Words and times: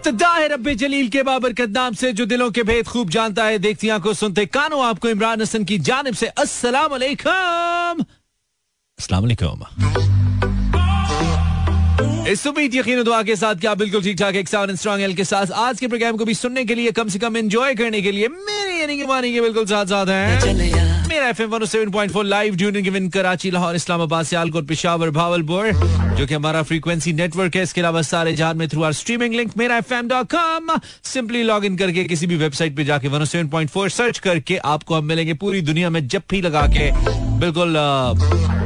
इब्तदा 0.00 0.72
जलील 0.80 1.08
के 1.08 1.22
बाबरकत 1.22 1.68
नाम 1.70 1.94
से, 1.94 2.12
जो 2.12 2.26
दिलों 2.26 2.50
के 2.50 2.62
भेद 2.62 2.86
खूब 2.88 3.10
जानता 3.10 3.44
है। 3.44 3.58
देखती 3.58 3.88
आँखों 3.88 4.12
सुनते 4.14 4.44
कानों, 4.46 4.84
आपको 4.84 5.08
इमरान 5.08 5.42
हसन 5.42 5.64
की 5.64 5.78
जानब 5.78 6.14
से 6.14 6.26
अस्सलाम 6.40 6.90
वालेकुम 6.90 8.04
इस 12.28 12.46
उम्मीद, 12.46 12.74
यकीन 12.74 13.02
दुआ 13.02 13.22
के 13.22 13.36
साथ 13.36 13.54
क्या 13.60 13.74
बिल्कुल 13.74 14.02
ठीक 14.02 14.18
ठाक 14.18 14.34
एक 14.36 14.48
साउंड 14.48 14.74
स्ट्रॉन्ग 14.76 15.02
एल 15.02 15.14
के 15.14 15.24
साथ। 15.24 15.50
आज 15.60 15.80
के 15.80 15.88
प्रोग्राम 15.88 16.16
को 16.16 16.24
भी 16.24 16.34
सुनने 16.34 16.64
के 16.64 16.74
लिए 16.74 16.90
कम 16.92 17.08
से 17.08 17.18
कम 17.18 17.36
एंजॉय 17.36 17.74
करने 17.74 18.02
के 18.02 18.12
लिए 18.12 18.28
मेरे 18.28 18.80
यानी 18.80 18.96
कि 18.96 19.06
मानी 19.06 19.32
के 19.32 19.40
बिल्कुल 19.40 19.66
साथ 19.66 19.86
साथ 19.86 20.06
हैं 20.08 20.89
इस्लामाबाद 23.74 24.24
सियालकोट 24.24 24.66
पिशावर 24.66 25.10
भावलपुर 25.10 25.72
जो 26.16 26.26
कि 26.26 26.34
हमारा 26.34 26.62
फ्रीक्वेंसी 26.62 27.12
नेटवर्क 27.12 27.56
है। 27.56 27.62
इसके 27.62 27.80
अलावा 27.80 28.02
सारे 28.02 28.32
जहाँ 28.32 28.54
में 28.54 28.68
through 28.68 28.82
R 28.82 28.92
streaming 28.92 29.34
link 29.34 29.52
simply 31.04 31.42
log 31.42 31.64
in 31.64 31.76
करके 31.76 32.04
किसी 32.04 32.26
भी 32.26 32.36
वेबसाइट 32.36 32.76
पे 32.76 32.84
जाके 32.84 33.08
one 33.08 33.24
seven 33.24 33.48
point 33.48 33.70
four 33.70 33.90
search 33.90 34.18
करके 34.18 34.56
आपको 34.56 34.94
हम 34.94 35.04
मिलेंगे 35.04 35.34
पूरी 35.34 35.60
दुनिया 35.60 35.90
में 35.90 36.08
जब 36.08 36.22
भी 36.30 36.40
लगा 36.40 36.66
के। 36.66 36.90
बिल्कुल 37.38 37.76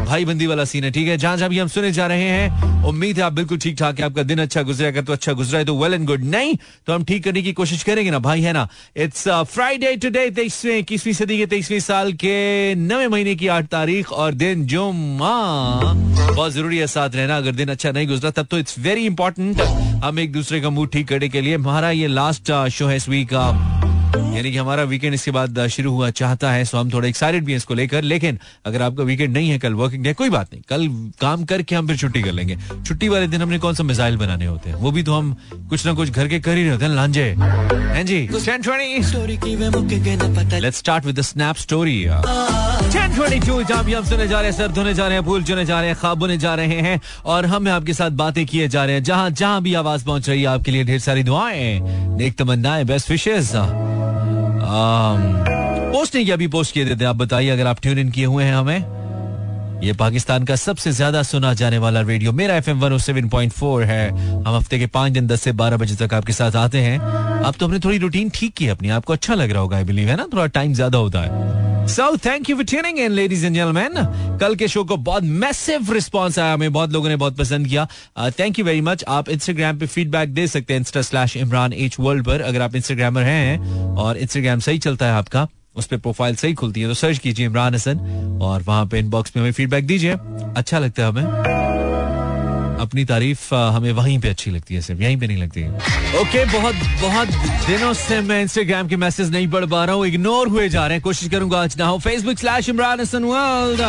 भाई 0.05 0.25
बंदी 0.25 0.47
वाला 0.47 0.65
सीन 0.65 0.85
है, 0.85 0.91
ठीक 0.91 1.09
है? 1.09 1.17
जहाँ 1.17 1.37
जहाँ 1.37 1.49
भी 1.51 1.59
हम 1.59 1.69
सुने 1.69 1.91
जा 1.93 2.07
रहे 2.07 2.23
हैं, 2.23 2.85
उम्मीद 2.85 3.17
है 3.19 3.23
आप 3.25 3.33
बिल्कुल 3.33 3.59
ठीक 3.59 3.77
ठाक 3.79 3.99
है, 3.99 4.05
आपका 4.05 4.23
दिन 4.23 4.39
अच्छा 4.39 4.63
गुजरा 4.63 4.89
अगर 4.89 5.03
तो 5.03 5.13
अच्छा 5.13 5.33
गुजरा 5.33 5.59
है 5.59 5.65
तो 5.65 5.77
वेल 5.79 5.95
एंड 5.95 6.07
गुड 6.07 6.25
नहीं 6.25 6.55
तो 6.87 6.93
हम 6.93 7.05
ठीक 7.05 7.25
करने 7.25 7.43
की 7.43 7.53
कोशिश 7.53 7.83
करेंगे 7.83 8.11
ना, 8.11 8.19
भाई, 8.19 8.41
है 8.43 8.53
ना? 8.53 8.67
इट्स 8.97 9.29
फ्राइडे 9.29 9.95
टुडे 9.97 10.29
तेईसवें, 10.31 10.77
इक्कीसवीं 10.79 11.13
सदी 11.13 11.39
के 11.39 11.47
तेईसवीं 11.47 11.81
साल 11.81 12.13
के 12.25 12.75
नवे 12.75 13.09
महीने 13.09 13.35
की 13.35 13.47
आठ 13.49 13.67
तारीख 13.69 14.13
और 14.13 14.35
दिन 14.35 14.67
जो 14.67 14.91
बहुत 14.95 16.53
ज़रूरी 16.53 16.79
है 16.79 16.87
साथ 16.87 17.15
रहना, 17.15 17.37
अगर 17.37 17.53
दिन 17.55 17.69
अच्छा 17.69 17.91
नहीं 17.93 18.07
गुजरा, 18.09 18.31
तब 18.31 18.47
तो 18.51 18.59
इट्स 18.59 18.79
वेरी 18.79 19.07
इंपॉर्टेंट 19.07 19.61
हम 20.05 20.19
एक 20.19 20.33
दूसरे 20.33 20.61
का 20.61 20.71
मूड 20.71 20.91
ठीक 20.93 21.09
करने 21.09 21.29
के 21.29 21.41
लिए 21.41 21.55
हमारा 21.55 21.91
ये 21.91 22.07
लास्ट 22.09 22.53
शो 22.69 22.87
है 22.87 22.97
इस 22.97 23.09
वीक 23.09 23.29
का। 23.33 23.84
यानी 24.15 24.51
कि 24.53 24.57
हमारा 24.57 24.83
वीकेंड 24.83 25.15
इसके 25.15 25.31
बाद 25.31 25.67
शुरू 25.69 25.91
हुआ 25.93 26.11
चाहता 26.11 26.51
है 26.53 26.65
सो 26.65 26.79
हम 26.79 26.91
थोड़ा 26.93 27.09
एक्साइटेड 27.09 27.45
भी 27.45 27.53
हैं 27.53 27.57
इसको 27.57 27.75
लेकर 27.75 28.03
लेकिन 28.03 28.39
अगर 28.67 28.83
आपका 28.83 29.05
वीकेंड 29.05 29.33
नहीं 29.35 29.51
है 29.51 29.59
कल 29.59 29.75
वर्किंग 29.75 30.05
डे 30.05 30.13
कोई 30.15 30.31
बात 30.31 30.53
नहीं। 30.53 30.63
कल 30.69 30.87
काम 31.21 31.45
करके 31.45 31.75
हम 31.75 31.87
फिर 31.87 31.97
छुट्टी 31.97 32.23
कर 32.23 32.33
लेंगे। 32.33 32.57
छुट्टी 32.87 33.09
वाले 33.09 33.27
दिन 33.27 33.43
हमने 33.43 33.59
कौन 33.59 33.75
सा 33.75 33.83
मिसाइल 33.83 34.17
बनाने 34.17 34.47
होते 34.47 34.71
हैं? 34.71 34.77
वो 34.77 34.91
भी 34.91 35.03
तो 35.03 35.15
हम 35.15 35.37
कुछ 35.71 35.87
ना 35.87 35.93
कुछ 35.93 36.11
घर 36.11 36.29
के 36.29 36.41
कर 36.41 36.57
ही 36.57 36.63
रहे 36.63 36.73
होते 36.73 36.85
हैं 36.85 36.93
लांजे। 36.93 37.25
हैं 37.41 38.07
जी? 38.07 38.21
Let's 40.61 40.79
start 40.79 41.05
with 41.05 41.19
the 41.19 41.23
snap 41.23 41.57
story 41.57 42.05
जहाँ 42.95 43.85
भी 43.85 43.93
हम 43.93 44.05
सुने 44.05 44.29
जा 44.29 44.41
रहे 44.41 44.51
हैं 44.51 44.57
सर 44.59 44.69
धोने 44.69 44.95
जा 44.95 45.07
रहे 45.09 45.19
हैं 45.19 45.25
फूल 45.25 45.43
चुने 45.45 45.65
जा 45.65 45.81
रहे 45.81 45.91
हैं 45.91 45.99
खाब 45.99 46.19
बुने 46.19 46.39
जा 46.39 46.55
रहे 46.55 46.81
हैं 46.81 47.01
और 47.25 47.47
हम 47.47 47.69
आपके 47.69 47.95
साथ 47.95 48.11
बातें 48.11 48.45
किए 48.47 48.69
जा 48.69 48.85
रहे 48.85 48.95
हैं। 48.95 49.03
जहाँ 49.03 49.31
जहाँ 49.31 49.63
भी 49.63 49.75
आवाज़ 49.75 50.05
पहुँच 50.05 50.29
रही 50.29 50.41
है 50.41 50.47
आपके 50.47 50.71
लिए 50.71 50.85
ढेर 50.85 50.99
सारी 50.99 51.23
दुआएँ। 51.23 51.81
नेक 52.19 52.37
तमन्नाएँ 52.39 52.85
बेस्ट 52.85 53.11
विशेष 53.11 53.45
पोस्ट 54.65 56.15
नहीं 56.15 56.25
किया, 56.25 56.37
अभी 56.37 56.47
पोस्ट 56.49 56.75
किए 56.75 56.85
देते 56.85 57.05
आप 57.05 57.17
बताइए, 57.17 57.49
अगर 57.51 57.67
आप 57.67 57.81
ट्यून 57.83 57.99
इन 57.99 58.11
किए 58.11 58.25
हुए 58.25 58.45
हैं 58.45 58.55
हमें, 58.55 59.83
ये 59.83 59.93
पाकिस्तान 59.93 60.45
का 60.45 60.57
सबसे 60.57 60.93
ज़्यादा 60.93 61.23
सुना 61.23 61.53
जाने 61.55 61.79
वाला 61.79 62.01
रेडियो 62.01 62.33
मेरा 62.33 62.55
F 62.57 62.71
M 62.71 62.81
one 62.81 62.97
seven 62.99 63.29
point 63.29 63.53
four 63.53 63.83
है। 63.85 64.09
हम 64.11 64.55
हफ़्ते 64.57 64.79
के 64.79 64.87
पाँच 64.87 65.13
दिन, 65.13 65.27
दस 65.27 65.43
से 65.43 65.53
बारह 65.53 65.77
बजे 65.77 66.07
तक 66.07 66.15
आपके 66.15 66.33
साथ 66.33 66.57
आते 66.57 66.81
हैं। 66.81 66.99
अब 66.99 67.55
तो 67.61 67.67
हमने 67.67 67.79
थोड़ी 67.79 67.99
रूटीन 67.99 68.31
ठीक 68.35 68.55
की 68.55 68.69
अपनी। 68.69 68.89
आपको 68.89 69.13
अच्छा 69.13 69.35
लग 69.35 69.51
रहा 69.51 69.61
होगा 69.61 69.77
आई 69.77 69.85
बिलीव 69.85 70.09
है 70.09 70.17
ना? 70.17 70.27
थोड़ा 70.33 70.47
टाइम 70.47 70.73
ज़्यादा 70.75 70.99
होता 70.99 71.21
है। 71.21 71.74
So 71.89 72.17
thank 72.17 72.49
you 72.51 72.57
for 72.57 72.65
tuning 72.65 72.99
in 72.99 73.13
ladies 73.13 73.45
and 73.47 73.55
gentleman 73.55 74.39
कल 74.41 74.55
के 74.57 74.69
शो 74.69 74.85
को 74.85 74.97
बहुत 74.99 75.23
मैसिव 75.23 75.93
रिस्पांस 75.93 76.39
आया 76.39 76.55
हमें, 76.55 76.73
बहुत 76.73 76.93
लोगों 76.93 77.09
ने 77.09 77.17
बहुत 77.17 77.37
पसंद 77.37 77.67
किया। 77.67 77.87
थैंक 78.31 78.59
यू 78.59 78.65
वेरी 78.65 78.81
मच 78.81 79.05
आप 79.09 79.29
इंस्टाग्राम 79.29 79.79
पे 79.79 79.87
फीडबैक 79.87 80.35
दे 80.35 80.47
सकते 80.47 80.75
हैं 80.75 80.81
insta 80.81 81.03
slash 81.03 81.37
Imran 81.37 81.73
H 81.73 81.97
world 82.01 82.25
पर, 82.27 82.41
अगर 82.41 82.63
आप 82.63 82.75
इंस्टाग्रामर 82.77 83.23
हैं, 83.23 83.59
और 83.97 84.17
इंस्टाग्राम 84.17 84.61
सही 84.61 84.79
चलता 84.79 85.07
है 85.07 85.13
आपका, 85.13 85.47
उस 85.77 85.87
पर 85.87 85.97
प्रोफ़ाइल 85.99 86.35
सही 86.37 86.55
खुलती 86.55 86.81
है 86.81 86.89
तो 86.89 86.95
सर्च 86.95 87.19
कीजिए 87.19 87.47
इमरान 87.47 87.75
हसन 87.75 88.39
और 88.43 88.63
वहाँ 88.63 88.87
पे 88.87 88.99
इनबॉक्स 88.99 89.33
में 89.37 89.43
हमें 89.43 89.53
फीडबैक 89.53 89.87
दीजिए। 89.87 90.17
अच्छा 90.57 90.79
लगता 90.79 91.03
है 91.03 91.09
हमें। 91.09 91.74
अपनी 92.85 93.05
तारीफ़ 93.05 93.55
हमें 93.55 93.91
वहीं 93.93 94.19
पे 94.21 94.29
अच्छी 94.29 94.51
लगती 94.51 94.75
है 94.75 94.81
सिर्फ़ 94.81 95.03
यहीं 95.03 95.17
पे 95.17 95.27
नहीं 95.27 95.39
लगती। 95.39 95.63
ओके 95.63 96.21
okay, 96.23 96.53
बहुत 96.53 96.75
बहुत 97.03 97.29
दिनों 97.67 97.93
से 97.95 98.21
मैं 98.23 98.41
इंस्टाग्राम 98.43 98.89
के 98.89 98.97
मैसेज 98.97 99.31
नहीं 99.33 99.49
पढ़ 99.51 99.67
पा 99.67 99.85
रहा 99.85 99.95
हूँ 99.97 100.07
इग्नोर 100.07 100.49
हुए 100.49 100.69
जा 100.69 100.87
रहे 100.87 100.97
हैं 100.97 101.03
कोशिश 101.03 101.29
करूँगा 101.29 101.63
आज 101.63 101.77
ना 101.79 101.87
हो। 101.87 101.99
Facebook 101.99 102.39
slash 102.39 102.69
Imran 102.69 103.01
Hasan 103.01 103.25
world 103.25 103.81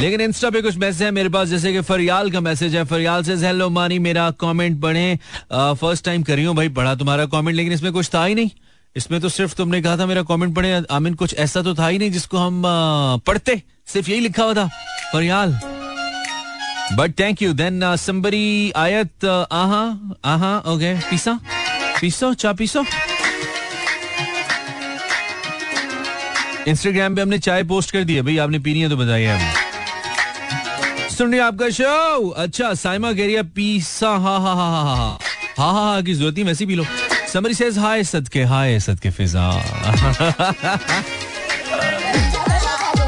लेकिन 0.00 0.20
इंस्टा 0.20 0.50
पे 0.50 0.62
कुछ 0.62 0.76
मैसेज 0.76 1.02
है 1.02 1.10
मेरे 1.10 1.28
पास 1.28 1.48
जैसे 1.48 1.72
कि 1.72 1.80
फरियाल 1.82 2.30
का 2.30 2.40
मैसेज 2.40 2.74
है। 2.76 2.84
फरियाल 2.84 3.22
से 3.24 3.36
हेलो 3.36 3.68
मानी 3.70 3.98
मेरा 4.00 4.30
कमेंट 4.40 4.80
पढ़े 4.82 5.18
फ़र्स्ट 5.52 6.04
टाइम 6.04 6.22
करी 6.22 6.44
हूँ 6.44 6.56
भाई 6.56 6.68
पढ़ा 6.78 6.94
तुम्हारा 6.94 7.26
कमेंट 7.26 7.56
लेकिन 7.56 7.72
इसमें 7.72 7.92
कुछ 7.92 8.10
था 8.14 8.24
ही 8.24 8.34
नहीं। 8.34 8.50
इसमें 8.96 9.20
तो 9.20 9.28
सिर्फ़ 9.28 9.54
तुमने 9.54 9.80
कहा 9.82 9.96
था 9.96 10.06
मेरा 10.06 10.22
कमेंट 10.22 10.54
पढ़े 10.56 10.82
आमिन 10.90 11.14
कुछ 11.14 11.34
ऐसा 11.38 11.62
तो 11.62 11.74
था 11.74 11.88
ही 11.88 11.98
नहीं 11.98 12.10
जिसको 12.10 12.38
हम 12.38 12.62
पढ़ते 13.26 13.62
सिर्फ़ 13.86 14.10
यही 14.10 14.20
लिखा 14.20 14.44
हुआ 14.44 14.54
था। 14.54 14.68
Faryal 15.12 15.58
but 16.94 17.18
thank 17.20 17.42
you 17.42 17.52
then 17.52 17.80
समबरी 17.96 18.72
आयत 18.76 19.24
आहा 19.24 19.82
आहा 20.32 20.56
ओके 20.72 20.94
पीसा 21.10 21.38
पीसो 22.00 22.32
चा 22.34 22.52
पीसो 22.52 22.84
इंस्टाग्राम 26.68 27.14
पे 27.14 27.22
हमने 27.22 27.38
चाय 27.38 27.62
पोस्ट 27.64 27.90
कर 27.90 28.04
दी 28.04 28.14
है। 28.14 28.22
भाई, 28.22 28.36
आपने 28.38 28.58
पीनी 28.58 28.80
है 28.80 28.88
तो 28.90 28.96
बताइए 28.96 29.26
हमें। 29.26 31.08
सुन 31.16 31.30
रही 31.30 31.40
आपका 31.40 31.68
शो 31.70 32.28
अच्छा 32.44 32.72
साइमा 32.74 33.12
कह 33.12 33.24
रही 33.24 33.34
है 33.34 33.42
पीसा 33.54 34.08
हा 34.08 34.36
हा 34.38 34.52
हा 34.54 34.64
हा 34.70 34.82
हा 34.82 34.94
हा 34.94 35.18
हा 35.58 35.70
हा, 35.72 36.00
की 36.00 36.14
ज़रूरत 36.14 36.38
ही 36.38 36.42
वैसे 36.44 36.66
पी 36.66 36.74
लो। 36.74 36.84
समरी 37.32 37.54
सेज 37.54 37.78
हाय 37.78 38.04
सदके 38.04 38.42
हाय 38.52 38.78
सदके 38.80 39.10
फिजा 39.10 39.50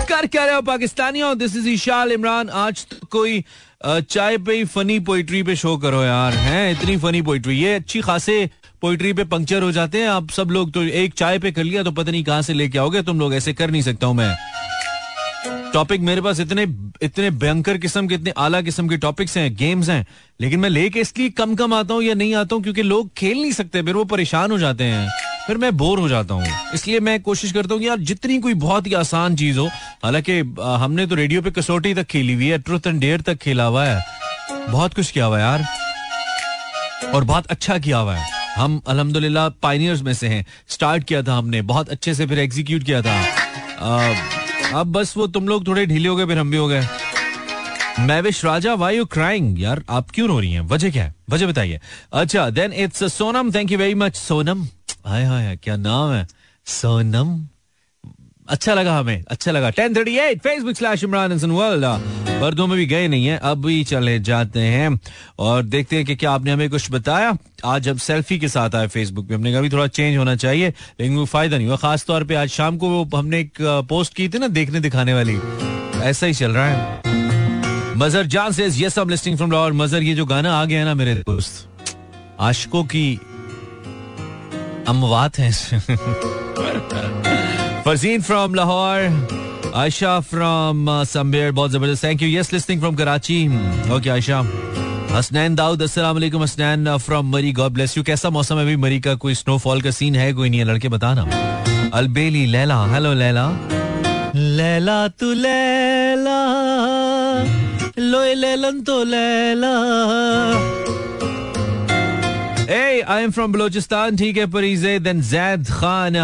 कर 0.08 0.26
क्या 0.26 0.44
रहे 0.44 0.54
हो, 0.54 0.62
पाकिस्तानियों? 0.62 1.36
दिस 1.38 1.56
इज़ 1.56 1.68
ईशाल 1.68 2.12
इमरान 2.12 2.48
आज 2.48 2.86
तो 2.90 3.06
कोई 3.10 3.44
चाय 3.80 4.36
पे 4.38 4.54
ही 4.54 4.64
फनी 4.64 4.98
पोइट्री 5.00 5.42
पे 5.42 5.54
शो 5.56 5.76
करो 5.76 6.02
यार, 6.02 6.34
हैं? 6.34 6.70
इतनी 6.72 6.96
फनी 6.96 7.20
पोइट्री 7.22 7.56
ये 7.56 7.74
अच्छी 7.74 8.00
खासे 8.00 8.48
पोइट्री 8.82 9.12
पे 9.12 9.24
पंक्चर 9.24 9.62
हो 9.62 9.70
जाते 9.72 9.98
हैं। 9.98 10.08
आप 10.08 10.30
सब 10.30 10.50
लोग 10.50 10.72
तो 10.72 10.82
एक 10.82 11.14
चाय 11.14 11.38
पे 11.38 11.52
कर 11.52 11.64
लिया 11.64 11.82
तो 11.82 11.90
पता 11.92 12.10
नहीं 12.10 12.24
कहाँ 12.24 12.42
से 12.42 12.54
लेके 12.54 12.78
आओगे, 12.78 13.02
तुम 13.02 13.20
लोग 13.20 13.34
ऐसे 13.34 13.52
कर 13.52 13.70
नहीं 13.70 13.82
सकता 13.82 14.06
हूँ 14.06 14.14
मैं। 14.14 14.34
टॉपिक 15.72 16.00
मेरे 16.00 16.20
पास 16.20 16.40
इतने 16.40 16.62
इतने 17.02 17.30
भयंकर 17.30 17.78
किस्म 17.78 18.06
के, 18.08 18.14
इतने 18.14 18.32
आला 18.38 18.60
किस्म 18.62 18.88
के 18.88 18.96
टॉपिक्स 18.96 19.36
हैं 19.36 19.54
गेम्स 19.56 19.88
हैं, 19.88 20.06
लेकिन 20.40 20.60
मैं 20.60 20.70
लेके 20.70 21.00
इसलिए 21.00 21.30
कम 21.30 21.54
कम 21.54 21.74
आता 21.74 21.94
हूँ 21.94 22.02
या 22.02 22.14
नहीं 22.14 22.34
आता 22.34 22.54
हूँ 22.54 22.62
क्योंकि 22.62 22.82
लोग 22.82 23.10
खेल 23.16 23.40
नहीं 23.40 23.52
सकते, 23.52 23.82
फिर 23.82 23.94
वो 23.94 24.04
परेशान 24.06 24.50
हो 24.50 24.58
जाते 24.58 24.84
हैं। 24.84 25.08
फिर 25.48 25.56
मैं 25.56 25.76
बोर 25.76 25.98
हो 25.98 26.08
जाता 26.08 26.34
हूँ। 26.34 26.46
इसलिए 26.74 27.00
मैं 27.00 27.20
कोशिश 27.22 27.52
करता 27.52 27.74
हूँ 27.74 27.82
यार 27.82 27.98
जितनी 28.08 28.38
कोई 28.38 28.54
बहुत 28.62 28.86
ही 28.86 28.94
आसान 28.94 29.36
चीज़ 29.36 29.58
हो 29.58 29.66
हालाँकि 30.04 30.38
हमने 30.60 31.06
तो 31.06 31.14
रेडियो 31.14 31.42
पे 31.42 31.50
कसौटी 31.50 31.94
तक 31.94 32.06
खेली 32.06 32.34
हुई 32.34 32.48
है 32.48 32.58
ट्रुथ 32.58 32.86
एंड 32.86 33.00
डेयर 33.00 33.20
तक 33.20 33.36
खेला 33.38 33.64
हुआ 33.64 33.84
है। 33.84 34.00
बहुत 34.70 34.94
कुछ 34.94 35.10
किया 35.10 35.24
हुआ 35.24 35.38
यार। 35.40 35.64
और 37.14 37.24
बहुत 37.24 37.46
अच्छा 37.46 37.78
किया 37.78 37.98
हुआ 37.98 38.16
है। 38.16 38.36
हम 38.56 38.80
अल्हम्दुलिल्लाह 38.88 39.48
पाइनियर्स 39.62 40.02
में 40.02 40.12
से 40.14 40.28
हैं। 40.28 40.44
स्टार्ट 40.68 41.04
किया 41.04 41.22
था 41.22 41.34
हमने 41.34 41.62
बहुत 41.64 41.88
अच्छे 41.88 42.14
से 42.14 42.26
फिर 42.26 42.38
एग्जीक्यूट 42.38 42.84
किया 42.84 43.02
था। 43.02 43.18
आ, 43.80 44.14
अब 44.80 44.92
बस 44.92 45.16
वो 45.16 45.26
तुम 45.28 45.48
लोग 45.48 45.66
थोड़े 45.66 45.86
ढीले 45.86 46.08
हो 46.08 46.16
गए 46.16 46.26
फिर 46.26 46.38
हम 46.38 46.50
भी 46.50 46.56
हो 46.56 46.68
गए। 46.68 46.86
Mahvish 48.00 48.44
Raja 48.44 48.74
why 48.76 48.96
you 48.96 49.04
crying 49.12 49.60
यार 49.60 49.82
आप 49.90 50.10
क्यों 50.10 50.28
रो 50.28 50.38
रही 50.40 50.52
हैं? 50.52 50.60
वजह 50.68 50.90
क्या 50.90 51.04
है? 51.04 51.14
वजह 51.30 51.46
बताइए। 51.46 51.80
अच्छा 52.12 52.48
then 52.50 52.72
it's 52.74 53.04
Sonam 53.12 53.52
thank 53.54 53.72
you 53.72 53.78
very 53.78 53.94
much 53.94 54.16
Sonam 54.16 54.66
हाय 55.06 55.24
हाय 55.24 55.56
क्या 55.56 55.76
नाम 55.76 56.12
है? 56.12 56.26
सोनम? 56.66 57.38
अच्छा 58.48 58.74
लगा 58.74 58.96
हमें 58.98 59.24
अच्छा 59.30 59.52
लगा। 59.52 59.70
Ten 59.70 59.94
thirty 59.94 60.16
eight 60.18 60.38
Facebook 60.42 60.76
slash 60.76 61.04
Imran 61.04 61.32
world 61.32 61.84
पर्दों 62.40 62.66
में 62.66 62.76
भी 62.78 62.86
गए 62.86 63.08
नहीं 63.08 63.26
है 63.26 63.38
अब 63.40 63.64
भी 63.66 63.82
चले 63.84 64.18
जाते 64.20 64.60
हैं। 64.60 64.98
और 65.38 65.62
देखते 65.64 65.96
हैं 65.96 66.04
कि 66.04 66.16
क्या 66.16 66.30
आपने 66.30 66.50
हमें 66.50 66.68
कुछ 66.70 66.90
बताया? 66.92 67.36
आज 67.64 67.88
अब 67.88 67.98
सेल्फी 67.98 68.38
के 68.38 68.48
साथ 68.48 68.74
आए 68.74 68.86
फेसबुक 68.88 69.28
पे। 69.28 69.34
हमने 69.34 69.52
कहा 69.52 69.60
भी 69.60 69.70
थोड़ा 69.70 69.86
चेंज 69.88 70.16
होना 70.18 70.34
चाहिए, 70.36 70.68
लेकिन 71.00 71.16
वो 71.16 71.24
फ़ायदा 71.24 71.56
नहीं 71.56 71.66
हुआ। 71.66 71.76
खास 71.76 72.04
तौर 72.06 72.24
पे 72.24 72.34
आज 72.34 72.48
शाम 72.48 72.76
को 72.78 72.88
वो 72.88 73.16
हमने 73.16 73.40
एक 73.40 73.58
पोस्ट 73.88 74.14
की 74.14 74.28
थी 74.28 74.38
ना, 74.38 74.48
देखने 74.48 74.80
दिखाने 74.80 75.14
वाली। 75.14 75.38
ऐसा 76.02 76.26
ही 76.26 76.34
चल 76.34 76.52
रहा 76.52 76.66
है। 76.66 77.96
मजर 77.96 78.26
जान 78.26 78.52
से 78.52 78.66
yes 78.76 78.98
I 78.98 79.04
listening 79.06 79.36
from 79.36 79.52
Lahore 79.52 79.72
Mazhar, 79.74 80.02
ये 80.02 80.14
जो 80.14 80.26
गाना 80.26 80.52
आ 80.52 80.64
गया 80.64 80.78
है 80.78 80.84
ना 80.84 80.94
मेरे 80.94 81.14
दोस्त, 81.16 81.66
आशिकों 82.40 82.84
की 82.84 83.18
अमवात 84.88 85.38
है 85.38 85.50
Farzeen 87.84 88.22
from 88.22 88.54
Lahore, 88.54 89.72
Ayesha 89.76 90.18
from 90.22 90.86
somewhere 91.04 91.52
बहुत 91.52 91.70
ज़बरदस्त। 91.70 92.04
Thank 92.04 92.22
you 92.22 92.28
yes 92.30 92.52
listening 92.52 92.80
from 92.80 92.94
Karachi. 92.96 93.46
Okay 93.94 94.10
Ayesha. 94.10 94.38
Hasnain 95.12 95.54
Dawood 95.54 95.82
वालेकुम। 95.98 96.42
Hasnain 96.42 96.96
from 96.98 97.30
Murree 97.32 97.52
God 97.52 97.72
bless 97.72 97.96
you 97.96 98.02
कैसा 98.04 98.30
मौसम 98.30 98.56
है 98.56 98.62
अभी? 98.62 98.76
मरी 98.76 99.00
का 99.00 99.14
कोई 99.16 99.34
स्नोफॉल 99.34 99.80
का 99.82 99.90
सीन 99.90 100.16
है? 100.16 100.32
कोई 100.32 100.48
नहीं 100.50 100.60
है? 100.60 100.66
लड़के 100.66 100.88
बताना 100.88 101.22
अलबेली, 101.94 102.44
लैला। 102.46 102.84
हेलो 102.86 103.12
लैला। 103.14 103.48
लैला 104.34 104.96
तू 105.20 105.32
लैला, 105.34 106.38
लोए 108.00 108.34
लैलन 108.34 108.80
तो 108.80 109.02
Laila. 109.04 109.72
Hey, 112.67 113.03
I 113.03 113.19
am 113.27 113.31
from 113.37 113.53
Balochistan. 113.53 114.17
ठीक 114.17 114.37
है 114.37 114.45
Parize. 114.55 114.87
Then 115.07 115.21
Zaid 115.21 115.67
Khan. 115.79 116.17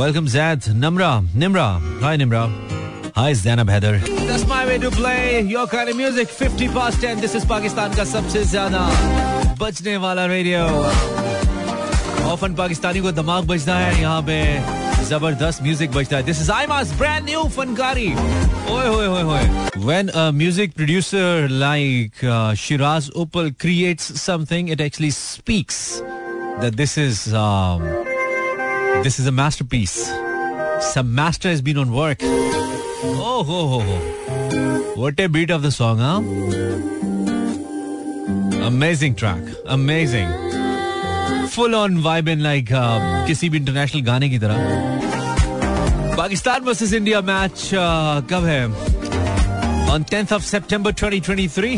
Welcome 0.00 0.28
Zaid. 0.34 0.68
Namra. 0.84 1.10
Nimra. 1.42 1.66
Hi 2.02 2.16
Nimra. 2.22 2.42
Hi 3.16 3.32
Zainab 3.42 3.68
Heather. 3.68 3.94
That's 4.30 4.46
my 4.52 4.60
way 4.70 4.78
to 4.84 4.90
play 4.90 5.42
your 5.54 5.66
kind 5.66 5.88
of 5.90 5.96
music. 5.96 6.28
50 6.42 6.68
past 6.78 7.00
10. 7.06 7.20
This 7.26 7.34
is 7.40 7.44
Pakistan 7.54 7.96
का 7.96 8.04
सबसे 8.14 8.44
ज्यादा 8.54 8.86
बजने 9.60 9.96
वाला 10.06 10.26
radio. 10.36 10.62
Often 12.30 12.54
Pakistani 12.54 13.00
को 13.00 13.10
दिमाग 13.12 13.44
बजता 13.46 13.76
है 13.76 14.00
यहाँ 14.00 14.22
पे 14.28 14.38
जबरदस्त 15.08 15.62
म्यूजिक 15.62 15.90
बजता 15.92 16.16
है 16.16 16.22
this 16.22 16.40
is 16.42 16.50
I 16.50 16.66
mass 16.66 16.92
brand 16.98 17.24
new 17.28 17.42
फनकारी 17.56 18.08
ओए 18.74 18.86
होए 18.86 19.06
होए 19.06 19.22
होए 19.22 19.44
when 19.76 20.08
a 20.08 20.30
music 20.40 20.72
producer 20.74 21.48
like 21.50 22.24
Shiraz 22.58 23.10
Uppal 23.24 23.50
creates 23.60 24.12
something 24.22 24.70
it 24.70 24.80
actually 24.80 25.10
speaks 25.18 25.78
that 26.60 26.74
this 26.74 26.98
is 26.98 27.24
this 29.04 29.20
is 29.20 29.26
a 29.28 29.36
masterpiece 29.42 29.96
some 30.84 31.08
master 31.16 31.48
has 31.48 31.58
been 31.64 31.78
on 31.80 31.90
work 31.94 32.22
oh 32.26 33.40
ho 33.48 33.56
ho 33.72 33.80
ho 33.88 33.96
what 35.00 35.18
a 35.24 35.26
beat 35.34 35.50
of 35.56 35.66
the 35.66 35.72
song 35.78 35.98
huh 36.04 36.20
amazing 38.70 39.18
track 39.24 39.52
amazing 39.78 40.32
full 41.54 41.74
on 41.74 41.96
vibe 42.02 42.28
in 42.28 42.40
like 42.40 42.68
किसी 43.26 43.48
भी 43.50 43.58
international 43.58 44.02
गाने 44.02 44.28
की 44.30 44.38
तरह 44.38 45.03
Pakistan 46.17 46.61
versus 46.61 46.93
India 46.93 47.21
match 47.21 47.71
कब 48.29 48.45
है? 48.45 48.67
On 49.89 50.03
tenth 50.03 50.33
of 50.33 50.43
सितंबर 50.43 50.91
2023 50.91 51.77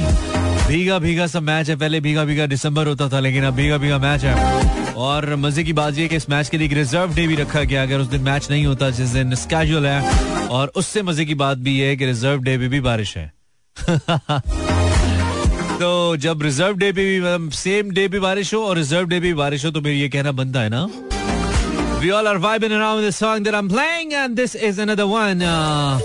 भीगा 0.68 1.00
भीगा 1.00 1.28
सा 1.28 1.40
मैच 1.40 1.70
है। 1.70 1.76
पहले 1.76 2.00
भीगा 2.00 2.26
भीगा 2.26 2.46
दिसंबर 2.46 2.88
होता 2.88 3.10
था, 3.10 3.20
लेकिन 3.20 3.44
अब 3.44 3.54
भीगा 3.54 3.78
भीगा 3.78 3.98
मैच 3.98 4.24
है। 4.24 4.64
और 4.94 5.36
मज़े 5.36 5.64
की 5.64 5.74
बात 5.74 5.98
यह 5.98 6.08
कि 6.08 6.16
इस 6.16 6.30
मैच 6.30 6.50
के 6.50 6.58
लिए 6.58 6.68
रिज़र्व 6.68 7.16
डे 7.16 7.28
भी 7.28 7.36
रखा 7.36 7.64
गया, 7.64 7.84
अगर 7.84 8.00
उस 8.00 8.08
दिन 8.08 8.22
मैच 8.22 8.52
नहीं 8.52 8.66
होता, 8.66 8.90
जिस 8.90 9.10
दिन 9.10 9.36
स्केजुअल 9.36 9.86
है। 9.86 10.28
और 10.48 10.72
उससे 10.76 11.02
मज़े 11.02 11.26
की 11.26 11.36
बात 11.36 11.58
भी 11.58 11.80
है 11.80 11.96
कि 11.96 12.06
रिज़र्व 12.06 12.42
डे 12.42 12.58
पे 12.58 12.68
भी 12.68 12.80
बारिश 12.80 13.18
है। 13.18 13.34
तो 15.80 16.18
जब 16.18 16.42
रिज़र्व 16.42 16.78
डे 16.78 16.92
पे 16.92 17.06
भी 17.06 17.20
मतलब 17.22 17.52
सेम 17.52 17.92
डे 17.92 18.08
पे 18.08 18.20
बारिश 18.20 18.54
हो 18.54 18.60
और 18.60 18.78
रिज़र्व 18.78 19.08
डे 19.08 19.16
पे 19.16 19.28
भी 19.28 19.34
बारिश 19.34 19.66
हो 19.66 19.72
तो 19.72 19.82
मेरी 19.82 20.02
ये 20.02 20.10
कहना 20.10 20.32
बनता 20.32 20.60
है 20.60 20.70
ना? 20.70 20.88
We 22.02 22.12
all 22.12 22.28
are 22.28 22.38
vibing 22.38 22.74
around 22.78 23.02
the 23.02 23.12
song 23.12 23.42
that 23.44 23.56
I'm 23.56 23.68
playing 23.68 24.14
and 24.14 24.38
this 24.38 24.54
is 24.54 24.78
another 24.78 25.08
one 25.08 25.42
uh, 25.42 26.00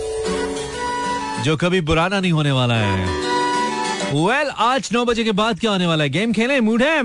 जो 1.44 1.56
कभी 1.56 1.81
पुराना 1.81 2.21
नहीं 2.21 2.33
होने 2.33 2.53
वाला 2.53 2.75
है। 2.75 3.06
वेल 4.12 4.25
well, 4.25 4.50
आज 4.59 4.89
नौ 4.93 5.05
बजे 5.05 5.25
के 5.25 5.33
बाद 5.33 5.61
क्या 5.61 5.71
होने 5.71 5.87
वाला 5.87 6.05
है? 6.05 6.11
गेम 6.11 6.33
खेलें 6.33 6.61
मूड 6.61 6.83
है? 6.83 7.03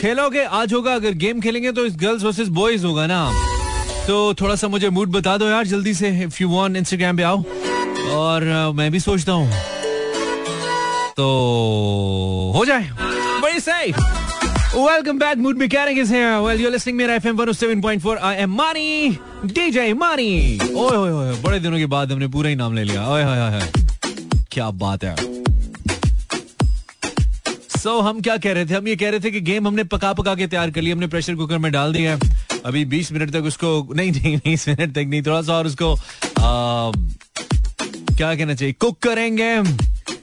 खेलोगे? 0.00 0.44
आज 0.44 0.72
होगा 0.72 0.94
अगर 0.94 1.10
गेम 1.24 1.40
खेलेंगे 1.40 1.72
तो 1.72 1.86
इस 1.86 1.96
गर्ल्स 1.96 2.22
वर्सेस 2.24 2.48
बॉयज़ 2.48 2.86
होगा 2.86 3.06
ना। 3.06 3.32
तो 4.06 4.34
थोड़ा 4.34 4.54
सा 4.54 4.68
मुझे 4.68 4.90
मूड 4.90 5.08
बता 5.12 5.36
दो 5.36 5.48
यार 5.48 5.66
जल्दी 5.66 5.94
से 5.94 6.08
इफ़ 6.22 6.42
यू 6.42 6.48
वांट 6.48 6.76
इंस्टाग्राम 6.76 7.16
पे 7.16 7.22
आओ। 7.22 7.42
और 8.14 8.68
uh, 8.70 8.76
मैं 8.78 8.90
भी 8.92 9.00
सोचता 9.00 9.32
हूँ। 9.32 9.50
तो 11.16 12.52
हो 12.56 12.64
जाए। 12.64 12.90
बड़ी 13.42 13.60
सही 13.60 13.92
Welcome 14.74 15.18
back, 15.18 15.36
Mood 15.36 15.58
Mechanic 15.58 15.98
is 15.98 16.08
here. 16.08 16.40
Well, 16.40 16.58
you're 16.58 16.70
listening 16.70 16.96
to 16.98 17.04
FM 17.04 17.36
107.4. 17.36 18.18
I 18.22 18.36
am 18.36 18.50
Money, 18.50 19.18
DJ 19.44 19.92
Money. 19.94 20.62
ओए 20.72 20.96
ओए 20.96 21.10
ओए 21.10 21.42
बड़े 21.42 21.60
दिनों 21.60 21.78
के 21.78 21.86
बाद 21.86 22.12
हमने 22.12 22.28
पूरा 22.28 22.48
ही 22.48 22.56
नाम 22.56 22.74
ले 22.74 22.84
लिया। 22.84 23.08
ओए 23.08 23.24
ओए 23.24 23.40
ओए 23.48 23.60
क्या 24.52 24.70
बात 24.70 25.04
है। 25.04 25.16
So, 27.82 28.02
हम 28.02 28.20
क्या 28.20 28.36
कह 28.36 28.52
रहे 28.52 28.66
थे? 28.66 28.74
हम 28.74 28.88
ये 28.88 28.96
कह 28.96 29.10
रहे 29.10 29.20
थे 29.20 29.30
कि 29.30 29.40
गेम 29.40 29.68
हमने 29.68 29.84
पका 29.84 30.12
पका 30.12 30.34
के 30.34 30.46
तैयार 30.46 30.70
कर 30.70 30.80
लिया 30.80 30.94
हमने 30.94 31.06
प्रेशर 31.06 31.34
कुकर 31.34 31.58
में 31.58 31.72
डाल 31.72 31.92
दिया 31.92 32.18
अभी 32.66 32.84
20 32.86 33.12
मिनट 33.12 33.30
तक 33.30 33.42
उसको 33.42 33.88
नहीं 33.94 34.12
नहीं 34.12 34.38
20 34.38 34.68
मिनट 34.68 34.92
तक 34.92 35.06
नहीं 35.08 35.22
थोड़ा 35.22 35.42
सा 35.42 35.52
और 35.52 35.66
उसको 35.66 35.94
आ, 35.94 36.92
क्या 38.16 38.34
कहना 38.34 38.54
चाहिए? 38.54 38.74
कुक 38.80 38.98
करेंगे। 38.98 39.56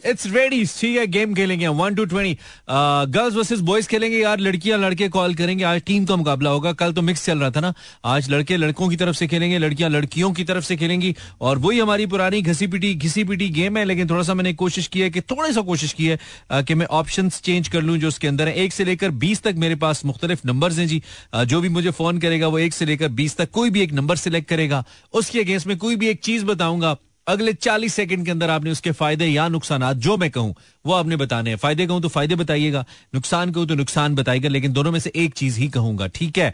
इट्स 0.06 0.26
रेडी 0.34 0.64
ठीक 0.80 0.98
है 0.98 1.06
गेम 1.08 1.34
खेलेंगे 1.34 1.68
one 1.68 1.96
two 1.96 2.06
twenty 2.06 2.38
girls 2.70 3.36
versus 3.36 3.60
boys 3.62 3.88
खेलेंगे 3.88 4.18
यार. 4.18 4.40
लड़कियाँ 4.40 4.78
लड़के 4.80 5.08
कॉल 5.10 5.34
करेंगे. 5.36 5.64
आज 5.64 5.82
टीम 5.86 6.06
का 6.06 6.16
मुकाबला 6.16 6.50
होगा. 6.50 6.72
कल 6.74 6.94
तो 6.94 7.02
मिक्स 7.02 7.26
चल 7.26 7.40
रहा 7.40 7.50
था 7.52 7.60
ना. 7.60 7.74
आज 8.06 8.30
लड़के 8.30 8.58
लड़कों 8.58 8.90
की 8.90 8.96
तरफ़ 8.96 9.16
से 9.16 9.28
खेलेंगे, 9.28 9.58
लड़कियाँ 9.58 9.90
लड़कियों 9.90 10.32
की 10.34 10.44
तरफ़ 10.44 10.66
से 10.66 10.78
खेलेंगी. 10.78 11.16
और 11.42 11.58
वही 11.58 11.80
हमारी 11.80 12.06
पुरानी 12.06 12.42
घसी 12.42 12.68
पिटी, 12.68 12.94
घिसी 12.96 13.24
पिटी 13.24 13.50
गेम 13.50 13.78
है, 13.78 13.86
लेकिन 13.86 14.10
थोड़ा 14.10 14.24
सा 14.24 14.34
मैंने 14.34 14.54
कोशिश 14.54 14.88
की 14.88 15.02
है 15.02 15.10
कि, 15.10 15.22
थोड़ी 15.22 15.54
सा 15.54 15.62
कोशिश 15.62 15.94
की 15.94 16.08
है 16.08 16.20
कि 16.52 16.76
मैं 16.76 16.86
ऑप्शन 16.86 17.30
चेंज 17.30 17.68
कर 17.68 17.82
लूँ 17.82 17.98
जो 17.98 18.08
उसके 18.08 18.28
अंदर 18.28 18.48
है. 18.48 18.56
एक 18.56 18.74
से 18.74 18.86
लेकर 18.86 19.12
बीस 19.20 19.42
तक 19.44 19.56
मेरे 19.58 19.76
पास 19.76 20.06
मुख्तलिफ़ 20.06 20.42
नंबर 20.46 20.72
हैं 20.72 20.88
जी. 20.88 21.02
जो 21.36 21.62
भी 21.62 21.70
मुझे 21.70 21.92
फ़ोन 21.92 22.20
करेगा 22.20 22.48
वो 22.48 22.60
एक 22.60 22.74
से 22.74 22.86
लेकर 22.86 23.08
बीस 23.12 23.38
तक 23.38 23.52
कोई 23.52 23.70
भी 23.70 23.82
एक 23.82 23.94
नंबर 23.94 24.16
सिलेक्ट 24.18 24.50
करेगा. 24.50 24.84
उसके 25.14 25.40
अगेंस्ट 25.40 25.68
में 25.68 25.78
कोई 25.78 25.96
भी 25.96 26.08
एक 26.08 26.24
चीज़ 26.24 26.46
बताऊँगा. 26.46 26.96
अगले 27.30 27.54
40 27.54 27.94
सेकंड 27.94 28.26
के 28.26 28.32
अंदर 28.32 28.50
आपने 28.50 28.72
उसके 28.72 28.92
फ़ायदे 28.92 29.26
या 29.26 29.48
नुकसान 29.48 29.84
जो 29.96 30.16
मैं 30.18 30.30
कहूँ, 30.32 30.54
वो 30.86 30.94
आपने 30.94 31.16
बताने 31.16 31.50
हैं। 31.50 31.58
फ़ायदे 31.58 31.86
कहूँ 31.88 32.02
तो 32.02 32.08
फ़ायदे 32.08 32.36
बताइएगा, 32.36 32.84
नुकसान 33.16 33.52
कहूँ 33.52 33.68
तो 33.68 33.76
नुकसान 33.76 34.16
बताइएगा, 34.16 34.50
लेकिन 34.50 34.74
दोनों 34.74 34.92
में 34.92 35.00
से 35.00 35.12
एक 35.16 35.34
चीज़ 35.34 35.60
ही 35.60 35.68
कहूँगा, 35.70 36.08
ठीक 36.08 36.38
है? 36.38 36.54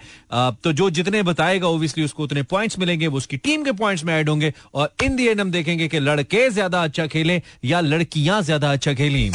तो 0.64 0.74
जो 0.74 0.90
जितने 0.90 1.24
बताएगा 1.24 1.68
ओबियसली 1.68 2.04
उसको 2.04 2.24
उतने 2.24 2.44
पॉइंट्स 2.46 2.80
मिलेंगे, 2.80 3.08
वो 3.08 3.18
उसकी 3.18 3.38
टीम 3.38 3.64
के 3.64 3.72
पॉइंट्स 3.74 4.04
में 4.04 4.14
ऐड 4.14 4.30
होंगे, 4.30 4.54
और 4.74 4.94
इन 5.04 5.16
दी 5.16 5.28
एंड 5.28 5.42
हम 5.42 5.52
देखेंगे 5.52 5.88
कि 5.88 6.00
लड़के 6.00 6.50
ज़्यादा 6.50 6.84
अच्छा 6.84 7.08
खेले 7.08 7.42
या 7.66 7.82
लड़कियाँ 7.82 8.42
ज़्यादा 8.42 8.72
अच्छा 8.72 8.94
खेली। 8.94 9.32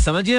समझिए 0.00 0.36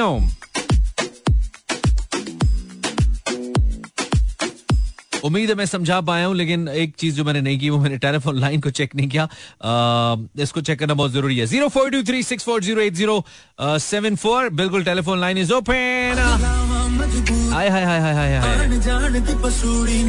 उम्मीद 5.25 5.49
है 5.49 5.55
मैं 5.55 5.65
समझा 5.65 5.99
पाया 6.01 6.25
हूँ 6.25 6.35
लेकिन 6.35 6.67
एक 6.67 6.93
चीज़ 6.99 7.15
जो 7.15 7.23
मैंने 7.23 7.41
नहीं 7.41 7.59
की 7.59 7.69
वो 7.69 7.79
मैंने 7.79 7.97
टेलीफोन 7.97 8.39
लाइन 8.39 8.61
को 8.61 8.69
चेक 8.71 8.95
नहीं 8.95 9.07
किया। 9.09 9.23
आ, 9.23 10.15
इसको 10.43 10.61
चेक 10.61 10.79
करना 10.79 10.93
बहुत 10.93 11.11
ज़रूरी 11.11 11.37
है। 11.37 11.45
Zero 11.45 11.67
four 11.69 11.89
two 11.91 12.03
three 12.03 12.23
six 12.23 12.43
four 12.45 12.63
zero 12.63 12.81
eight 12.81 12.93
zero 12.93 13.23
seven 13.61 14.15
four 14.15 14.49
बिल्कुल 14.61 14.83
telephone 14.83 15.19
line 15.21 15.37
is 15.37 15.53
open 15.53 16.80
hi 16.95 17.69
hi 17.69 17.83
hi 17.85 17.99
hi 18.01 18.13
hi 18.13 18.35
hi. 18.37 18.67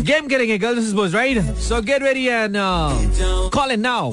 Game 0.07 0.29
करेंगे 0.29 0.57
girls 0.59 0.93
boys 0.93 1.15
right 1.17 1.39
so 1.69 1.81
get 1.83 2.03
very 2.03 2.27
and 2.27 2.57
call 3.55 3.71
in 3.73 3.81
now 3.81 4.11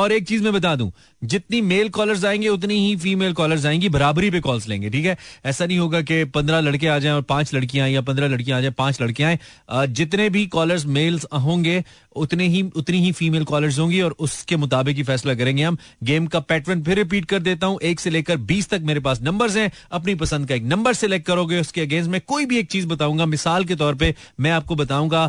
और 0.00 0.12
एक 0.12 0.26
चीज़ 0.28 0.42
मैं 0.44 0.52
बता 0.52 0.74
दूँ 0.76 0.90
जितनी 1.22 1.60
mail 1.62 1.88
callers 1.96 2.24
आएँगे 2.24 2.48
उतनी 2.48 2.74
ही 2.86 2.94
फीमेल 3.02 3.32
कॉलर्स 3.32 3.66
आएँगी 3.66 3.88
बराबरी 3.88 4.30
पे 4.30 4.40
कॉल्स 4.40 4.66
लेंगे 4.68 4.90
ठीक 4.90 5.04
है? 5.06 5.16
ऐसा 5.46 5.66
नहीं 5.66 5.78
होगा 5.78 6.00
कि 6.02 6.24
पंद्रह 6.34 6.60
लड़के 6.60 6.86
आ 6.86 6.98
जाएँ 6.98 7.14
और 7.14 7.22
पाँच 7.28 7.54
लड़कियाँ 7.54 7.88
या 7.88 8.00
पंद्रह 8.02 8.28
लड़कियाँ 8.28 8.58
आ 8.58 8.60
जाएँ 8.62 8.72
पाँच 8.78 9.00
लड़कियाँ 9.02 9.30
आए। 9.30 9.86
जितने 9.88 10.28
भी 10.30 10.46
कॉलर्स 10.54 10.86
मेल्स 10.86 11.26
होंगे 11.44 11.82
उतने 12.16 12.46
ही, 12.48 12.62
उतनी 12.76 12.98
ही 12.98 13.12
फीमेल 13.12 13.44
कॉलर्स 13.44 13.78
होंगी 13.78 14.00
और 14.00 14.14
उसके 14.18 14.56
मुताबिक 14.56 14.96
ही 14.96 15.02
फैसला 15.02 15.34
करेंगे 15.34 15.62
हम। 15.62 15.78
गेम 16.02 16.26
का 16.26 16.40
पैटर्न 16.42 16.82
फिर 16.82 16.96
रिपीट 16.96 17.24
कर 17.24 17.38
देता 17.40 17.66
हूँ। 17.66 17.78
एक 17.82 18.00
से 18.00 18.10
लेकर 18.10 18.36
बीस 18.38 18.68
तक 18.68 18.80
मेरे 18.82 19.00
पास 19.00 19.20
नंबर्स 19.22 19.56
हैं। 19.56 19.70
अपनी 19.92 20.14
पसंद 20.14 20.48
का 20.48 20.54
एक 20.54 20.62
नंबर 20.64 20.94
सिलेक्ट 20.94 21.26
करोगे, 21.26 21.60
उसके 21.60 21.80
अगेंस्ट 21.80 22.10
में 22.10 22.20
कोई 22.20 22.46
भी 22.46 22.58
एक 22.58 22.70
चीज़ 22.70 22.86
बताऊँगा। 22.86 23.26
मिसाल 23.26 23.64
के 23.64 23.74
तौर 23.74 23.94
पे 23.94 24.14
मैं 24.40 24.50
आपको 24.50 24.74
बताऊँगा 24.74 25.26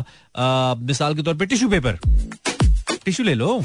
मिसाल 0.80 1.14
के 1.14 1.22
तौर 1.22 1.34
पे 1.34 1.46
टिश्यू 1.46 1.68
पेपर 1.68 1.98
टिश्यू 3.04 3.26
ले 3.26 3.34
लो। 3.34 3.60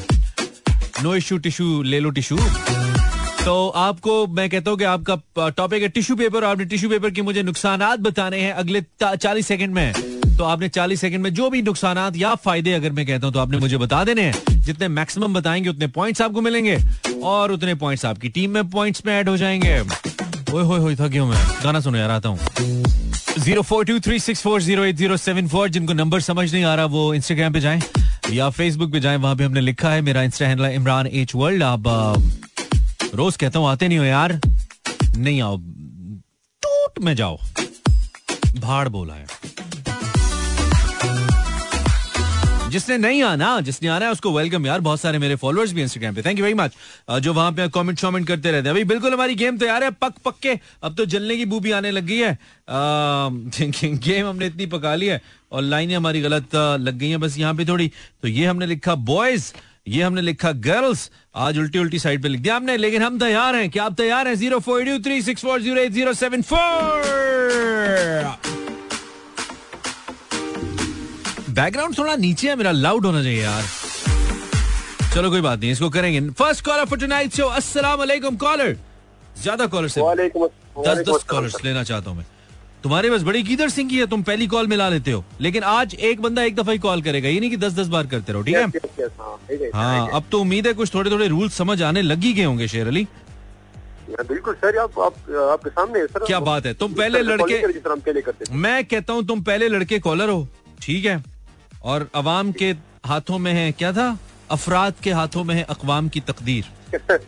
नो 1.04 1.16
इश्यू 1.16 1.38
टिश्यू 1.38 1.82
ले 1.84 2.00
लो 2.00 2.10
टिश्यू 2.12 2.38
तो 3.40 3.68
आपको, 3.70 4.26
मैं 4.28 4.50
कहता 4.50 4.72
हूँ 4.72 4.78
कि 4.80 4.84
आपका 4.86 5.50
टॉपिक 5.50 5.82
है 5.82 5.90
टिश्यू 5.90 6.16
पेपर 6.16 6.44
आपने 6.44 6.66
टिश्यू 6.66 6.90
पेपर 6.90 7.12
के 7.12 7.22
मुझे 7.22 7.44
नुकसान 7.44 7.96
बताने 8.00 8.40
हैं 8.42 8.52
अगले 8.54 8.82
चालीस 9.04 9.48
सेकंड 9.48 9.74
में। 9.74 10.19
तो 10.40 10.46
आपने 10.46 10.68
40 10.70 11.02
सेकंड 11.02 11.24
में 11.24 11.34
जो 11.34 11.50
भी 11.50 11.62
नुकसान 11.62 11.98
या 12.16 12.34
फ़ायदे 12.36 12.74
अगर 12.74 12.92
मैं 12.92 13.06
कहता 13.08 13.28
हूँ 13.28 13.34
तो 13.34 13.40
आपने 13.40 13.58
मुझे 13.58 13.78
बता 13.78 14.04
देने 14.04 14.22
हैं। 14.22 14.60
जितने 14.60 14.88
मैक्सिमम 14.88 15.34
बताएँगे, 15.34 15.70
उतने 15.70 15.88
पॉइंट्स 15.88 16.22
आपको 16.22 16.42
मिलेंगे 16.42 16.78
और 17.24 17.52
उतने 17.52 17.74
पॉइंट्स 17.76 18.06
आपकी 18.06 18.30
टीम 18.30 18.52
में 18.52 18.70
पॉइंट्स 18.70 19.06
में 19.06 19.14
ऐड 19.14 19.30
हो 19.30 19.36
जाएँगे। 19.38 19.80
ओए 19.80 20.64
होए 20.64 20.80
होए 20.80 20.96
था 20.96 21.08
क्यों 21.08 21.26
मैं। 21.28 21.40
गाना 21.64 21.80
सुनो 21.80 21.98
यार, 21.98 22.12
आता 22.12 22.30
हूँ। 22.30 22.40
Zero 23.40 23.62
four 23.62 23.86
two 23.86 24.00
three 24.00 24.20
six 24.20 24.42
four 24.42 24.62
zero 24.62 24.84
eight 24.84 24.96
zero 24.96 25.18
seven 25.18 25.48
four 25.48 25.70
जिनको 25.70 25.94
नंबर 25.94 26.22
समझ 26.22 26.54
नहीं 26.54 26.64
आ 26.64 26.76
रहा, 26.76 26.86
वो 26.86 27.14
इंस्टाग्राम 27.14 27.54
पे 27.54 27.60
जाएँ 27.60 27.82
या 28.32 28.50
फेसबुक 28.50 28.92
पे 28.92 29.00
जाएँ, 29.00 29.18
वहाँ 29.18 29.36
पे 29.36 29.44
हमने 29.44 29.62
लिखा 29.62 29.90
है। 29.90 30.02
मेरा 30.02 30.24
insta 30.24 30.48
handle 30.48 30.66
Imran 30.66 31.08
H 31.08 31.36
world 31.36 31.64
आप 31.64 31.84
रोज 33.16 33.36
कहता 33.36 33.60
हूँ, 33.60 33.70
आते 33.70 33.88
नहीं 33.88 33.98
हो 33.98 34.06
यार। 34.06 34.40
नहीं 35.18 35.42
आओ। 35.42 35.58
टूट 36.64 37.04
में 37.04 37.16
जाओ। 37.16 37.40
भाड़ 38.58 38.88
बोला 38.90 39.14
है। 39.14 39.26
जिसने 42.70 42.98
नहीं 42.98 43.22
आना, 43.24 43.60
जिसने 43.62 43.90
आना 43.90 44.06
है, 44.06 44.12
उसको 44.12 44.32
वेलकम 44.32 44.66
यार 44.66 44.80
बहुत 44.82 45.00
सारे 45.02 45.18
मेरे 45.20 45.36
फॉलोअर्स 45.36 45.72
भी 45.74 45.82
इंस्टाग्राम 45.82 46.16
पे। 46.16 46.22
थैंक 46.22 46.40
यू 46.40 46.46
वेरी 46.46 46.56
मच 46.56 46.74
जो 47.22 47.34
वहाँ 47.34 47.52
पे 47.52 47.68
कमेंट 47.76 48.00
शॉमेंट 48.00 48.28
करते 48.28 48.52
रहते 48.52 48.68
हैं। 48.68 48.76
भाई 48.76 48.84
बिल्कुल 48.84 49.14
हमारी 49.14 49.36
गेम 49.36 49.58
तैयार 49.58 49.84
है, 49.84 49.90
पक 49.92 50.14
पक 50.26 50.36
के 50.44 50.58
अब 50.84 50.96
तो 50.96 51.06
जलने 51.06 51.36
की 51.38 51.46
बू 51.46 51.60
भी 51.60 51.72
आने 51.72 51.92
लग 51.92 52.06
गई 52.06 52.18
है। 52.18 52.38
गेम 52.70 54.28
हमने 54.30 54.46
इतनी 54.46 54.66
पका 54.66 54.96
ली 54.96 55.06
है 55.08 55.22
और 55.52 55.62
लाइनें 55.64 55.96
हमारी 55.96 56.22
गलत 56.22 56.56
लग 56.56 56.98
गई 56.98 57.10
हैं 57.10 57.20
बस 57.20 57.38
यहाँ 57.38 57.54
पे 57.56 57.66
थोड़ी। 57.66 57.92
तो 58.22 58.28
ये 58.28 58.46
हमने 58.46 58.66
लिखा 58.66 58.96
बॉयज़ 59.12 59.52
ये 59.88 60.02
हमने 60.04 60.22
लिखा 60.22 60.52
गर्ल्स 60.64 61.10
आज 61.36 61.58
उल्टी 61.58 61.80
उल्टी 61.80 62.00
साइड 62.00 62.22
पे 62.24 62.30
लिख 62.30 62.42
दिया 62.42 62.56
हमने, 62.56 62.78
लेकिन 62.78 63.04
हम 63.04 63.20
तैयार 63.20 63.56
हैं। 63.56 63.70
क्या 63.70 63.84
आप 63.84 63.94
तैयार 63.98 64.28
हैं? 64.28 64.36
Zero 64.36 64.60
four 64.60 64.84
two 64.86 65.00
three 65.04 65.22
six 65.22 65.42
four 65.42 65.62
zero 65.62 65.82
eight 65.82 65.92
zero 65.92 66.14
seven 66.14 66.42
four 66.52 66.68
background 71.60 71.98
थोड़ा 71.98 72.16
नीचे 72.16 72.48
है 72.50 72.56
मेरा 72.56 72.72
लाउड 72.72 73.06
होना 73.06 73.22
चाहिए 73.24 73.42
यार। 73.44 73.64
चलो 75.14 75.30
कोई 75.30 75.42
बात 75.42 75.60
नहीं 75.60 75.72
इसको 75.72 75.90
करेंगे। 75.90 76.20
First 76.40 76.66
caller 76.66 76.86
for 76.86 77.00
tonight 77.00 77.34
show 77.36 77.46
अस्सलाम 77.56 77.98
वालेकुम 78.00 78.36
कॉलर 78.44 78.76
ज़्यादा 79.42 79.66
कॉलर 79.74 79.88
से 79.88 80.02
दस 80.02 80.98
दस 81.10 81.24
कॉलर्स 81.30 81.56
लेना 81.66 81.84
चाहता 81.84 82.10
हूँ 82.10 82.18
मैं। 82.18 82.26
तुम्हारे 82.84 83.10
पास 83.10 83.24
बड़ी 83.24 83.42
कीदर 83.44 83.70
सिंह 83.70 83.90
की 83.90 83.98
है 84.00 84.06
तुम 84.08 84.22
पहली 84.24 84.48
कॉल 84.48 84.68
मिला 84.68 84.88
लेते 84.90 85.12
हो। 85.12 85.24
लेकिन 85.42 85.64
आज 85.64 85.96
एक 86.10 86.22
बंदा 86.22 86.44
एक 86.44 86.56
दफ़ा 86.56 86.72
ही 86.72 86.80
कॉल 86.80 87.02
करेगा 87.02 87.30
ये 87.30 87.40
नहीं 87.40 87.50
कि 87.50 87.58
दस 87.58 87.74
दस 87.80 87.88
बार 87.96 88.08
करते 88.14 88.34
रहो 88.34 88.44
ठीक 88.44 88.56
है? 88.56 89.70
हाँ 89.74 90.10
अब 90.14 90.24
तो 90.32 90.40
उम्मीद 90.42 90.68
है 90.68 90.74
कुछ 90.74 90.94
थोड़े 90.94 91.12
थोड़े 91.12 91.28
रूल 91.28 91.50
समझ 91.56 91.82
आने 91.84 92.02
लगी 92.02 92.34
गए 92.34 92.44
होंगे 92.44 92.68
शेर 92.68 92.88
अली। 92.88 93.08
बिल्कुल 94.12 94.54
सर 94.56 94.78
आप, 94.78 95.00
आप 95.00 95.14
आपके 95.52 95.70
सामने 95.70 96.06
सर। 96.08 96.26
क्या 96.26 96.40
बात 96.42 96.66
है? 96.66 96.74
तुम 96.76 96.94
पहले 96.94 97.22
लड़के 97.24 98.54
मैं 98.54 98.86
कहता 98.86 99.14
हूँ 99.14 99.26
तुम 99.28 99.42
पहले 99.44 99.68
लड़के 99.70 100.00
कॉलर 100.00 100.30
हो 100.30 100.48
ठीक 100.82 101.06
है? 101.06 101.24
और 101.84 102.10
अवाम 102.16 102.52
के 102.52 102.72
हाथों 103.06 103.38
में 103.38 103.52
है 103.54 103.72
क्या 103.72 103.92
था? 103.94 104.18
अफराद 104.52 104.94
के 105.04 105.12
हाथों 105.12 105.44
में 105.44 105.54
है 105.56 105.64
अकवाम 105.70 106.10
की 106.10 106.20
तकदीर। 106.20 106.66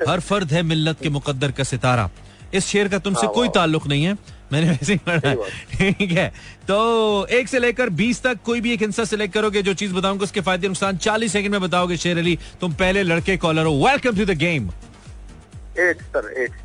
हर 0.07 0.19
फर्द 0.19 0.51
है 0.53 0.61
मिल्लत 0.63 1.01
के 1.01 1.09
मुकद्दर 1.09 1.51
का 1.51 1.63
सितारा। 1.63 2.09
इस 2.53 2.65
शेर 2.65 2.87
का 2.87 2.97
तुमसे 2.99 3.25
हाँ, 3.25 3.33
कोई 3.35 3.49
ताल्लुक 3.49 3.87
नहीं 3.87 4.03
है। 4.03 4.13
मैंने 4.53 4.69
वैसे 4.69 4.93
ही 4.93 4.99
पढ़ा 4.99 5.33
ठीक 5.73 6.11
है। 6.11 6.27
तो 6.67 7.25
एक 7.27 7.47
से 7.47 7.59
लेकर 7.59 7.89
बीस 7.91 8.21
तक 8.23 8.39
कोई 8.45 8.61
भी 8.61 8.71
एक 8.73 8.81
हिस्सा 8.81 9.03
सिलेक्ट 9.05 9.33
करोगे 9.33 9.61
जो 9.61 9.73
चीज़ 9.73 9.93
बताऊँगा 9.93 10.23
उसके 10.23 10.41
फ़ायदे 10.41 10.67
नुकसान 10.67 10.97
चालीस 10.97 11.31
सेकंड 11.33 11.51
में 11.51 11.61
बताओगे 11.61 11.97
शेर 11.97 12.17
अली। 12.17 12.37
तुम 12.61 12.73
पहले 12.73 13.03
लड़के 13.03 13.37
कॉलर 13.37 13.65
हो। 13.65 13.73
Welcome 13.85 14.17
to 14.17 14.25
the 14.25 14.37
game 14.37 14.69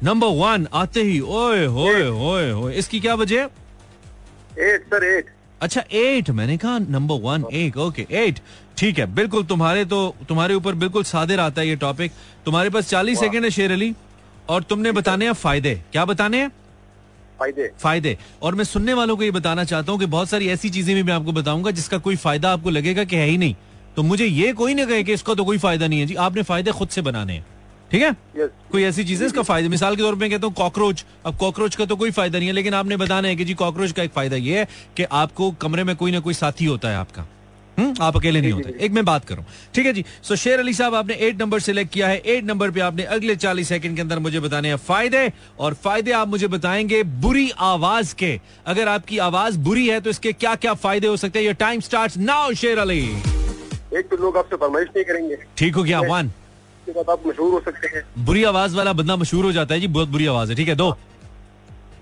number 0.04 0.26
one 0.36 0.66
आते 0.74 1.02
ही। 1.02 1.20
ओए 1.20 1.64
होए 1.66 2.02
होए 2.02 2.50
होए। 2.50 2.74
इसकी 2.74 3.00
क्या 3.00 3.14
वजह 3.14 3.48
एट 4.64 4.86
सर 4.86 5.04
एट 5.06 5.30
अच्छा 5.62 5.82
एट 5.92 6.30
मैंने 6.30 6.56
कहा 6.56 6.78
नंबर 6.78 7.20
वन 7.20 7.44
एक 7.52 7.76
ओके 7.76 8.06
एट 8.10 8.40
ठीक 8.78 8.98
है 8.98 9.06
बिल्कुल 9.14 9.44
तुम्हारे 9.44 9.84
तो 9.84 10.14
तुम्हारे 10.28 10.54
ऊपर 10.54 10.74
बिल्कुल 10.74 11.04
सादर 11.04 11.40
आता 11.40 11.60
है 11.60 11.68
ये 11.68 11.76
टॉपिक 11.76 12.12
तुम्हारे 12.44 12.70
पास 12.70 12.88
चालीस 12.90 13.20
सेकेंड 13.20 13.44
है 13.44 13.50
शेर 13.50 13.72
अली 13.72 13.94
और 14.50 14.62
तुमने 14.62 14.92
बताने 14.92 15.24
हैं 15.24 15.32
फ़ायदे. 15.32 15.74
क्या 15.92 16.04
बताने 16.04 16.40
हैं? 16.40 16.48
फ़ायदे. 17.38 17.70
फ़ायदे. 17.78 18.16
और 18.42 18.54
मैं 18.54 18.64
सुनने 18.64 18.94
वालों 18.94 19.16
को 19.16 19.22
ये 19.22 19.30
बताना 19.30 19.64
चाहता 19.64 19.92
हूँ 19.92 20.00
कि 20.00 20.06
बहुत 20.06 20.28
सारी 20.28 20.48
ऐसी 20.48 20.70
चीज़ें 20.70 20.94
भी 20.94 21.02
मैं 21.02 21.14
आपको 21.14 21.32
बताऊँगा 21.32 21.70
जिसका 21.70 21.98
कोई 21.98 22.16
फ़ायदा 22.16 22.52
आपको 22.52 22.70
लगेगा 22.70 23.04
कि 23.04 23.16
है 23.16 23.26
ही 23.26 23.38
नहीं. 23.38 23.54
तो 23.96 24.02
मुझे 24.02 24.26
ये 24.26 24.52
कोई 24.52 24.74
ना 24.74 24.84
कहे 24.84 25.02
कि 25.04 25.12
इसका 25.12 25.34
तो 25.34 25.44
कोई 25.44 25.58
फ़ायदा 25.58 25.86
नहीं 25.86 26.00
है 26.00 26.06
जी. 26.06 26.14
आपने 26.14 26.42
फ़ायदे 26.42 26.72
खुद 26.72 26.88
से 26.88 27.02
बनाने 27.02 27.32
हैं. 27.32 27.46
ठीक 27.90 28.02
है? 28.02 28.10
Yes. 28.36 28.48
कोई 28.72 28.82
ऐसी 28.82 29.04
चीज़ 29.04 29.20
है 29.20 29.26
इसका 29.26 29.42
फ़ायदा? 29.42 29.68
मिसाल 29.68 29.96
के 29.96 30.02
तौर 30.02 30.16
पे 30.16 30.28
कहता 30.28 30.46
हूँ 30.46 30.54
कॉकरोच। 30.54 31.04
अब 31.26 31.36
कॉकरोच 31.36 31.74
का 31.76 31.84
तो 31.84 31.96
कोई 31.96 32.10
फ़ायदा 32.10 32.38
नहीं 32.38 32.48
है 32.48 32.54
लेकिन 32.54 32.74
आपने 32.74 32.96
बताना 32.96 33.28
है 33.28 33.36
कि 33.36 33.44
जी 33.44 33.54
कॉकरोच 33.54 33.92
का 33.92 34.02
एक 34.02 34.10
फ़ायदा 34.10 34.36
ये 34.36 34.58
है 34.58 34.68
कि 34.96 35.02
आपको 35.04 35.50
कमरे 35.60 35.84
में 35.84 35.96
कोई 35.96 36.12
ना 36.12 36.20
कोई 36.20 36.34
साथी 36.34 36.64
होता 36.64 36.88
है 36.88 36.96
आपका। 36.96 37.26
हम्म? 37.78 37.94
आप 38.02 38.16
अकेले 38.16 38.40
नहीं 38.40 38.52
होते। 38.52 38.74
एक 38.84 38.92
मैं 38.92 39.04
बात 39.04 39.24
करूँ। 39.24 39.44
ठीक 39.74 39.86
है 39.86 39.92
जी? 39.92 40.04
सो 40.22 40.36
शेर 40.36 40.58
अली 40.58 40.72
साहब 40.74 40.94
आपने 40.94 41.14
एट 41.14 41.40
नंबर 41.40 41.60
सेलेक्ट 41.60 41.92
किया 41.92 42.08
है। 42.08 42.16
एट 42.26 42.44
नंबर 42.44 42.70
पे 42.70 42.80
आपने 42.80 43.02
अगले 43.16 43.36
चालीस 43.36 43.68
सेकंड 43.68 43.96
के 43.96 44.02
अंदर 44.02 44.18
मुझे 44.18 44.40
बताने 44.40 44.68
हैं 44.68 44.76
फ़ायदे। 44.76 45.30
और 45.58 45.74
फ़ायदे 45.74 46.12
आप 46.12 46.28
मुझे 46.28 46.48
बताएँगे 46.48 47.02
बुरी 47.02 47.50
आवाज़ 47.58 48.14
के। 48.14 48.38
अगर 48.66 48.88
आपकी 48.88 49.18
आवाज़ 49.18 49.58
बुरी 49.58 49.86
है 49.88 50.00
तो 50.00 50.10
इसके 50.10 50.32
क्या 50.32 50.54
क्या 50.54 50.74
फ़ायदे 50.74 51.06
हो 51.06 51.16
सकते 51.16 51.38
हैं? 51.38 51.46
योर 51.46 51.54
टाइम 51.56 51.80
स्टार्ट 51.80 52.16
नाउ 52.18 52.52
शेर 52.54 52.78
अली। 52.78 53.00
एक 53.94 54.08
तो 54.10 54.16
लोग 54.16 54.36
आपसे 54.36 54.56
फरमाइश 54.56 54.88
नहीं 54.88 55.04
करेंगे। 55.04 55.36
ठीक 55.56 55.76
हो 55.76 55.82
गया 55.82 56.00
वन 56.02 56.30
आप 56.88 57.26
मशहूर 57.26 57.52
हो 57.52 57.60
सकते 57.60 57.88
हैं। 57.88 58.02
बुरी 58.24 58.42
आवाज़ 58.44 58.76
वाला 58.76 58.92
बंदा 58.92 59.16
मशहूर 59.16 59.44
हो 59.44 59.52
जाता 59.52 59.74
है 59.74 59.80
जी 59.80 59.86
बहुत 59.88 60.08
बुरी 60.08 60.26
आवाज़ 60.26 60.50
है 60.50 60.56
ठीक 60.56 60.68
है 60.68 60.74
दो। 60.74 60.90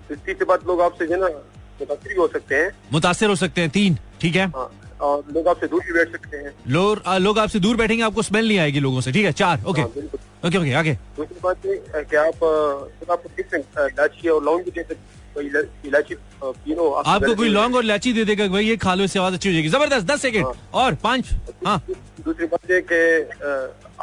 तीसरी 0.09 0.45
बात 0.45 0.67
लोग 0.67 0.81
आपसे 0.81 1.07
जो 1.07 1.15
ना 1.15 1.27
मुतासर 1.27 2.17
हो 2.17 2.27
सकते 2.27 2.55
हैं। 2.55 2.71
मुतासर 2.93 3.29
हो 3.29 3.35
सकते 3.35 3.61
हैं 3.61 3.69
तीन 3.69 3.97
ठीक 4.21 4.35
है। 4.35 4.45
हाँ। 4.47 4.69
और 5.01 5.23
लोग 5.33 5.47
आपसे 5.47 5.67
दूर 5.67 5.81
भी 5.85 5.93
बैठ 5.93 6.11
सकते 6.11 6.37
हैं। 6.37 6.53
लोग 6.67 7.01
लोग 7.21 7.39
आपसे 7.39 7.59
दूर 7.59 7.75
बैठेंगे 7.77 8.03
आपको 8.03 8.21
स्मेल 8.21 8.47
नहीं 8.47 8.59
आएगी 8.59 8.79
लोगों 8.79 9.01
से 9.01 9.11
ठीक 9.11 9.25
है 9.25 9.31
चार 9.33 9.63
ओके। 9.67 9.83
ओके 9.83 10.57
ओके 10.57 10.73
आगे। 10.73 10.93
दूसरी 11.17 11.39
बात 11.43 11.65
ये 11.65 11.75
कि 11.95 12.15
आप 12.17 12.43
आपको 13.11 13.57
इलायची 13.57 14.29
और 14.29 14.43
लौंग 14.43 14.63
भी 14.65 14.71
दे 14.71 14.83
सकते 14.83 15.14
इलायची 15.37 16.15
तीनों 16.43 16.87
आपको 17.03 17.35
कोई 17.35 17.49
लॉन्ग 17.49 17.75
और 17.75 17.83
इलायची 17.83 18.13
दे 18.13 18.25
देगा 18.25 18.47
भाई 18.47 18.65
ये 18.65 18.75
खा 18.77 18.93
लो 18.93 19.03
इससे 19.03 19.19
आवाज़ 19.19 19.33
अच्छी 19.33 19.49
हो 19.49 19.53
जाएगी। 19.53 19.69
ज़बरदस्त 19.69 20.05
दस 20.07 20.21
सेकेंड। 20.21 20.45
हाँ। 20.45 20.53
और 20.73 20.95
पाँच 21.03 21.29
हाँ। 21.65 21.81
दूसरी 21.89 22.45
बात 22.45 22.71
ये 22.71 22.81
कि 22.91 22.99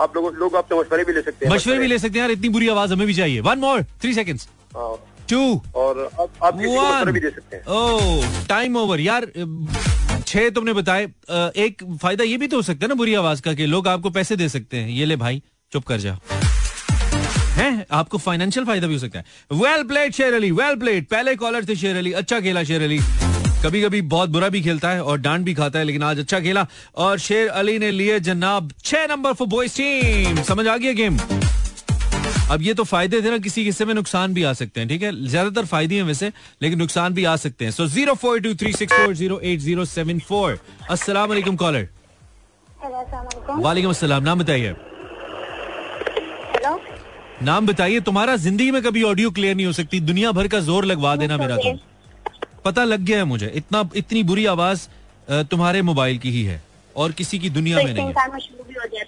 आप 0.03 0.17
लोग 0.17 0.35
लोग 0.39 0.57
आपसे 0.57 0.79
मशवरे 0.81 1.05
भी 1.05 1.12
ले 1.12 1.23
सकते 1.23 1.47
हैं। 1.47 1.55
मशवरे 1.55 1.79
भी 1.79 1.87
ले 1.87 1.99
सकते 1.99 2.19
हैं 2.19 2.21
यार 2.21 2.31
इतनी 2.31 2.49
बुरी 2.49 2.69
आवाज़ 2.69 2.93
हमें 2.93 3.07
भी 3.07 3.15
चाहिए। 3.15 3.41
One 3.41 3.59
more 3.59 3.83
three 4.03 4.15
second 4.15 4.41
two 5.31 5.41
और 5.75 6.09
आप, 6.17 6.55
भी 6.55 7.21
दे 7.21 7.31
सकते 7.31 7.57
हैं। 7.57 7.65
ओह 7.67 8.47
टाइम 8.49 8.77
ओवर 8.77 9.01
यार 9.01 9.27
छह 10.27 10.49
तुमने 10.51 10.73
बताए। 10.73 11.05
एक 11.59 11.85
फ़ायदा 12.03 12.25
ये 12.25 12.37
भी 12.37 12.47
तो 12.49 12.57
हो 12.57 12.62
सकता 12.62 12.85
है 12.85 12.89
ना 12.89 12.95
बुरी 12.95 13.15
आवाज़ 13.15 13.43
का 13.43 13.55
कि 13.55 13.67
लोग 13.67 13.89
आपको 13.89 14.11
पैसे 14.11 14.37
दे 14.37 14.49
सकते 14.49 14.77
हैं। 14.77 14.89
ये 14.91 15.05
ले 15.05 15.17
भाई 15.17 15.43
चुप 15.73 15.85
कर 15.85 15.99
जा। 15.99 16.19
है? 17.52 17.87
आपको 17.92 18.18
फाइनेंशियल 18.18 18.66
फ़ायदा 18.66 18.87
भी 18.87 18.94
हो 18.94 19.00
सकता 19.00 19.18
है। 19.18 19.25
Well 19.52 19.82
played 19.85 20.12
Sher 20.14 20.35
Ali 20.35 20.50
well 20.52 20.76
played 20.76 21.06
पहले 21.09 21.35
कॉलर 21.37 21.64
थे 21.64 21.76
शेर 21.76 21.97
अली 21.97 22.12
अच्छा 22.14 22.40
खेला 22.40 22.62
शेर 22.64 22.82
अली। 22.82 22.99
कभी 23.64 23.82
कभी 23.82 24.00
बहुत 24.12 24.30
बुरा 24.30 24.49
भी 24.49 24.61
खेलता 24.62 24.90
है 24.90 25.02
और 25.02 25.18
डांट 25.21 25.44
भी 25.44 25.54
खाता 25.54 25.78
है, 25.78 25.85
लेकिन 25.85 26.02
आज 26.02 26.18
अच्छा 26.18 26.40
खेला। 26.40 26.66
और 26.97 27.18
शेर 27.21 27.49
अली 27.50 27.78
ने 27.78 27.90
लिए 27.90 28.18
जनाब 28.21 28.73
छह 28.85 29.06
नंबर 29.06 29.32
फॉर 29.32 29.49
बॉयज़ 29.49 29.76
टीम 29.76 30.42
समझ 30.44 30.66
आ 30.66 30.76
गया 30.76 30.92
गेम 30.92 31.18
अब 32.50 32.62
ये 32.62 32.73
तो 32.75 32.85
फ़ायदे 32.85 33.21
थे 33.23 33.30
ना, 33.30 33.38
किसी 33.38 33.64
हिस्से 33.64 33.85
में 33.85 33.92
नुकसान 33.94 34.35
भी 34.35 34.42
आ 34.42 34.52
सकते 34.52 34.80
हैं, 34.80 34.88
ठीक 34.88 35.02
है? 35.02 35.12
ज़्यादातर 35.26 35.64
फ़ायदे 35.66 35.94
हैं 35.94 36.02
वैसे, 36.04 36.32
लेकिन 36.62 36.78
नुकसान 36.78 37.14
भी 37.14 37.25
आ 37.25 37.37
सकते 37.38 37.64
हैं। 37.64 37.73
So 37.73 37.87
zero 37.88 38.14
four 38.14 38.40
two 38.40 38.54
three 38.54 38.73
six 38.73 38.92
four 38.94 39.14
zero 39.14 39.38
eight 39.40 39.61
zero 39.61 39.85
seven 39.87 40.18
four 40.28 40.59
असला 40.90 41.26
कॉलर 41.26 41.88
वालेकुम 43.50 43.90
अस्सलाम 43.90 44.23
नाम 44.23 44.38
बताइए 44.38 44.75
नाम 47.42 47.66
बताइए 47.66 48.00
तुम्हारा 48.00 48.34
ज़िंदगी 48.37 48.70
में 48.70 48.82
कभी 48.82 49.02
ऑडियो 49.02 49.30
क्लियर 49.30 49.54
नहीं 49.56 49.66
हो 49.66 49.72
सकती 49.72 50.00
दुनिया 50.02 50.32
भर 50.32 50.49
का 50.49 50.61
ज़ोर 50.61 50.84
लगवा 50.84 51.14
देना 51.16 51.37
मेरा 51.37 51.56
तुम। 51.56 51.78
पता 52.64 52.84
लग 52.84 53.00
गया 53.00 53.18
है 53.18 53.25
मुझे 53.25 53.46
इतना 53.56 53.88
इतनी 53.96 54.22
बुरी 54.22 54.44
आवाज़ 54.46 54.87
तुम्हारे 55.50 55.82
मोबाइल 55.82 56.18
की 56.18 56.30
ही 56.30 56.42
है 56.44 56.62
और 56.96 57.12
किसी 57.12 57.38
की 57.38 57.50
दुनिया 57.50 57.78
तो 57.78 57.84
में 57.84 57.94
नहीं 57.94 58.06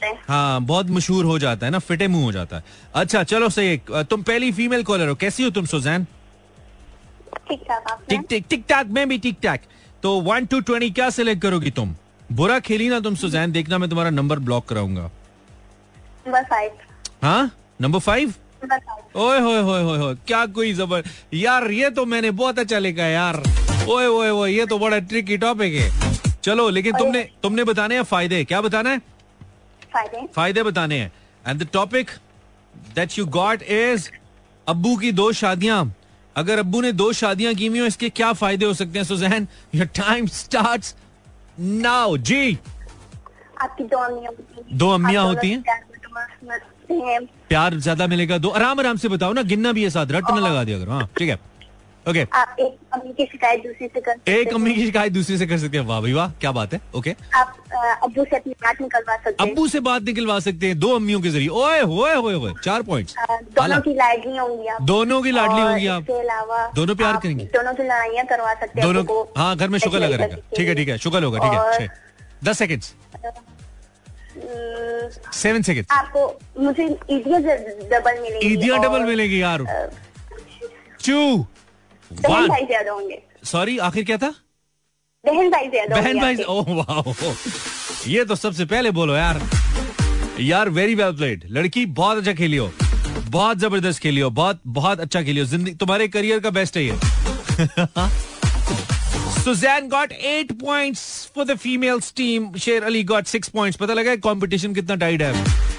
है। 0.03 0.13
हाँ 0.29 0.61
बहुत 0.63 0.91
मशहूर 0.91 1.25
हो 1.25 1.39
जाता 1.39 1.67
है 1.67 1.73
ना 1.73 1.79
फिटे 1.81 2.09
मुँह 2.09 2.25
हो 2.25 2.33
जाता 2.33 2.57
है। 2.57 2.63
अच्छा 2.95 3.23
चलो 3.25 3.49
सही 3.51 3.77
तुम 3.91 4.23
पहली 4.23 4.53
फीमेल 4.53 4.83
कॉलर 4.83 5.09
हो 5.09 5.15
कैसी 5.15 5.45
हो 5.45 5.51
तुम 5.51 5.67
सुजैन? 5.67 6.07
टिक 7.51 8.21
टिक 8.29 8.45
टिक 8.51 8.65
टाक 8.69 8.87
मैं 8.89 9.09
भी 9.09 9.19
टिक 9.19 9.37
टाक 9.43 9.61
तो 10.03 10.21
वन 10.23 10.47
टू 10.47 10.61
ट्वेंटी 10.61 10.91
क्या 10.91 11.11
सिलेक्ट 11.11 11.43
करोगी 11.43 11.71
तुम? 11.71 11.95
बुरा 12.33 12.59
खेली 12.61 12.89
ना 12.89 13.01
तुम 13.01 13.15
सुजैन 13.17 13.53
देखना 13.53 13.79
मैं 13.79 13.89
तुम्हारा 13.91 14.11
नंबर 14.11 14.39
ब्लॉक 14.41 14.69
कराऊँगा। 14.69 15.11
हाँ? 17.23 17.51
नंबर 17.81 17.99
फाइव 18.01 18.35
ओए 19.17 19.39
होए 19.41 19.61
होए 19.61 19.83
होए 19.83 19.99
होए 19.99 20.15
क्या 20.27 20.45
कोई 20.49 20.73
जबर। 20.75 21.03
यार 21.35 21.71
ये 21.71 21.91
तो 21.91 22.05
मैंने 22.07 22.31
बहुत 22.33 22.59
अच्छा 22.59 22.79
लिखा 22.79 23.07
यार। 23.07 23.43
ओए 23.89 24.07
ओए 24.07 24.31
ओए 24.31 24.51
ये 24.51 24.67
तो 24.67 24.79
बड़ा 24.79 24.99
ट्रिकी 25.01 25.37
टॉपिक 25.39 25.75
है। 25.75 25.91
चलो 26.43 26.69
लेकिन 26.71 26.97
तुमने 26.99 27.23
तुमने 27.43 27.65
बताने 27.65 27.95
हैं 27.95 28.03
फ़ायदे। 28.05 28.45
क्या 28.45 28.61
बताना 28.61 28.91
है? 28.91 28.99
फ़ायदे? 29.93 30.27
फ़ायदे 30.35 30.63
बताने 30.63 30.99
हैं। 30.99 31.13
And 31.45 31.63
the 31.63 31.69
topic 31.73 32.11
that 32.95 33.19
you 33.19 33.27
got 33.37 33.63
is 33.63 34.09
अब्बू 34.67 34.97
की 34.97 35.13
दो 35.13 35.31
शादियाँ। 35.33 35.95
अगर 36.37 36.59
अब्बू 36.59 36.81
ने 36.81 36.93
दो 36.93 37.13
शादियाँ 37.13 37.55
की 37.55 37.67
हुई 37.67 37.79
हो 37.79 37.87
इसके 37.87 38.09
क्या 38.11 38.33
फ़ायदे 38.35 38.67
हो 38.67 38.75
सकते 38.75 38.99
हैं 38.99 39.05
Suzanne? 39.07 39.49
Your 39.75 39.87
time 39.97 40.27
start 40.37 40.95
now 41.61 42.17
जी। 42.19 42.59
आपकी 43.63 43.85
दो 43.85 43.99
अम्मियाँ 43.99 44.33
होती 44.33 44.61
हैं। 44.61 44.79
दो 44.79 44.91
अम्मियाँ 44.91 45.25
होती 45.25 45.51
हैं? 45.51 45.63
प्यार 47.49 47.75
ज़्यादा 47.77 48.07
मिलेगा 48.07 48.39
दो 48.39 48.49
आराम 48.51 48.81
आराम 48.81 48.97
से 48.97 49.09
बताओ 49.09 49.33
ना 49.33 49.43
गिनना 49.45 49.73
भी 49.73 49.83
है 49.85 49.91
साथ 49.91 50.13
रट 50.13 50.31
न 50.31 50.39
लगा 50.41 50.65
दिया 50.65 50.77
अगर 50.79 50.89
हाँ 50.91 51.09
ठीक 51.19 51.29
है। 51.29 51.39
ओके 52.07 52.23
आप 52.35 52.57
एक 52.61 52.73
अम्मी 52.93 53.13
की 53.13 53.25
शिकायत 53.27 53.63
दूसरी 53.63 53.87
से 53.89 54.01
कर 54.01 54.31
एक 54.31 54.53
अम्मी 54.55 54.75
की 54.75 54.85
शिकायत 54.85 55.13
दूसरी 55.13 55.37
से 55.39 55.47
कर 55.47 55.59
सकते 55.59 55.79
हैं। 55.79 55.85
वाह 55.87 56.01
भाई 56.01 56.13
वाह 56.13 56.31
क्या 56.41 56.53
बात 56.53 56.75
है 56.75 56.81
ओके 56.97 57.15
आप 57.35 57.55
अब्बू 58.03 58.25
से 58.25 58.37
अपनी 58.37 58.53
बात 58.63 58.81
निकलवा 58.81 59.17
सकते 59.17 59.43
हैं। 59.43 59.51
अब्बू 59.51 59.67
से 59.69 59.81
बात 59.81 60.03
निकलवा 60.03 60.39
सकते 60.41 60.67
हैं 60.67 60.79
दो 60.79 60.95
अम्मियों 60.97 61.21
के 61.21 61.31
ज़रिए। 61.31 61.49
ओए 61.49 61.81
होए 61.83 62.15
होए 62.15 62.35
होए 62.35 62.53
चार 62.65 62.83
पॉइंट 62.83 63.15
दोनों 63.57 63.81
की 63.81 63.95
लाडली 63.95 64.37
होंगी 64.37 64.67
आप। 64.67 64.83
दोनों 64.83 65.23
की 65.23 65.31
लाडली 65.31 65.61
होंगी 65.61 65.87
आप। 65.87 66.03
इसके 66.03 66.21
अलावा 66.21 66.67
दोनों 66.77 66.95
प्यार 66.97 67.17
करेंगे। 67.17 67.45
दोनों 67.55 67.75
की 67.75 67.83
लड़ाइयाँ 67.83 68.27
करवा 68.27 68.55
सकते 68.55 68.81
हैं। 68.81 68.93
दोनों 68.93 69.25
हाँ 69.39 69.57
घर 69.57 69.69
में 69.69 69.79
शुक्र 69.79 69.99
लगा 69.99 70.17
रहेगा। 70.17 70.37
ठीक 70.57 70.69
है 70.69 70.75
ठीक 70.75 70.89
है 70.89 70.99
शुक्र 70.99 71.25
होगा 71.25 71.39
ठीक 71.39 71.81
है 71.81 71.89
दस 72.45 72.59
सेकेंड 72.59 72.83
सेवन 74.35 75.63
सेकेंड 75.63 75.87
आपको 75.93 76.41
मुझे 76.59 76.85
ईदिया 77.11 77.39
डबल 77.39 78.21
मिलेगी 78.23 78.47
ईदिया 78.53 78.77
डबल 78.83 79.03
मिलेगी 79.05 79.43
यार। 79.43 79.63
टू 81.07 81.47
बहन 82.11 82.49
भाई 82.49 82.65
ज़्यादा 82.67 82.93
होंगे। 82.93 83.23
सॉरी 83.45 83.79
आखिर 83.89 84.05
क्या 84.05 84.17
था? 84.19 84.35
बहन 85.25 85.51
भाई 85.51 85.69
ज़्यादा 85.69 86.01
बहन 86.01 86.21
भाई 86.21 86.37
ओह 86.49 86.75
वाह 86.75 87.13
ये 88.11 88.25
तो 88.25 88.35
सबसे 88.37 88.65
पहले 88.65 88.91
बोलो 88.99 89.15
यार। 89.17 89.41
यार 90.41 90.69
वेरी 90.79 90.95
वेल 90.95 91.13
प्लेड 91.17 91.45
लड़की 91.51 91.87
बहुत 91.99 92.19
अच्छा 92.19 92.33
खेली 92.35 92.57
हो 92.57 92.71
बहुत 93.31 93.59
ज़बरदस्त 93.59 94.01
खेली 94.03 94.21
हो 94.21 94.31
बहुत 94.31 94.61
बहुत 94.79 95.01
अच्छा 95.01 95.23
खेली 95.23 95.41
हो 95.41 95.47
ज़िंदगी 95.47 95.75
तुम्हारे 95.77 96.09
करियर 96.09 96.41
का 96.41 96.51
बेस्ट 96.51 96.77
है 96.77 96.85
ये। 96.85 96.95
Suzanne 99.35 99.89
got 99.89 100.13
eight 100.13 100.53
points 100.61 101.03
for 101.35 101.45
the 101.45 101.55
females 101.59 102.13
team 102.17 102.55
Sher 102.59 102.83
Ali 102.85 103.03
got 103.05 103.27
six 103.27 103.49
points 103.49 103.79
पता 103.81 103.95
लगा 103.95 104.15
कंपटीशन 104.25 104.75
कितना 104.75 104.95
टाइट 104.97 105.23
है 105.23 105.33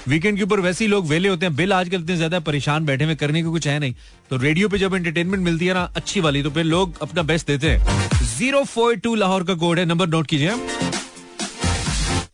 वीकेंड 0.08 0.36
के 0.38 0.42
ऊपर 0.42 0.60
वैसे 0.60 0.84
ही 0.84 0.90
लोग 0.90 1.06
वेले 1.06 1.28
होते 1.28 1.46
हैं। 1.46 1.54
बिल 1.56 1.72
आजकल 1.72 2.00
इतने 2.00 2.16
ज़्यादा 2.16 2.40
परेशान 2.40 2.84
बैठे 2.86 3.04
हुए 3.04 3.14
करने 3.14 3.42
को 3.42 3.50
कुछ 3.52 3.66
है 3.68 3.78
नहीं। 3.78 3.94
तो 4.30 4.36
रेडियो 4.36 4.68
पे 4.68 4.78
जब 4.78 4.94
एंटरटेनमेंट 4.94 5.42
मिलती 5.44 5.66
है 5.66 5.74
ना, 5.74 5.82
अच्छी 5.96 6.20
वाली 6.20 6.42
तो 6.42 6.50
फिर 6.50 6.64
लोग 6.64 7.00
अपना 7.02 7.22
बेस्ट 7.22 7.46
देते 7.46 7.70
हैं। 7.70 8.08
ज़ीरो 8.26 8.62
फोर 8.64 8.94
टू 8.96 9.14
लाहौर 9.14 9.44
का 9.44 9.54
कोड 9.56 9.78
है। 9.78 9.84
नंबर 9.84 10.08
नोट 10.08 10.26
कीजिए 10.26 10.52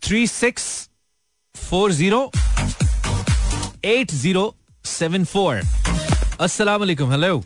three 0.02 0.26
six 0.26 0.66
four 1.54 1.92
zero 1.92 2.30
eight 3.86 4.10
zero 4.12 4.54
seven 4.86 5.24
four 5.24 5.60
अस्सलाम 6.40 6.82
hello 7.12 7.42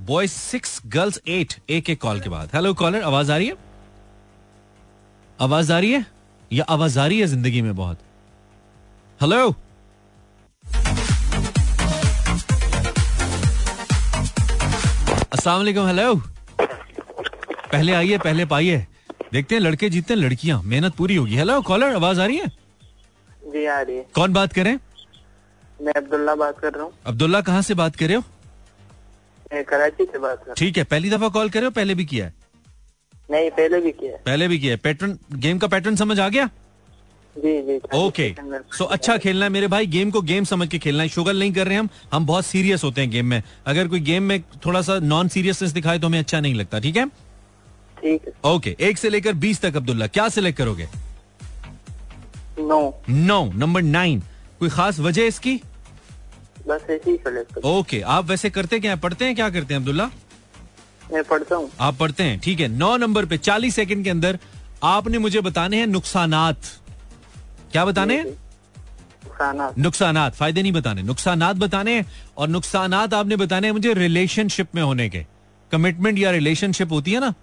boys 0.00 0.30
six 0.30 0.80
girls 0.86 1.20
eight 1.28 1.54
एक 1.70 1.90
एक 1.90 2.00
कॉल 2.00 2.20
के 2.20 2.30
बाद 2.30 2.50
हेलो 2.54 2.72
कॉलर 2.74 3.02
आवाज़ 3.02 3.32
आ 3.32 3.36
रही 3.36 3.46
है 3.46 3.54
आवाज़ 5.38 5.72
आ 5.72 5.78
रही 5.78 5.92
है 5.92 6.04
या 6.50 6.64
आवाज़ 6.68 6.98
आ 6.98 7.06
रही 7.06 7.20
है 7.20 7.26
ज़िंदगी 7.26 7.62
में 7.62 7.74
बहुत 7.76 7.98
हेलो 9.20 9.54
अस्सलाम 15.32 15.56
वालेकुम 15.56 15.86
हेलो 15.86 16.14
पहले 17.66 17.92
आइए 17.92 18.18
पहले 18.18 18.44
पाइए 18.46 18.86
देखते 19.32 19.54
हैं 19.54 19.62
लड़के 19.62 19.90
जीतते 19.90 20.14
हैं 20.14 20.20
लड़कियाँ 20.20 20.62
मेहनत 20.64 20.94
पूरी 20.96 21.16
होगी 21.16 21.36
हेलो 21.36 21.60
कॉलर 21.62 21.94
आवाज़ 21.94 22.20
आ 22.20 22.26
रही 22.26 22.36
है 22.36 22.48
जी 23.46 23.66
आ 23.66 23.80
रही 23.80 23.96
है 23.96 24.06
कौन 24.14 24.32
बात 24.32 24.52
करें 24.52 24.78
मैं 25.82 25.92
अब्दुल्ला 25.96 26.34
बात 26.36 26.58
कर 26.58 26.72
रहा 26.72 26.84
हूँ 26.84 26.92
अब्दुल्ला 27.06 27.40
कहाँ 27.42 27.62
से 27.62 27.74
बात 27.76 27.96
कर 27.96 28.06
रहे 28.06 28.16
हो 28.16 28.22
कराची 29.52 30.04
से 30.04 30.18
बात 30.18 30.44
कर। 30.46 30.54
ठीक 30.54 30.78
है 30.78 30.84
पहली 30.84 31.10
दफ़ा 31.10 31.28
कॉल 31.28 31.50
करे 31.50 31.64
हो 31.64 31.70
पहले 31.70 31.94
भी 31.94 32.04
किया 32.04 32.26
है? 32.26 32.34
नहीं 33.30 33.50
पहले 33.50 33.80
भी 33.80 33.90
किया 33.92 34.12
है। 34.12 34.22
पहले 34.26 34.48
भी 34.48 34.58
किया 34.58 34.72
है। 34.72 34.76
पैटर्न 34.76 35.18
गेम 35.34 35.58
का 35.58 35.66
पैटर्न 35.66 35.96
समझ 35.96 36.18
आ 36.20 36.28
गया? 36.28 36.48
जी 37.36 37.60
जी 37.62 37.78
ओके 37.94 38.34
सो 38.78 38.84
अच्छा 38.86 39.16
खेलना 39.18 39.44
है 39.44 39.50
मेरे 39.50 39.66
भाई। 39.68 39.86
गेम 39.86 40.10
को 40.10 40.20
गेम 40.22 40.44
समझ 40.44 40.68
के 40.68 40.78
खेलना 40.78 41.02
है। 41.02 41.08
शुगल 41.08 41.38
नहीं 41.38 41.52
कर 41.52 41.66
रहे 41.68 41.76
हम। 41.76 41.88
हम 42.12 42.26
बहुत 42.26 42.46
सीरियस 42.46 42.84
होते 42.84 43.00
हैं 43.00 43.10
गेम 43.10 43.26
में। 43.26 43.42
अगर 43.66 43.88
कोई 43.88 44.00
गेम 44.00 44.22
में 44.22 44.40
थोड़ा 44.66 44.82
सा 44.82 44.98
नॉन 44.98 45.28
सीरियसनेस 45.28 45.72
दिखाए 45.72 45.98
तो 45.98 46.06
हमें 46.06 46.18
अच्छा 46.18 46.40
नहीं 46.40 46.54
लगता 46.54 46.78
ठीक 46.80 46.96
है? 46.96 47.06
ठीक। 47.96 48.26
है 48.26 48.52
ओके 48.52 48.76
एक 48.80 48.98
से 48.98 49.08
लेकर 49.10 49.32
बीस 49.34 49.60
तक 49.60 49.76
अब्दुल्ला 49.76 50.06
क्या 50.06 50.28
सिलेक्ट 50.28 50.58
करोगे? 50.58 50.88
नो। 52.58 53.02
नौ 53.08 53.44
नंबर 53.54 53.82
नाइन 53.82 54.22
कोई 54.58 54.68
खास 54.68 55.00
वजह 55.00 55.22
इसकी? 55.24 55.60
बस 56.68 56.86
ऐसे 56.90 57.10
ही 57.10 57.16
सेलेक्ट 57.16 57.58
ओके 57.64 58.00
आप 58.00 58.24
वैसे 58.24 58.50
करते 58.50 58.78
क्या 58.80 58.90
हैं? 58.90 59.00
पढ़ते 59.00 59.24
हैं 59.24 59.34
क्या 59.34 59.48
करते 59.50 59.74
हैं 59.74 59.80
अब्दुल्ला? 59.80 60.10
मैं 61.12 61.22
पढ़ता 61.24 61.56
हूँ। 61.56 61.70
आप 61.80 61.96
पढ़ते 61.96 62.22
हैं 62.22 62.38
ठीक 62.40 62.60
है। 62.60 62.68
नौ 62.68 62.96
नंबर 62.96 63.26
पे 63.26 63.38
चालीस 63.38 63.74
सेकंड 63.74 64.04
के 64.04 64.10
अंदर 64.10 64.38
आपने 64.84 65.18
मुझे 65.18 65.40
बताने 65.40 65.76
हैं 65.76 65.86
नुकसानात। 65.86 66.56
क्या 67.72 67.84
बताने 67.84 68.16
हैं? 68.16 68.24
नुकसानात। 68.24 69.78
नुकसानात 69.78 70.34
फ़ायदे 70.34 70.62
नहीं 70.62 70.72
बताने। 70.72 71.02
नुकसानात 71.02 71.56
बताने 71.56 72.04
और 72.36 72.48
नुकसानात 72.48 73.14
आपने 73.14 73.36
बताने 73.36 73.72
मुझे 73.72 73.92
रिलेशनशिप 73.94 74.74
में 74.74 74.82
होने 74.82 75.08
के। 75.08 75.24
कमिटमेंट 75.72 76.18
या 76.18 76.30
रिलेशनशिप 76.30 76.92
होती 76.92 77.12
है 77.12 77.20
ना? 77.20 77.34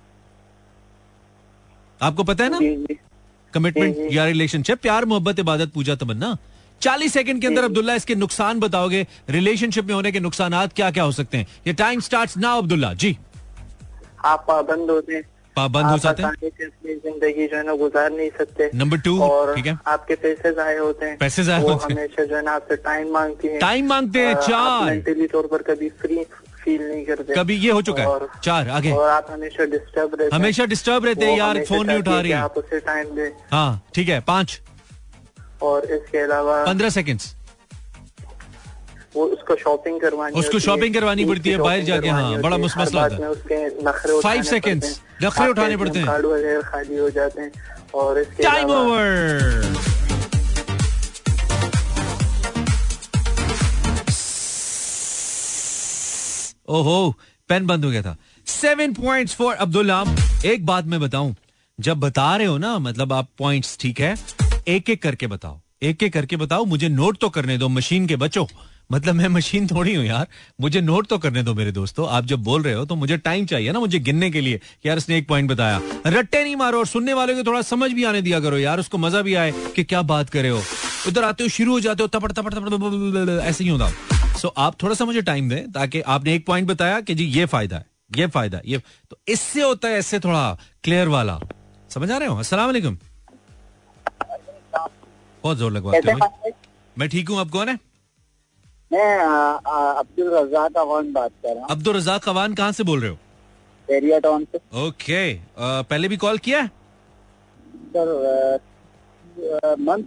आपको 2.02 2.24
पता 2.24 2.44
है 2.44 2.50
ना? 2.50 2.96
कमिटमेंट। 3.54 3.98
या 4.12 4.26
रिलेशनशिप 4.26 4.82
प्यार 4.82 5.06
मोहब्बत 5.06 5.40
इबादत 5.40 5.72
पूजा 5.72 5.96
तमन्ना। 5.96 6.38
चालीस 6.84 7.14
सेकंड 7.14 7.42
के 7.42 7.48
अंदर 7.48 7.64
अब्दुल्ला 7.64 7.94
इसके 7.96 8.16
नुकसान 8.16 8.60
बताओगे? 8.60 9.06
रिलेशनशिप 9.30 9.86
में 9.86 9.94
होने 9.96 10.12
के 10.12 10.20
नुकसान 10.20 10.66
क्या 10.70 10.90
क्या 10.92 11.04
हो 11.04 11.12
सकते 11.12 11.38
हैं? 11.38 11.48
ये 11.68 11.74
टाइम 11.74 12.00
स्टार्ट 12.02 12.38
ना 12.38 12.54
अब्दुल्ला। 12.54 12.94
जी। 12.96 13.18
आप 14.26 14.44
पाबंद 14.48 14.90
होते 14.90 15.16
हैं 15.16 15.24
पाबंद 15.56 15.86
हो 15.86 15.98
जाते 15.98 16.24
हैं? 16.24 16.32
ज़िंदगी 16.84 17.48
जो 17.48 17.58
है 17.58 17.64
ना 17.64 17.74
गुजार 17.76 18.10
नहीं 18.12 18.30
सकते। 18.38 18.70
नंबर 18.76 18.98
टू 19.00 19.20
और 19.22 19.54
ठीक 19.56 19.66
है। 19.66 19.78
आपके 19.88 20.16
पैसे 20.16 20.52
जाए 20.54 20.78
होते 20.78 21.06
हैं। 21.06 21.18
पैसे 21.18 21.42
वो 21.44 21.70
होते 21.70 21.94
हैं। 21.94 22.00
हमेशा 22.00 22.24
जो 22.24 22.36
है 22.36 22.42
ना 22.44 22.52
आपसे 22.52 22.76
टाइम 22.88 23.12
मांगती 23.14 23.48
है। 23.48 23.60
टाइम 23.60 23.88
मांगते 23.88 24.20
हैं 24.20 24.34
चार। 24.42 24.84
मेंटली 24.86 25.28
तौर 25.28 25.48
पर 25.48 25.62
कभी 25.70 25.90
फ्री 26.02 26.24
फील 26.64 26.82
नहीं 26.82 27.06
करते। 27.06 27.36
कभी 27.36 27.56
ये 27.58 27.72
हो 27.72 27.82
चुका 27.82 28.04
है। 28.04 28.28
चार 28.44 28.70
आगे। 28.72 28.92
और 28.92 29.10
आप 29.10 29.28
हमेशा 29.32 29.66
डिस्टर्ब 29.72 30.16
रहते। 30.20 30.36
हमेशा 30.36 30.66
डिस्टर्ब 30.66 31.06
रहते 31.06 31.26
हैं 31.26 31.38
यार 31.38 31.64
फ़ोन 31.66 31.88
नहीं 31.88 32.00
उठा 32.00 32.20
रही। 32.20 32.32
आप 32.42 32.58
उसे 32.58 32.80
टाइम 32.82 33.16
दें। 33.16 33.30
हाँ 33.52 33.84
ठीक 33.96 34.10
है 34.10 34.20
पाँच। 34.28 34.60
और 35.64 35.86
इसके 35.94 36.18
अलावा 36.18 36.64
पंद्रह 36.66 36.90
सेकंड्स 36.90 37.36
वो 39.16 39.26
उसको 39.34 39.56
शॉपिंग 39.56 40.00
करवानी 40.02 40.40
उसको 40.40 40.60
shopping 40.60 40.94
करवानी 40.94 41.26
पड़ती 41.26 41.50
है, 41.50 41.58
बाहर 41.58 41.82
जाके, 41.82 42.10
हाँ, 42.10 42.42
बड़ा 42.42 42.58
मसला 42.58 42.84
होता 42.84 43.16
है। 43.16 43.20
में 43.20 43.28
उसके 43.28 43.56
नखरे 43.88 44.14
उठाने 44.14 44.42
पड़ते 44.42 44.70
हैं, 44.70 44.96
नखरे 45.24 45.48
उठाने 45.50 45.78
पड़ते 45.78 46.00
हैं। 46.00 46.08
कार्ड 46.08 46.26
वगैरह 46.26 46.62
खाली 46.62 46.98
हो 46.98 47.10
जाते 47.10 47.42
हैं 47.42 47.52
और 47.96 48.20
इसके 48.20 48.44
टाइम 48.44 48.70
ओवर 48.72 49.72
ओहो 56.70 57.14
पेन 57.50 57.66
बंद 57.68 57.86
हो 57.86 57.92
गया 57.92 58.02
था। 58.02 58.16
सेवन 58.48 58.94
पॉइंट 58.94 59.30
फॉर 59.30 59.56
अब्दुल्लाम 59.56 60.16
एक 60.46 60.66
बात 60.66 60.86
मैं 60.86 61.00
बताऊँ 61.02 61.36
जब 61.80 62.00
बता 62.00 62.36
रहे 62.36 62.48
हो 62.48 62.58
ना 62.58 62.78
मतलब 62.80 63.14
आप 63.14 63.28
पॉइंट्स 63.38 63.78
ठीक 63.82 64.00
है? 64.00 64.16
एक 64.68 64.90
एक 64.90 65.02
करके 65.04 65.28
बताओ। 65.28 65.60
एक 65.82 66.04
एक 66.04 66.14
करके 66.14 66.36
बताओ, 66.38 66.66
मुझे 66.66 66.90
नोट 66.90 67.18
तो 67.18 67.30
करने 67.30 67.58
दो, 67.58 67.70
मशीन 67.70 68.08
के 68.08 68.16
बच्चों 68.18 68.46
मतलब 68.92 69.16
मैं 69.16 69.28
मशीन 69.28 69.68
थोड़ी 69.68 69.94
हूँ 69.96 70.04
यार, 70.06 70.28
मुझे 70.62 70.82
नोट 70.82 71.08
तो 71.08 71.18
करने 71.18 71.42
दो 71.44 71.54
मेरे 71.54 71.72
दोस्तों। 71.72 72.08
आप 72.10 72.26
जब 72.26 72.40
बोल 72.44 72.64
रहे 72.64 72.74
हो 72.74 72.86
तो 72.86 72.96
मुझे 72.96 73.18
टाइम 73.18 73.46
चाहिए 73.46 73.72
ना, 73.72 73.80
मुझे 73.80 74.00
गिनने 74.00 74.30
के 74.32 74.42
लिए। 74.42 74.60
यार 74.86 74.98
इसने 74.98 75.18
एक 75.18 75.28
पॉइंट 75.28 75.50
बताया। 75.50 75.82
रट्टे 76.08 76.44
नहीं 76.44 76.56
मारो 76.56 76.80
और 76.80 76.88
सुनने 76.88 77.14
वालों 77.14 77.36
को 77.36 77.44
थोड़ा 77.44 77.62
समझ 77.62 77.92
भी 77.92 78.04
आने 78.04 78.22
दिया 78.22 78.40
करो 78.40 78.58
यार, 78.58 78.80
उसको 78.80 78.98
मज़ा 78.98 79.22
भी 79.22 79.34
आए 79.36 79.54
कि 79.76 79.84
क्या 79.84 80.02
बात 80.04 80.30
करे 80.30 80.50
हो। 80.50 80.62
उधर 81.08 81.24
आते 81.24 81.44
हो, 81.44 81.50
शुरू 81.50 81.72
हो 81.72 81.80
जाते 81.80 82.04
हो, 82.04 82.08
तपड़ 82.10 82.32
तपड़ 82.32 82.54
तपड़ 82.54 83.40
ऐसे 83.42 83.64
ही 83.64 83.70
होता 83.70 83.90
सो 84.34 84.54
आप 84.58 84.82
थोड़ा 84.84 84.96
सा 84.96 85.06
मुझे 85.06 85.22
टाइम 85.22 85.50
दें 85.50 85.72
ताकि 85.72 86.02
आपने 86.02 86.34
एक 86.36 86.46
पॉइंट 86.46 86.68
बताया 86.68 87.00
कि 87.02 87.16
जी, 87.16 87.26
ये 87.26 87.46
फ़ायदा 87.46 87.78
है, 87.78 87.86
ये 88.18 88.28
फ़ायदा 88.28 88.62
ये। 88.66 88.82
तो 89.12 89.20
इससे 89.28 89.62
होता 89.62 89.88
है, 89.88 90.00
इससे 90.00 90.20
थोड़ा 90.20 90.58
क्लियर 90.84 91.08
वाला। 91.08 91.40
समझ 91.90 92.12
आ 92.12 92.18
रहे 92.18 92.28
हो? 92.28 92.36
वालेकुम। 92.58 92.98
बहुत 95.44 95.58
ज़ोर 95.58 95.72
लगवाते 95.72 96.12
हो। 96.12 96.52
मैं 96.96 97.10
ठीक 97.10 97.30
हूँ 97.30 97.40
आप 97.40 97.50
कौन 97.52 97.70
है? 97.70 97.76
मैं 98.92 99.18
आ, 99.18 99.28
आ, 99.28 99.92
अब्दुल 100.00 100.34
रजाक 100.34 100.78
अवान 100.78 101.12
बात 101.14 101.32
कर 101.44 101.50
रहा 101.50 101.60
हूँ। 101.60 101.70
अब्दुल 101.72 101.96
रजाक 101.96 102.24
खवान 102.24 102.54
कहाँ 102.54 102.72
से 102.72 102.84
बोल 102.84 103.02
रहे 103.02 103.10
हो? 103.12 103.18
एरिया 103.88 104.20
टाउन 104.20 104.46
से। 104.46 104.58
ओके 104.82 105.34
पहले 105.58 106.08
भी 106.08 106.18
कॉल 106.18 106.38
किया 106.48 106.66
सर 107.96 108.60
मंथ 109.80 110.04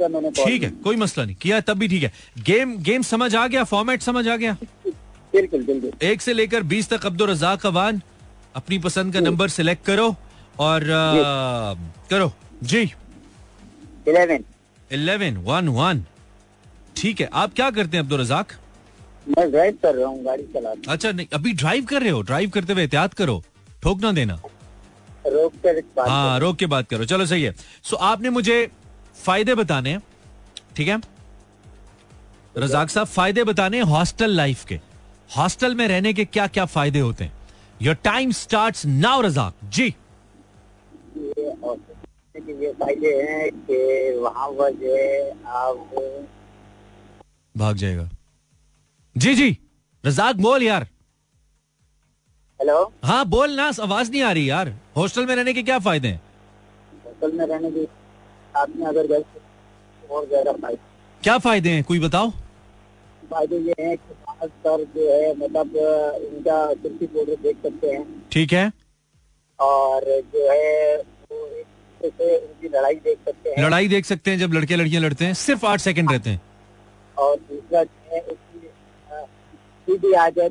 मैंने 0.00 0.30
ठीक 0.30 0.62
है 0.62 0.70
कोई 0.84 0.96
मसला 0.96 1.24
नहीं 1.24 1.36
किया 1.42 1.60
तब 1.60 1.78
भी 1.78 1.88
ठीक 1.88 2.02
है। 2.02 2.12
गेम 2.44 2.76
गेम 2.82 3.02
समझ 3.02 3.34
आ 3.34 3.46
गया 3.46 3.64
फॉर्मेट 3.64 4.02
समझ 4.02 4.26
आ 4.28 4.36
गया? 4.36 4.56
बिल्कुल 5.32 5.62
बिल्कुल। 5.64 5.90
एक 6.08 6.22
से 6.22 6.32
लेकर 6.32 6.62
बीस 6.72 6.88
तक 6.90 7.06
अब्दुल 7.06 7.30
रजाक 7.30 7.60
खवान 7.60 8.00
अपनी 8.56 8.78
पसंद 8.78 9.12
का 9.14 9.20
नंबर 9.20 9.48
सिलेक्ट 9.48 9.84
करो 9.86 10.08
और 10.60 10.82
अ, 10.82 11.74
करो। 12.10 12.32
जी। 12.62 12.82
इलेवन। 14.08 14.44
Eleven 14.94 15.36
one 15.46 15.68
one. 15.70 16.04
ठीक 16.96 17.20
है 17.20 17.28
आप 17.34 17.54
क्या 17.54 17.70
करते 17.70 17.96
हैं 17.96 18.04
अब्दुल 18.04 18.20
रजाक 18.20 18.52
मैं 19.28 19.50
ड्राइव 19.50 19.78
कर 19.82 19.94
रहा 19.94 20.08
हूँ 20.08 20.24
गाड़ी 20.24 20.42
चला 20.54 20.70
अच्छा 20.88 21.10
नहीं 21.12 21.26
अभी 21.34 21.52
ड्राइव 21.54 21.84
कर 21.84 22.02
रहे 22.02 22.10
हो? 22.10 22.22
ड्राइव 22.22 22.50
करते 22.50 22.72
हुए 22.72 22.82
एहतियात 22.82 23.14
करो 23.14 23.42
ठोक 23.82 24.00
ना 24.00 24.12
देना। 24.12 24.38
रोक 25.26 25.52
कर 25.62 25.80
बात 25.96 26.08
हाँ 26.08 26.38
रोक 26.40 26.56
के 26.56 26.66
बात 26.66 26.88
करो 26.88 27.04
चलो 27.04 27.26
सही 27.26 27.42
है। 27.42 27.54
सो 27.82 27.96
आपने 27.96 28.30
मुझे 28.30 28.66
फ़ायदे 29.16 29.54
बताने 29.54 29.90
हैं 29.90 30.02
ठीक 30.76 30.88
है? 30.88 31.00
रजाक 32.56 32.90
साहब 32.90 33.06
फ़ायदे 33.06 33.44
बताने 33.44 33.80
हॉस्टल 33.82 34.30
लाइफ 34.32 34.64
के। 34.64 34.80
हॉस्टल 35.36 35.74
में 35.74 35.86
रहने 35.88 36.12
के 36.12 36.24
क्या 36.26 36.46
क्या 36.46 36.64
फ़ायदे 36.66 36.98
होते 37.00 37.24
हैं? 37.24 37.32
Your 37.82 37.94
time 38.04 38.30
start 38.32 38.84
now 38.86 39.20
Razzaq. 39.20 39.54
जी। 39.66 39.94
कि 42.34 42.52
ये 42.64 42.72
फ़ायदे 42.72 43.10
हैं 43.22 43.50
कि 43.66 44.18
वहाँ 44.18 44.48
पर 44.52 44.72
जो 44.74 44.94
है 44.96 45.30
आप 45.46 45.76
भाग 47.54 47.76
जाएगा। 47.76 48.08
जी 49.16 49.34
जी। 49.34 49.56
रजाक 50.04 50.36
बोल 50.36 50.62
यार। 50.62 50.86
हेलो? 52.60 52.92
हाँ 53.04 53.24
बोल 53.26 53.52
ना 53.52 53.70
आवाज़ 53.82 54.10
नहीं 54.10 54.22
आ 54.22 54.32
रही 54.32 54.48
यार। 54.50 54.72
हॉस्टल 54.96 55.26
में 55.26 55.34
रहने 55.36 55.52
के 55.54 55.62
क्या 55.62 55.78
फ़ायदे 55.78 56.08
हैं? 56.08 56.20
होटल 57.06 57.32
में 57.32 57.46
रहने 57.46 57.70
की 57.70 57.86
आपने 58.54 58.86
अगर 58.86 59.06
से 59.12 60.08
और 60.08 60.26
ज़्यादा 60.28 60.52
फ़ायदे 60.52 61.22
क्या 61.22 61.38
फ़ायदे 61.38 61.70
हैं? 61.70 61.84
कोई 61.84 62.00
बताओ। 62.00 62.30
फ़ायदे 63.30 63.58
ये 63.58 63.74
हैं 63.80 63.96
कि 63.96 64.14
पर 64.64 64.84
जो 64.96 65.12
है 65.12 65.34
मतलब 65.36 65.76
इनका 66.24 66.66
फ़ोटो 66.74 67.36
देख 67.36 67.56
सकते 67.62 67.90
हैं। 67.90 68.28
ठीक 68.32 68.52
है। 68.52 68.70
और 69.58 70.04
जो 70.34 70.50
है 70.52 70.96
एक 72.04 72.12
से 72.12 72.36
उनकी 72.36 72.68
लड़ाई 72.68 72.94
देख 73.04 73.18
सकते 73.26 73.50
हैं। 73.50 73.64
लड़ाई 73.64 73.88
देख 73.88 74.04
सकते 74.04 74.30
हैं 74.30 74.38
जब 74.38 74.52
लड़के 74.52 74.76
लड़कियाँ 74.76 75.02
लड़ते 75.02 75.24
हैं 75.24 75.34
सिर्फ़ 75.36 75.66
आठ 75.66 75.80
सेकंड 75.80 76.12
रहते 76.12 76.30
हैं। 76.30 76.40
और 77.16 77.36
दूसरा 77.50 77.84
है 78.12 78.22
भी 79.88 80.12
आ 80.14 80.28
जाए 80.30 80.50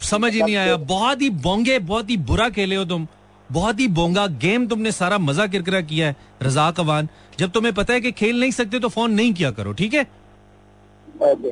समझ 0.00 0.32
ही 0.34 0.42
नहीं 0.42 0.56
आया। 0.56 0.76
बहुत 0.76 1.22
ही 1.22 1.28
बोंगे 1.38 1.78
बहुत 1.78 2.10
ही 2.10 2.16
बुरा 2.26 2.48
खेले 2.50 2.76
हो 2.76 2.84
तुम। 2.84 3.06
बहुत 3.50 3.80
ही 3.80 3.86
बोंगा 3.88 4.26
गेम 4.42 4.66
तुमने 4.68 4.92
सारा 4.92 5.18
मज़ा 5.18 5.46
किरकिरा 5.46 5.80
किया 5.82 6.06
है 6.06 6.16
रजाक 6.42 6.80
अवान। 6.80 7.08
जब 7.38 7.50
तुम्हें 7.50 7.72
पता 7.74 7.94
है 7.94 8.00
कि 8.00 8.12
खेल 8.12 8.40
नहीं 8.40 8.50
सकते 8.50 8.78
तो 8.78 8.88
फ़ोन 8.88 9.12
नहीं 9.12 9.32
किया 9.34 9.50
करो 9.50 9.72
ठीक 9.72 9.94
है? 9.94 10.06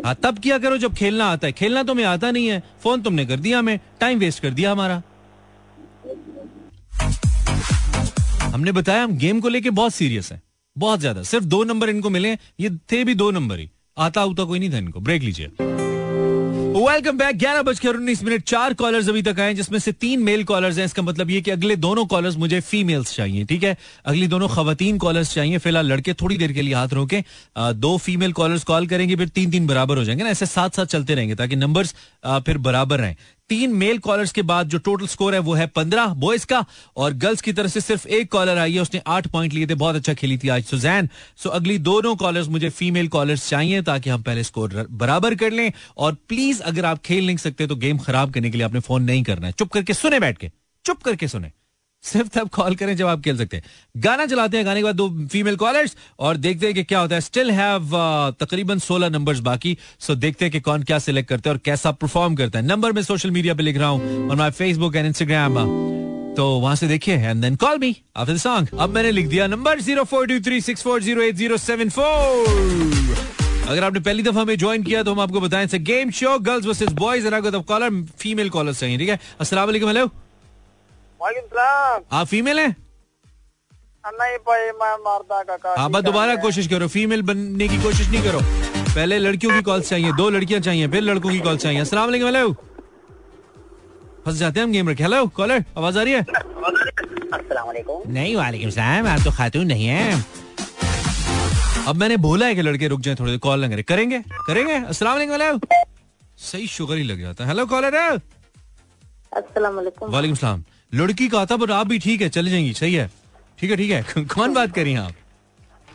हाँ 0.04 0.14
तब 0.22 0.38
किया 0.38 0.58
करो 0.58 0.76
जब 0.78 0.94
खेलना 0.94 1.26
आता 1.26 1.46
है। 1.46 1.52
खेलना 1.52 1.82
तुम्हें 1.82 2.06
आता 2.06 2.30
नहीं 2.30 2.46
है। 2.48 2.62
फ़ोन 2.82 3.02
तुमने 3.02 3.24
कर 3.26 3.36
दिया 3.36 3.58
हमें 3.58 3.78
टाइम 4.00 4.18
वेस्ट 4.18 4.42
कर 4.42 4.50
दिया 4.50 4.72
हमारा। 4.72 5.02
हमने 8.56 8.72
बताया 8.72 9.02
हम 9.02 9.16
गेम 9.18 9.40
को 9.40 9.48
लेके 9.48 9.70
बहुत 9.72 9.94
सीरियस 9.94 10.30
है, 10.32 10.40
बहुत 10.76 11.00
ज़्यादा। 11.00 11.22
सिर्फ़ 11.24 11.44
दो 11.46 11.62
नंबर 11.64 11.90
इनको 11.90 12.10
मिले 12.10 12.32
ये 12.60 12.70
थे 12.92 13.02
भी 13.04 13.14
दो 13.14 13.30
नंबर 13.30 13.58
ही। 13.58 13.68
आता 13.96 14.24
उता 14.24 14.44
कोई 14.44 14.58
नहीं 14.58 14.72
था 14.72 14.78
इनको, 14.78 15.00
ब्रेक 15.00 15.22
लीजिए। 15.22 15.50
वेलकम 16.76 17.18
बैक 17.18 17.36
ग्यारह 17.38 17.62
बजकर 17.62 17.96
उन्नीस 17.96 18.22
मिनट, 18.24 18.42
चार 18.44 18.74
कॉलर्स 18.74 19.08
अभी 19.08 19.22
तक 19.22 19.40
आए 19.40 19.52
जिसमें 19.54 19.78
से 19.78 19.92
तीन 19.94 20.22
मेल 20.22 20.42
कॉलर्स 20.44 20.78
हैं। 20.78 20.84
इसका 20.84 21.02
मतलब 21.02 21.30
ये 21.30 21.40
कि 21.40 21.50
अगले 21.50 21.76
दोनों 21.76 22.04
कॉलर्स 22.06 22.36
मुझे 22.36 22.60
फीमेल्स 22.62 23.14
चाहिए, 23.16 23.44
ठीक 23.44 23.62
है? 23.62 23.76
अगली 24.04 24.26
दोनों 24.26 24.48
खवतीन 24.48 24.98
कॉलर्स 24.98 25.34
चाहिए, 25.34 25.58
फ़िलहाल 25.58 25.86
लड़के 25.86 26.12
थोड़ी 26.14 26.36
देर 26.36 26.52
के 26.52 26.62
लिए 26.62 26.74
हाथ 26.74 26.92
रोके। 26.92 27.22
दो 27.56 27.96
फीमेल 27.98 28.32
कॉलर्स 28.32 28.64
कॉल 28.64 28.86
करेंगे, 28.86 29.16
फिर 29.16 29.28
तीन 29.30 29.50
तीन 29.50 29.66
बराबर 29.66 29.98
हो 29.98 30.04
जाएँगे 30.04 30.24
ना, 30.24 30.30
ऐसे 30.30 30.46
साथ 30.48 30.76
साथ 30.76 30.86
चलते 30.86 31.14
रहेंगे, 31.14 31.34
ताकि 31.34 31.56
नंबर्स 31.56 31.94
फिर 32.26 32.58
बराबर 32.60 33.00
रहें। 33.00 33.16
तीन 33.50 33.74
मेल 33.76 33.98
कॉलर्स 33.98 34.32
के 34.32 34.42
बाद 34.42 34.68
जो 34.68 34.78
टोटल 34.78 35.06
स्कोर 35.06 35.34
है 35.34 35.38
वो 35.40 35.54
है 35.54 35.66
पंद्रह 35.66 36.14
बॉयज़ 36.16 36.46
का 36.46 36.64
और 36.96 37.12
गर्ल्स 37.14 37.40
की 37.40 37.52
तरफ़ 37.52 37.70
से 37.70 37.80
सिर्फ़ 37.80 38.06
एक 38.08 38.30
कॉलर 38.32 38.58
आई 38.58 38.74
है, 38.74 38.80
उसने 38.80 39.00
आठ 39.06 39.26
पॉइंट 39.26 39.52
लिए 39.52 39.66
थे, 39.66 39.74
बहुत 39.74 39.96
अच्छा 39.96 40.14
खेली 40.14 40.38
थी 40.38 40.48
आज 40.48 40.64
सुजैन 40.64 41.08
सो 41.36 41.50
अगली 41.50 41.76
दोनों 41.80 42.14
कॉलर्स 42.16 42.48
मुझे 42.48 42.70
फीमेल 42.70 43.08
कॉलर्स 43.08 43.48
चाहिए 43.48 43.82
ताकि 43.82 44.10
हम 44.10 44.22
पहले 44.22 44.44
स्कोर 44.44 44.86
बराबर 44.92 45.34
कर 45.34 45.52
लें। 45.52 45.70
और 45.96 46.14
प्लीज़ 46.28 46.62
अगर 46.62 46.84
आप 46.84 47.02
खेल 47.04 47.26
नहीं 47.26 47.36
सकते 47.36 47.66
तो 47.66 47.76
गेम 47.76 47.98
खराब 47.98 48.32
करने 48.32 48.50
के 48.50 48.58
लिए 48.58 48.66
आपने 48.66 48.80
फ़ोन 48.80 49.02
नहीं 49.02 49.22
करना 49.22 49.46
है। 49.46 49.52
चुप 49.52 49.72
करके 49.72 49.94
सुने 49.94 50.20
बैठ 50.20 50.38
के, 50.38 50.50
चुप 50.84 51.02
करके 51.02 51.28
सुने। 51.28 51.52
सिर्फ़ 52.06 52.28
तब 52.34 52.48
कॉल 52.52 52.74
करें 52.74 52.96
जब 52.96 53.06
आप 53.06 53.20
खेल 53.22 53.36
सकते 53.38 53.56
हैं। 53.56 53.64
गाना 53.96 54.26
चलाते 54.26 54.56
हैं, 54.56 54.66
गाने 54.66 54.80
के 54.80 54.84
बाद 54.84 54.96
दो 54.96 55.08
फीमेल 55.32 55.56
कॉलर्स 55.56 55.96
और 56.18 56.36
देखते 56.36 56.66
हैं 56.66 56.74
कि 56.74 56.84
क्या 56.84 57.00
होता 57.00 57.14
है। 57.14 57.20
स्टिल 57.20 57.50
हैव 57.50 57.90
तकरीबन 58.40 58.78
16 58.80 59.08
नंबर्स 59.10 59.40
बाकी 59.42 59.76
सो 60.00 60.14
देखते 60.16 60.44
हैं 60.44 60.52
कि 60.52 60.60
कौन 60.60 60.82
क्या 60.82 60.98
सिलेक्ट 60.98 61.28
करता 61.28 61.50
है 61.50 61.54
और 61.54 61.60
कैसा 61.64 61.90
परफॉर्म 61.92 62.34
करता 62.34 62.58
है। 62.58 62.66
नंबर 62.66 62.92
मैं 62.92 63.02
सोशल 63.02 63.30
मीडिया 63.30 63.54
पे 63.54 63.62
लिख 63.62 63.78
रहा 63.78 63.88
हूँ 63.88 64.28
और 64.28 64.36
माई 64.36 64.50
फेसबुक 64.52 64.96
एंड 64.96 65.06
इंस्टाग्राम 65.06 65.54
तो 66.36 66.46
वहाँ 66.60 66.74
से 66.76 66.88
देखिए 66.88 67.14
and 67.16 67.42
then 67.42 67.54
call 67.56 67.78
me 67.78 67.94
after 68.16 68.32
the 68.32 68.36
song 68.38 68.68
अब 68.80 68.94
मैंने 68.94 69.10
लिख 69.10 69.28
दिया 69.28 69.46
number 69.46 69.80
zero 69.80 70.04
four 70.04 70.26
two 70.26 70.38
three 70.40 70.60
six 70.60 70.82
four 70.82 71.02
zero 71.02 71.22
eight 71.22 71.34
zero 71.34 71.56
seven 71.56 71.90
four 71.90 73.24
अगर 73.68 73.84
आपने 73.84 74.00
पहली 74.00 74.22
दफ़ा 74.22 74.40
हमें 74.40 74.56
ज्वाइन 74.58 74.82
किया 74.82 75.02
तो 75.02 75.12
हम 75.12 75.20
आपको 75.20 75.40
बताएँ 75.40 75.66
game 75.66 76.10
show 76.10 76.38
girls 76.40 76.66
versus 76.66 76.92
boys 76.92 77.28
caller 77.28 78.02
female 78.18 78.50
caller 78.50 78.74
चाहिए, 78.74 78.98
ठीक 78.98 79.08
है? 79.08 79.18
अस्सलाम 79.40 79.66
वालेकुम 79.66 79.88
हेलो 79.88 80.10
आप 81.26 82.26
फीमेल 82.26 82.58
हैं? 82.58 82.76
नहीं 84.04 84.36
भाई 84.46 84.66
मैं 84.80 84.94
मरदा 85.04 85.42
का 85.44 85.74
हाँ 85.78 85.88
बस 85.90 86.02
दोबारा 86.02 86.34
कोशिश 86.42 86.66
करो 86.68 86.88
फीमेल 86.88 87.22
बनने 87.30 87.68
की 87.68 87.78
कोशिश 87.82 88.08
नहीं 88.08 88.22
करो। 88.24 88.40
पहले 88.94 89.18
लड़कियों 89.18 89.52
की 89.52 89.62
कॉल 89.62 89.80
चाहिए 89.82 90.12
दो 90.16 90.28
लड़कियाँ 90.30 90.60
चाहिए 90.60 90.88
फिर 90.88 91.02
लड़कों 91.02 91.30
की 91.30 91.40
कॉल 91.40 91.56
चाहिए। 91.58 91.80
अस्सलाम 91.80 92.04
वालेकुम 92.06 92.26
हेलो 92.26 92.52
फंस 94.26 94.34
जाते 94.34 94.60
हैं 94.60 94.66
हम 94.66 94.72
गेम 94.72 94.88
रखे 94.90 95.02
हेलो 95.02 95.26
कॉलर 95.36 95.64
आवाज़ 95.78 95.98
आ 95.98 96.02
रही 96.02 96.12
है? 96.12 96.24
नहीं 98.08 98.36
वालेकुम 98.36 98.70
सलाम 98.70 99.06
आप 99.08 99.20
तो 99.24 99.30
खातून 99.32 99.66
नहीं 99.66 99.86
है। 99.86 100.24
अब 101.88 101.96
मैंने 101.96 102.16
बोला 102.28 102.46
है 102.46 102.54
कि 102.54 102.62
लड़के 102.62 102.88
रुक 102.88 103.00
जाए 103.00 103.14
थोड़ी 103.14 103.30
देर 103.30 103.38
कॉल 103.40 103.60
ना 103.60 103.68
करें। 103.68 103.84
करेंगे? 103.84 104.18
करेंगे? 104.46 104.74
अस्सलाम 104.74 105.12
वालेकुम 105.14 105.34
हेलो 105.34 105.58
सही 106.44 106.66
शुगर 106.68 106.96
ही 106.96 107.02
लग 107.02 107.20
जाता 107.20 107.44
है। 107.44 107.50
हेलो 107.50 107.66
कॉलर 107.66 107.94
है 107.96 108.08
वालेकुम। 109.58 110.10
वालेकुम 110.10 110.36
सलाम। 110.36 110.64
लड़की 110.92 111.28
का 111.28 111.44
था 111.46 111.56
पर 111.56 111.70
आप 111.70 111.86
भी 111.86 111.98
ठीक 111.98 112.20
है 112.22 112.28
चले 112.28 112.50
जाएँगी 112.50 112.72
सही 112.72 112.94
है। 112.94 113.10
ठीक 113.58 113.70
है 113.70 113.76
ठीक 113.76 113.90
है। 113.90 114.24
कौन 114.34 114.54
बात 114.54 114.74
कर 114.74 114.84
रही 114.84 114.92
हैं 114.92 115.00
आप? 115.00 115.12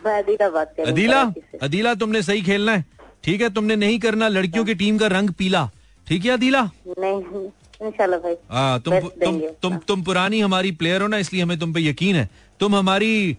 अदीला 0.06 0.48
बात 0.50 0.74
कर 0.76 0.88
अदीला? 0.88 1.22
अदीला 1.62 1.94
तुमने 1.94 2.22
सही 2.22 2.42
खेलना 2.42 2.72
है। 2.72 2.84
ठीक 3.24 3.40
है 3.42 3.48
तुमने 3.54 3.76
नहीं 3.76 3.98
करना 3.98 4.28
लड़कियों 4.28 4.64
की 4.64 4.74
टीम 4.74 4.98
का 4.98 5.06
रंग 5.06 5.30
पीला। 5.38 5.70
ठीक 6.06 6.24
है 6.24 6.30
अदीला? 6.30 6.62
नहीं 6.98 7.50
भाई 7.82 8.34
हाँ 8.50 8.80
तुम 8.80 8.98
तुम 8.98 9.38
तुम 9.62 9.76
तुम 9.88 10.02
पुरानी 10.02 10.40
हमारी 10.40 10.70
प्लेयर 10.72 11.02
हो 11.02 11.06
ना 11.08 11.18
इसलिए 11.18 11.42
हमें 11.42 11.58
तुम 11.58 11.72
पे 11.72 11.80
यकीन 11.80 12.16
है। 12.16 12.28
तुम 12.60 12.76
हमारी 12.76 13.36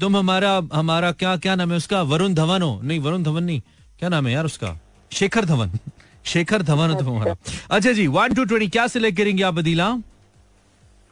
तुम 0.00 0.16
हमारा 0.16 0.52
हमारा 0.72 1.10
क्या 1.12 1.36
क्या 1.36 1.54
नाम 1.54 1.70
है 1.70 1.76
उसका? 1.76 2.02
वरुण 2.02 2.34
धवन 2.34 2.62
हो। 2.62 2.80
नहीं 2.82 2.98
वरुण 3.00 3.22
धवन 3.22 3.44
नहीं। 3.44 3.60
क्या 3.98 4.08
नाम 4.08 4.26
है 4.26 4.32
यार 4.32 4.44
उसका? 4.44 4.78
शेखर 5.12 5.44
धवन। 5.44 5.78
शेखर 6.24 6.62
धवन 6.62 6.90
हो 6.90 7.00
तुम 7.00 7.08
हमारा 7.08 7.36
अच्छा 7.70 7.92
जी 7.92 8.06
वन 8.06 8.34
टू 8.34 8.44
ट्वेंटी 8.44 8.68
क्या 8.68 8.86
सिलेक्ट 8.86 9.18
करेंगे 9.18 9.42
आप 9.42 9.58
अदीला? 9.58 9.90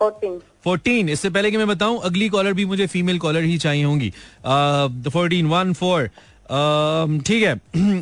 फोर्टीन 0.00 0.38
फोर्टीन 0.64 1.08
इससे 1.08 1.30
पहले 1.30 1.50
कि 1.50 1.56
मैं 1.56 1.66
बताऊँ 1.68 2.00
अगली 2.04 2.28
कॉलर 2.28 2.52
भी 2.52 2.64
मुझे 2.64 2.86
फीमेल 2.86 3.18
कॉलर 3.18 3.42
ही 3.42 3.56
चाहिए 3.58 3.84
होंगी। 3.84 4.10
फोर्टीन 5.10 5.46
वन 5.46 5.72
फोर 5.72 6.06
ठीक 7.26 7.42
है। 7.42 7.54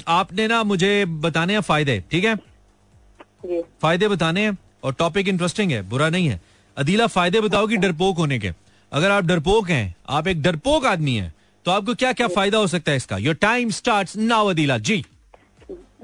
आपने 0.09 0.47
ना 0.49 0.63
मुझे 0.65 1.05
बताने 1.07 1.53
हैं 1.53 1.61
फ़ायदे 1.63 2.03
ठीक 2.11 2.25
है? 2.25 2.35
जी। 3.47 3.61
फ़ायदे 3.83 4.09
बताने 4.09 4.45
हैं 4.45 4.57
और 4.85 4.93
टॉपिक 4.99 5.29
इंटरेस्टिंग 5.29 5.71
है 5.73 5.83
बुरा 5.89 6.09
नहीं 6.09 6.29
है। 6.29 6.41
अदीला 6.77 7.07
फ़ायदे 7.09 7.41
बताओगी 7.41 7.77
डरपोक 7.77 8.17
होने 8.19 8.39
के। 8.39 8.51
अगर 8.93 9.11
आप 9.11 9.25
डरपोक 9.25 9.71
हैं 9.71 9.95
आप 10.09 10.27
एक 10.29 10.43
डरपोक 10.43 10.87
आदमी 10.87 11.15
हैं 11.15 11.33
तो 11.67 11.71
आपको 11.71 11.95
क्या 11.95 12.13
क्या 12.13 12.29
फ़ायदा 12.29 12.59
हो 12.59 12.67
सकता 12.67 12.91
है 12.91 12.97
इसका? 12.97 13.17
Your 13.19 13.35
time 13.35 13.71
start 13.73 14.17
now 14.17 14.49
Adeela. 14.49 14.79
जी। 14.81 15.05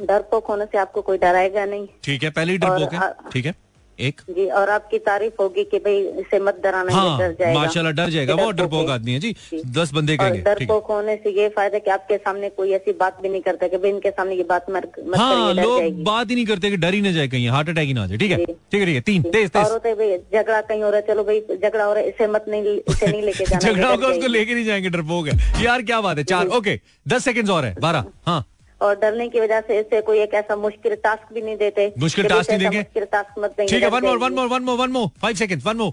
डरपोक 0.01 0.47
होने 0.47 0.65
से 0.65 0.79
आपको 0.79 1.03
कोई 1.03 1.19
डराएगा 1.19 1.65
नहीं। 1.65 1.87
ठीक 2.05 2.23
है 2.23 2.31
पहले 2.31 2.53
ही 2.53 2.59
डरपोक 2.59 2.95
है। 2.95 3.13
ठीक 3.33 3.47
है। 3.47 3.55
एक? 4.01 4.21
जी 4.31 4.47
और 4.61 4.71
आपकी 4.71 4.99
तारीफ़ 5.07 5.41
होगी 5.41 5.65
कि 5.71 5.79
भाई 5.79 5.99
इसे 6.21 6.39
मत 6.41 6.61
डराना 6.65 6.93
हाँ 6.95 7.19
डर 7.19 7.33
जाएगा। 7.41 7.59
माशाल्लाह 7.61 7.93
डर 7.93 8.11
जाएगा। 8.11 8.35
वो 8.35 8.51
डरपोक 8.53 8.91
आदमी 8.91 9.13
है 9.13 9.21
जी। 9.21 9.35
दस 9.79 9.93
बंदे 9.95 10.17
कहेंगे 10.17 10.41
डरपोक 10.43 10.87
होने 10.91 11.17
से 11.25 11.31
ये 11.41 11.49
फ़ायदा 11.57 11.79
कि 11.79 11.91
आपके 11.91 12.17
सामने 12.19 12.49
कोई 12.57 12.73
ऐसी 12.73 12.93
बात 13.01 13.21
भी 13.23 13.29
नहीं 13.29 13.41
करता 13.43 13.69
कि 13.69 13.77
भाई 13.77 13.91
इनके 13.91 14.11
सामने 14.11 14.35
ये 14.35 14.45
बात 14.51 14.67
मत 14.71 14.91
मत 15.07 15.19
हाँ 15.19 15.53
लोग 15.55 16.03
बात 16.05 16.31
ही 16.31 16.35
नहीं 16.35 16.47
करते 16.47 16.71
कि 16.71 16.77
डर 16.85 16.95
ही 16.95 17.01
ना 17.01 17.13
जाए 17.13 17.29
कहीं 17.29 17.49
हार्ट 17.51 17.69
अटैक 17.69 17.87
ही 17.89 17.95
ना 17.95 18.03
आ 18.03 18.07
जाए 18.07 18.19
ठीक 18.19 18.31
है? 18.31 18.45
ठीक 18.45 18.81
है 18.81 18.87
ठीक 18.87 18.95
है 18.95 19.01
तीन। 19.03 19.23
तेज 19.23 19.51
और 19.57 19.63
तेज 19.63 19.73
होता 19.73 19.95
भाई 19.95 20.17
झगड़ा 20.35 20.61
कहीं 20.63 20.83
हो 20.83 20.91
रहा 20.91 21.01
है 21.01 21.07
चलो 21.07 21.25
भाई 21.25 21.41
झगड़ा 21.57 21.85
हो 21.85 21.93
रहा 21.93 22.03
है 22.03 22.09
इसे 22.09 22.27
मत 22.29 22.45
नहीं 22.49 22.77
इसे 22.79 23.07
नहीं 23.07 23.23
लेके 23.23 23.45
जाना 23.45 23.61
झगड़ा 23.73 23.89
होगा 23.91 24.09
उसको 24.09 24.27
लेके 24.29 24.55
नहीं 24.55 24.65
जाएँगे 24.65 24.89
डरपोक 24.91 25.29
है। 25.29 25.65
यार 25.65 25.83
क्या 25.83 26.01
बात 26.01 26.19
है? 26.19 26.25
चार 26.25 26.47
ओके 26.59 26.79
दस 27.09 27.25
सेकंड्स 27.25 27.51
और 27.51 27.65
है 27.65 27.75
बारह 27.81 28.05
हाँ। 28.27 28.45
और 28.83 28.95
डरने 29.01 29.29
की 29.29 29.41
वजह 29.41 29.61
से 29.69 29.79
इससे 29.81 30.01
कोई 30.03 30.19
एक 30.21 30.35
ऐसा 30.35 30.57
मुश्किल 30.57 30.95
टास्क 31.05 31.33
भी 31.35 31.41
नहीं 31.43 31.57
देते। 31.57 31.93
मुश्किल 31.99 32.27
टास्क 32.29 32.51
नहीं 32.51 32.59
देंगे? 32.61 32.79
मुश्किल 32.79 33.05
टास्क 33.13 33.39
मत 33.39 33.55
देंगे 33.57 33.73
ठीक 33.73 33.83
है 33.83 33.89
one 33.91 34.07
more 34.07 34.19
one 34.19 34.33
more 34.35 34.47
one 34.49 34.63
more 34.65 34.79
one 34.79 34.91
more 34.91 35.09
five 35.23 35.37
seconds 35.37 35.67
one 35.67 35.77
more 35.77 35.93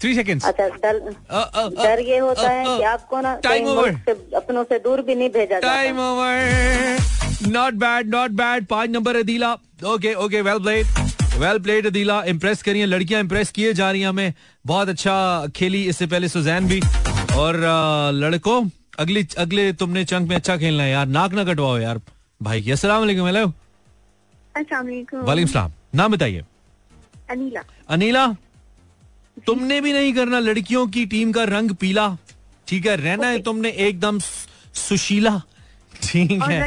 three 0.00 0.14
seconds 0.14 0.44
अच्छा 0.46 0.66
डर 0.68 0.96
अ, 1.30 1.38
अ, 1.38 1.68
डर 1.82 2.00
ये 2.08 2.18
होता 2.18 2.48
है 2.48 2.64
कि 2.66 2.82
आपको 2.92 3.20
ना. 3.20 3.32
मुल्क 3.64 4.02
से 4.08 4.36
अपनों 4.36 4.64
से 4.64 4.78
दूर 4.78 5.02
भी 5.02 5.14
नहीं 5.14 5.28
भेजा 5.38 5.58
time 5.60 5.98
over 6.00 7.48
not 7.52 7.74
bad 7.84 8.14
not 8.14 8.30
bad 8.42 8.66
पाँच 8.66 8.90
number 8.90 9.16
Adeela 9.16 9.52
okay 9.94 10.14
okay 10.26 10.40
well 10.40 10.58
played 10.64 10.86
well 11.40 11.58
played 11.62 11.86
Adeela 11.86 12.22
impress 12.28 12.62
करिए 12.62 12.86
लड़कियाँ 12.86 13.20
इम्प्रेस 13.20 13.50
किए 13.56 13.72
जा 13.80 13.90
रही 13.90 14.00
हैं 14.00 14.08
हमें। 14.08 14.32
बहुत 14.66 14.88
अच्छा 14.88 15.14
खेली 15.56 15.82
इससे 15.88 16.06
पहले 16.06 16.28
सुजैन 16.28 16.66
भी। 16.68 16.80
और 17.38 17.56
लड़कों 18.14 18.62
अगली 18.98 19.26
अगले 19.38 19.72
तुमने 19.72 20.04
चंक 20.04 20.28
में 20.28 20.34
अच्छा 20.36 20.56
खेलना 20.56 20.82
है 20.82 20.90
यार। 20.90 21.06
नाक 21.08 21.32
ना 21.32 21.44
कटवाओ 21.44 21.78
यार। 21.78 22.00
भाई 22.40 22.70
अस्सलाम 22.70 23.00
वालेकुम 23.00 23.26
हेलो 23.26 23.46
वालेकुम 24.54 25.46
सलाम। 25.46 25.72
नाम 25.94 26.12
बताइए। 26.12 26.44
अनिला। 27.30 27.62
अनिला? 27.88 28.26
तुमने 29.46 29.80
भी 29.80 29.92
नहीं 29.92 30.12
करना 30.14 30.38
लड़कियों 30.40 30.86
की 30.88 31.04
टीम 31.06 31.32
का 31.32 31.44
रंग 31.46 31.70
पीला। 31.80 32.06
ठीक 32.68 32.86
है 32.86 32.96
रहना 32.96 33.26
है 33.26 33.42
तुमने 33.42 33.70
एकदम 33.86 34.18
सुशीला। 34.18 35.40
ठीक 36.02 36.42
है। 36.42 36.58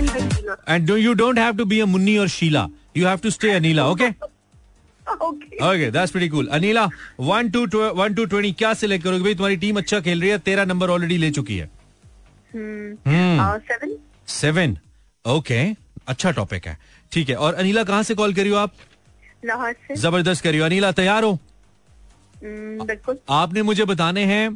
And 0.70 0.90
you 0.90 1.14
don't 1.14 1.40
have 1.40 1.58
to 1.58 1.66
be 1.66 1.80
a 1.80 1.86
Munni 1.86 2.18
और 2.18 2.28
Sheila. 2.30 2.68
You 2.98 3.08
have 3.08 3.18
to 3.24 3.30
stay 3.30 3.52
Anila 3.52 3.88
okay. 3.88 4.10
Okay 5.08 5.92
that's 5.92 6.12
pretty 6.12 6.30
cool 6.30 6.48
Anila 6.54 6.90
one 7.20 7.50
two 7.52 7.66
one 7.96 8.14
two 8.14 8.26
twenty 8.26 8.52
क्या 8.54 8.74
सिलेक्ट 8.74 9.04
करोगे? 9.04 9.24
भाई 9.24 9.34
तुम्हारी 9.34 9.56
टीम 9.58 9.78
अच्छा 9.78 10.00
खेल 10.00 10.22
रही 10.22 10.30
है 10.30 10.38
तेरा 10.40 10.66
नंबर 10.66 10.90
ऑलरेडी 10.90 11.18
ले 11.18 11.32
चुकी 11.32 11.58
है। 11.58 11.70
सेवन 12.56 13.98
सेवन 14.28 14.78
ओके 15.26 15.62
अच्छा 16.08 16.32
टॉपिक 16.32 16.68
है। 16.68 16.78
ठीक 17.12 17.30
है। 17.30 17.36
और 17.36 17.54
अनिला 17.54 17.84
कहाँ 17.84 18.04
से 18.04 18.16
कॉल 18.16 18.34
करियो 18.34 18.56
आप? 18.56 18.74
लाहौर 19.46 19.74
से। 19.88 19.96
ज़बरदस्त 19.96 20.44
करियो। 20.44 20.66
अनिला 20.66 20.92
तैयार 20.92 21.24
हो? 21.24 21.38
बिल्कुल। 22.44 23.18
आपने 23.30 23.62
मुझे 23.62 23.86
बताने 23.86 24.26
हैं 24.26 24.50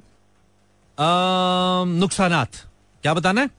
नुकसानात। 1.99 2.55
क्या 3.03 3.13
बताना 3.13 3.41
है? 3.41 3.49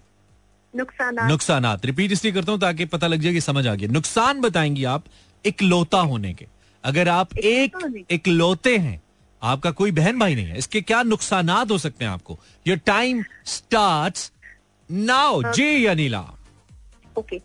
नुकसान 0.75 1.17
नुकसानात। 1.29 1.85
रिपीट 1.87 2.13
इसलिए 2.13 2.33
करता 2.33 2.53
हूँ 2.53 2.61
ताकि 2.61 2.85
पता 2.87 3.07
लग 3.07 3.21
जाए 3.21 3.33
कि 3.33 3.41
समझ 3.41 3.67
आ 3.67 3.75
गया। 3.75 3.89
नुकसान 3.93 4.41
बताएँगी 4.41 4.85
आप 4.87 5.05
इकलौता 5.45 5.99
होने 6.03 6.33
के। 6.35 6.47
अगर 6.85 7.09
आप 7.09 7.37
एक 7.39 8.07
इकलौते 8.11 8.77
हैं 8.79 9.01
आपका 9.43 9.71
कोई 9.73 9.91
बहन 9.93 10.19
भाई 10.19 10.35
नहीं 10.35 10.47
है। 10.47 10.59
इसके 10.59 10.81
क्या 10.83 11.03
नुकसान 11.05 11.51
हो 11.71 11.79
सकते 11.79 12.05
हैं 12.05 12.13
आपको? 12.13 12.39
योर 12.67 12.79
टाइम 12.87 13.23
स्टार्ट 13.47 14.31
नाउ 14.91 15.43
जी 15.53 15.85
अनिला। 15.87 16.25
ओके 17.19 17.39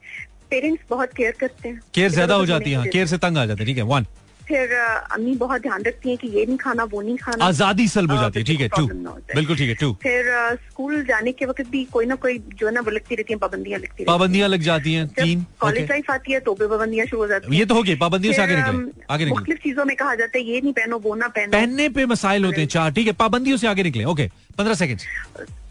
पेरेंट्स 0.50 0.84
बहुत 0.90 1.14
केयर 1.14 1.36
करते 1.40 1.70
हैं। 1.70 1.80
केयर 1.94 2.10
ज़्यादा 2.12 2.36
हो 2.36 2.46
जाती 2.46 2.72
है 2.72 2.78
हाँ, 2.78 2.88
केयर 2.88 3.08
से 3.08 3.18
तंग 3.18 3.38
आ 3.38 3.46
जाते 3.46 3.60
हैं। 3.60 3.68
ठीक 3.68 3.78
है 3.78 3.84
वन 3.86 4.06
फिर 4.48 4.74
अम्मी 4.76 5.36
बहुत 5.38 5.62
ध्यान 5.62 5.84
रखती 5.84 6.10
हैं 6.10 6.18
कि 6.18 6.28
ये 6.30 6.46
नहीं 6.46 6.58
खाना 6.58 6.84
वो 6.92 7.02
नहीं 7.02 7.18
खाना। 7.18 7.46
आज़ादी 7.46 7.88
सल्ब 7.88 8.12
हो 8.12 8.18
जाती 8.18 8.40
है। 8.40 8.46
ठीक 8.46 8.62
है 8.62 8.68
टू। 8.70 8.82
हो 8.82 8.88
जाए। 8.88 9.36
बिल्कुल 9.36 9.58
ठीक 9.58 9.70
है 9.70 9.76
टू। 9.76 9.92
फिर 10.04 10.32
स्कूल 10.62 11.04
जाने 11.06 11.32
के 11.32 11.46
वक्त 11.46 11.70
भी 11.72 11.84
कोई 11.92 12.06
ना 12.06 12.16
कोई 12.18 12.38
जो 12.56 12.68
है 12.68 12.74
ना 12.74 12.82
वो 12.82 12.92
लगती 12.92 13.16
रहती 13.16 13.34
है 13.34 13.40
पाबंदियाँ 13.40 13.80
लगती 13.80 14.04
हैं 14.04 14.08
पाबंदियाँ 14.08 14.50
लग 14.50 14.62
जाती 14.62 14.94
हैं 14.94 15.08
तीन 15.14 15.46
कॉलेज 15.62 15.90
लाइफ 15.90 16.12
आती 16.12 16.34
है 16.34 16.40
तो 16.42 16.54
भी 16.54 16.68
पाबंदियाँ 16.68 17.06
शुरू 17.08 17.22
हो 17.22 17.28
जाती 17.28 17.48
है। 17.48 17.60
ये 17.60 17.66
तो 17.66 17.76
हो 17.76 17.84
गई 17.84 17.96
पाबंदियों 17.98 18.34
से 18.34 18.42
आगे 18.42 18.56
निकले 18.56 19.04
आगे 19.10 19.26
निकले। 19.26 19.30
मुख्तलिफ़ 19.30 19.60
चीज़ों 19.64 19.86
में 19.86 19.96
कहा 19.96 20.16
जाता 20.16 20.38
है 20.38 20.44
ये 20.46 20.62
नहीं 20.62 20.74
पहनो 20.74 21.00
वो 21.00 21.16
ना 21.16 21.28
पहनो। 21.30 21.52
पहनने 21.52 21.90
पे 21.90 22.06
मसाइल 22.08 22.46
होते 22.46 22.62
हैं 22.62 22.68
चार 22.70 22.92
ठीक 22.92 23.08
है 23.08 23.14
पाबंदियों 23.24 23.58
से 23.58 23.68
आगे 23.68 23.84
निकले 23.84 24.04
ओके 24.14 24.30
पंद्रह 24.58 24.74
सेकंड 24.76 25.00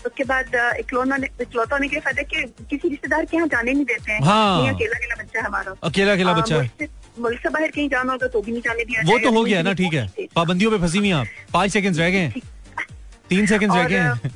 उसके 0.06 0.24
बाद 0.24 0.54
इकलौना 0.80 1.16
इकलौता 1.16 1.76
होने 1.76 1.88
के 1.88 2.00
फ़ायदे 2.00 2.22
कि 2.24 2.44
किसी 2.70 2.88
रिश्तेदार 2.88 3.24
के 3.24 3.36
यहाँ 3.36 3.48
जाने 3.48 3.72
नहीं 3.72 3.84
देते 3.84 4.12
हैं। 4.12 4.20
हाँ। 4.24 4.68
अकेला 4.68 4.96
अकेला 4.96 5.22
बच्चा 5.22 5.38
है 5.40 5.44
हमारा। 5.46 5.74
अकेला 5.84 6.12
अकेला 6.12 6.32
बच्चा 6.34 6.56
है। 6.56 6.88
मुल्क 7.20 7.40
से- 7.42 7.52
बाहर 7.52 7.68
कहीं 7.68 7.88
जाना 7.88 8.12
होगा 8.12 8.26
तो 8.26 8.42
भी 8.42 8.52
नहीं 8.52 8.62
जाने 8.62 8.84
दिया 8.84 9.02
वो 9.06 9.18
तो 9.18 9.30
हो 9.30 9.44
गया 9.44 9.62
ना 9.62 9.72
ठीक 9.72 9.94
है। 9.94 10.26
पाबंदियों 10.36 10.70
पे 10.70 10.78
फंसी 10.78 10.98
हुई 10.98 11.10
आप। 11.10 11.26
पाँच 11.52 11.72
सेकंड 11.72 11.96
रह 11.96 12.10
गए। 12.10 12.32
तीन 13.30 13.46
सेकंड 13.46 13.72
रह 13.72 13.88
गए। 13.88 14.28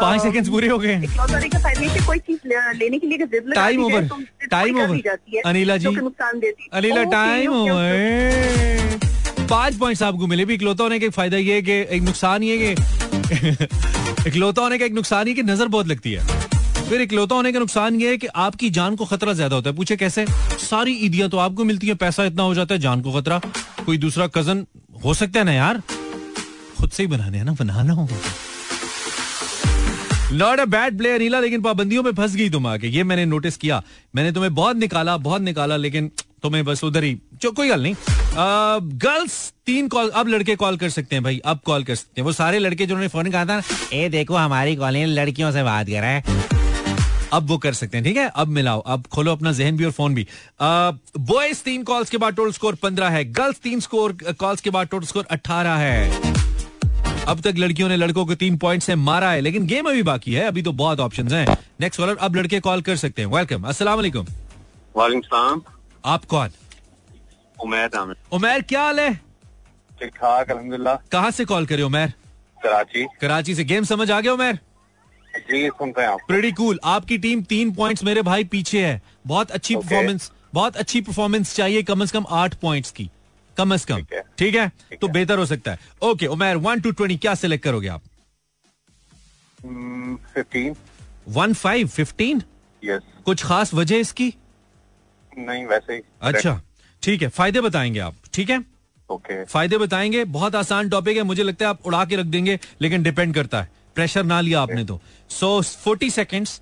पाँच 0.00 0.22
सेकंड 0.22 0.50
पूरे 0.50 0.68
हो 0.68 0.78
गए। 0.78 0.96
कोई 2.06 2.18
चीज़ 2.18 2.38
लेने 2.78 2.98
के 2.98 3.06
लिए 3.06 3.40
टाइम 3.54 3.84
ओवर 3.84 4.04
तो 4.08 4.18
टाइम 4.50 4.80
ओवर 4.82 5.00
है, 5.06 5.40
अनिला 5.46 5.76
जी 5.76 5.88
नुकसान 5.88 6.38
देती। 6.38 6.68
अनिला 6.72 7.02
टाइम। 7.04 7.52
ओवर 7.52 9.46
पाँच 9.50 9.74
पॉइंट्स 9.74 10.02
आपको 10.02 10.26
मिले 10.26 10.44
भी। 10.44 10.54
इकलौता 10.54 10.84
होने 10.84 10.98
का 10.98 11.06
एक 11.06 11.12
फ़ायदा 11.12 11.36
ये 11.36 11.54
है 11.54 11.62
कि 11.62 11.72
एक 11.96 12.02
नुकसान 12.02 12.42
ये 12.42 12.56
है 12.66 12.74
कि 12.74 13.66
इकलौता 14.28 14.62
होने 14.62 14.78
का 14.78 14.84
एक 14.84 14.92
नुकसान 14.92 15.28
ये 15.28 15.34
कि 15.34 15.42
नज़र 15.42 15.68
बहुत 15.68 15.86
लगती 15.86 16.12
है। 16.12 16.37
फिर 16.88 17.00
इकलौता 17.00 17.34
होने 17.34 17.52
का 17.52 17.58
नुकसान 17.58 18.00
ये 18.00 18.10
है 18.10 18.16
कि 18.18 18.26
आपकी 18.36 18.68
जान 18.70 18.94
को 18.96 19.04
खतरा 19.04 19.32
ज़्यादा 19.32 19.56
होता 19.56 19.70
है। 19.70 19.76
पूछे 19.76 19.96
कैसे? 19.96 20.24
सारी 20.60 20.92
ईदियाँ 20.96 21.28
तो 21.30 21.38
आपको 21.38 21.64
मिलती 21.64 21.86
है, 21.86 21.94
पैसा 21.96 22.24
इतना 22.24 22.42
हो 22.42 22.54
जाता 22.54 22.74
है, 22.74 22.80
जान 22.80 23.00
को 23.02 23.12
खतरा। 23.12 23.40
कोई 23.86 23.98
दूसरा 23.98 24.26
कज़न 24.28 24.64
हो 25.04 25.14
सकता 25.14 25.38
है 25.38 25.44
ना 25.44 25.52
यार? 25.52 25.82
खुद 26.78 26.90
से 26.90 27.02
ही 27.02 27.06
बनाने 27.08 27.42
ना, 27.42 27.52
बनाना 27.52 27.92
हो 27.92 28.08
not 30.32 30.60
a 30.60 30.64
bad 30.66 30.96
player 30.98 31.20
Neela, 31.20 31.40
लेकिन 31.40 31.60
पाबंदियों 31.62 32.02
में 32.02 32.12
फंस 32.12 32.34
गई 32.36 32.48
तुम 32.50 32.66
आके 32.66 32.88
ये 32.88 33.02
मैंने 33.04 33.24
नोटिस 33.26 33.56
किया। 33.56 33.82
मैंने 34.16 34.32
तुम्हें 34.32 34.54
बहुत 34.54 34.76
निकाला 34.76 35.16
बहुत 35.18 35.42
निकाला, 35.42 35.76
लेकिन 35.76 36.10
तुम्हें 36.42 36.64
बस 36.64 36.84
उधर 36.84 37.04
ही 37.04 37.16
चो, 37.42 37.50
कोई 37.50 37.68
गल 37.68 37.82
नहीं। 37.82 37.94
गर्ल्स 38.98 39.52
तीन 39.66 39.88
कॉल 39.88 40.08
अब 40.10 40.28
लड़के 40.28 40.56
कॉल 40.56 40.76
कर 40.76 40.90
सकते 40.90 41.16
हैं 41.16 41.22
भाई, 41.24 41.40
अब 41.44 41.60
कॉल 41.66 41.84
कर 41.84 41.94
सकते 41.94 42.20
हैं। 42.20 42.26
वो 42.26 42.32
सारे 42.32 42.58
लड़के 42.58 42.86
जिन्होंने 42.86 43.08
फ़ोन 43.08 43.30
कहा 43.30 43.44
था 43.46 43.62
ए, 43.92 44.08
देखो, 44.08 44.34
हमारी 44.36 44.76
कॉलोनी 44.76 45.04
लड़कियों 45.06 45.52
से 45.52 45.62
बात 45.62 45.86
कर 45.86 46.00
रहा 46.00 46.10
है। 46.10 46.56
अब 47.32 47.48
वो 47.48 47.56
कर 47.58 47.72
सकते 47.72 47.96
हैं 47.96 48.04
ठीक 48.04 48.16
है? 48.16 48.28
अब 48.34 48.48
मिलाओ 48.48 48.80
अब 48.80 49.06
खोलो 49.12 49.32
अपना 49.32 49.52
जहन 49.52 49.76
भी 49.76 49.84
और 49.84 49.90
फ़ोन 49.90 50.14
भी। 50.14 50.26
बॉयज़ 50.62 51.62
तीन 51.64 51.82
कॉल्स 51.84 52.10
के 52.10 52.18
बाद 52.18 52.34
टोटल 52.34 52.52
स्कोर 52.52 52.74
पंद्रह 52.74 53.08
है। 53.08 53.24
गर्ल्स 53.32 53.60
तीन 53.62 53.80
स्कोर 53.80 54.16
कॉल्स 54.40 54.60
के 54.60 54.70
बाद 54.70 54.88
टोटल 54.88 55.06
स्कोर 55.06 55.26
अट्ठारह 55.30 55.74
है। 55.76 57.26
अब 57.28 57.40
तक 57.40 57.54
लड़कियों 57.58 57.88
ने 57.88 57.96
लड़कों 57.96 58.24
को 58.26 58.34
तीन 58.34 58.56
पॉइंट 58.58 58.82
से 58.82 58.94
मारा 58.96 59.30
है 59.30 59.40
लेकिन 59.40 59.66
गेम 59.66 59.88
अभी 59.88 60.02
बाकी 60.02 60.34
है। 60.34 60.44
अभी 60.44 60.62
तो 60.62 60.72
बहुत 60.72 61.00
ऑप्शन 61.00 61.28
है। 61.28 61.44
नेक्स्ट 61.80 62.00
कॉलर 62.00 62.16
अब 62.16 62.36
लड़के 62.36 62.60
कॉल 62.60 62.82
कर 62.82 62.96
सकते 62.96 63.22
हैं। 63.22 63.28
वेलकम। 63.28 63.70
सलाम। 63.72 65.62
आप 66.04 66.24
कौन? 66.24 66.50
उमैर 67.58 67.90
नाम 67.94 68.08
है। 68.08 68.14
उमैर 68.32 68.62
क्या 68.62 68.82
हाल 68.82 69.00
है? 69.00 69.14
ठीक 70.00 70.10
ठाक 70.16 70.50
अलहमदुल्ला 70.50 70.94
कहाँ 71.12 71.30
से 71.30 71.44
कॉल 71.44 71.66
करे 71.66 71.82
उमैर? 71.82 72.12
कराची। 72.62 73.06
कराची 73.20 73.54
से। 73.54 73.64
गेम 73.64 73.84
समझ 73.84 74.10
आ 74.10 74.20
गया 74.20 74.32
उमैर? 74.32 74.58
जी 75.40 75.68
सुन 75.68 75.90
रहे 75.90 76.06
हैं 76.06 76.12
आप। 76.12 76.20
प्रेडी 76.28 76.52
कूल 76.52 76.78
आपकी 76.84 77.18
टीम 77.18 77.42
तीन 77.44 77.70
पॉइंट्स 77.74 78.04
मेरे 78.04 78.22
भाई 78.22 78.44
पीछे 78.46 78.84
है। 78.86 79.00
बहुत 79.26 79.50
अच्छी 79.50 79.74
Okay. 79.74 79.86
परफॉर्मेंस 79.86 80.30
बहुत 80.54 80.76
अच्छी 80.76 81.00
परफॉर्मेंस 81.00 81.54
चाहिए 81.54 81.82
कम 81.82 82.04
से 82.04 82.12
कम 82.12 82.24
आठ 82.30 82.54
पॉइंट्स 82.54 82.90
की। 82.90 83.08
कम 83.56 83.76
से 83.76 83.86
कम। 83.86 84.04
ठीक 84.38 84.54
है। 84.54 84.70
तो 85.00 85.08
बेहतर 85.08 85.38
हो 85.38 85.46
सकता 85.46 85.70
है। 85.70 85.78
Okay 86.02 86.26
Umer 86.26 86.56
one 86.58 86.80
two 86.80 86.90
twenty 86.90 87.16
क्या 87.16 87.34
सिलेक्ट 87.34 87.64
करोगे 87.64 87.88
आप? 87.88 88.02
फिफ्टीन 90.34 90.74
वन 91.28 91.52
फाइव 91.54 91.88
फिफ्टीन 91.88 92.42
कुछ 92.82 93.44
खास 93.44 93.74
वजह 93.74 93.96
इसकी? 93.96 94.32
नहीं 95.32 95.64
वैसे 95.66 95.94
ही। 95.94 96.00
अच्छा। 96.22 96.60
ठीक 97.02 97.22
है 97.22 97.28
फ़ायदे 97.28 97.60
बताएँगे 97.60 98.00
आप। 98.00 98.14
ठीक 98.34 98.50
है? 98.50 98.58
Okay 99.10 99.34
okay. 99.34 99.50
फ़ायदे 99.52 99.78
बताएँगे। 99.78 100.24
बहुत 100.26 100.54
आसान 100.54 100.88
टॉपिक 100.88 101.16
है। 101.16 101.22
मुझे 101.22 101.42
लगता 101.42 101.64
है 101.64 101.68
आप 101.70 101.86
उड़ा 101.86 102.04
के 102.04 102.16
रख 102.16 102.26
देंगे 102.26 102.58
लेकिन 102.80 103.02
डिपेंड 103.02 103.34
करता 103.34 103.60
है। 103.62 103.70
प्रेशर 103.98 104.24
ना 104.24 104.40
लिया 104.40 104.60
आपने 104.60 104.84
तो। 104.84 105.00
सो 105.30 105.60
फोर्टी 105.84 106.10
सेकेंड्स 106.12 106.60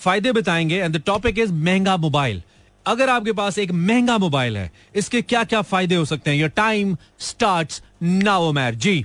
फ़ायदे 0.00 0.32
बताएँगे 0.32 0.76
एंड 0.76 0.96
द 0.96 1.02
टॉपिक 1.06 1.38
इज़ 1.38 1.52
महँगा 1.54 1.96
मोबाइल। 1.98 2.42
अगर 2.86 3.08
आपके 3.10 3.32
पास 3.34 3.58
एक 3.58 3.72
महँगा 3.72 4.16
मोबाइल 4.18 4.56
है 4.56 4.70
इसके 4.96 5.20
क्या 5.22 5.42
क्या 5.44 5.60
फ़ायदे 5.64 5.94
हो 5.94 6.04
सकते 6.06 6.30
हैं? 6.30 6.36
योर 6.38 6.50
टाइम 6.56 6.96
स्टार्ट 7.20 7.80
नाउ 8.02 8.52
मैर 8.52 8.74
जी। 8.76 9.04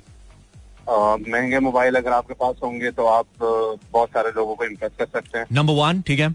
महँगे 0.89 1.59
मोबाइल 1.59 1.95
अगर 1.95 2.11
आपके 2.11 2.33
पास 2.35 2.55
होंगे 2.63 2.91
तो 2.91 3.05
आप 3.07 3.25
बहुत 3.41 4.09
सारे 4.09 4.31
लोगों 4.35 4.55
को 4.55 4.65
इम्प्रेस 4.65 4.91
कर 4.99 5.05
सकते 5.13 5.37
हैं। 5.37 5.45
नंबर 5.51 5.73
वन 5.75 6.01
ठीक 6.07 6.19
है। 6.19 6.33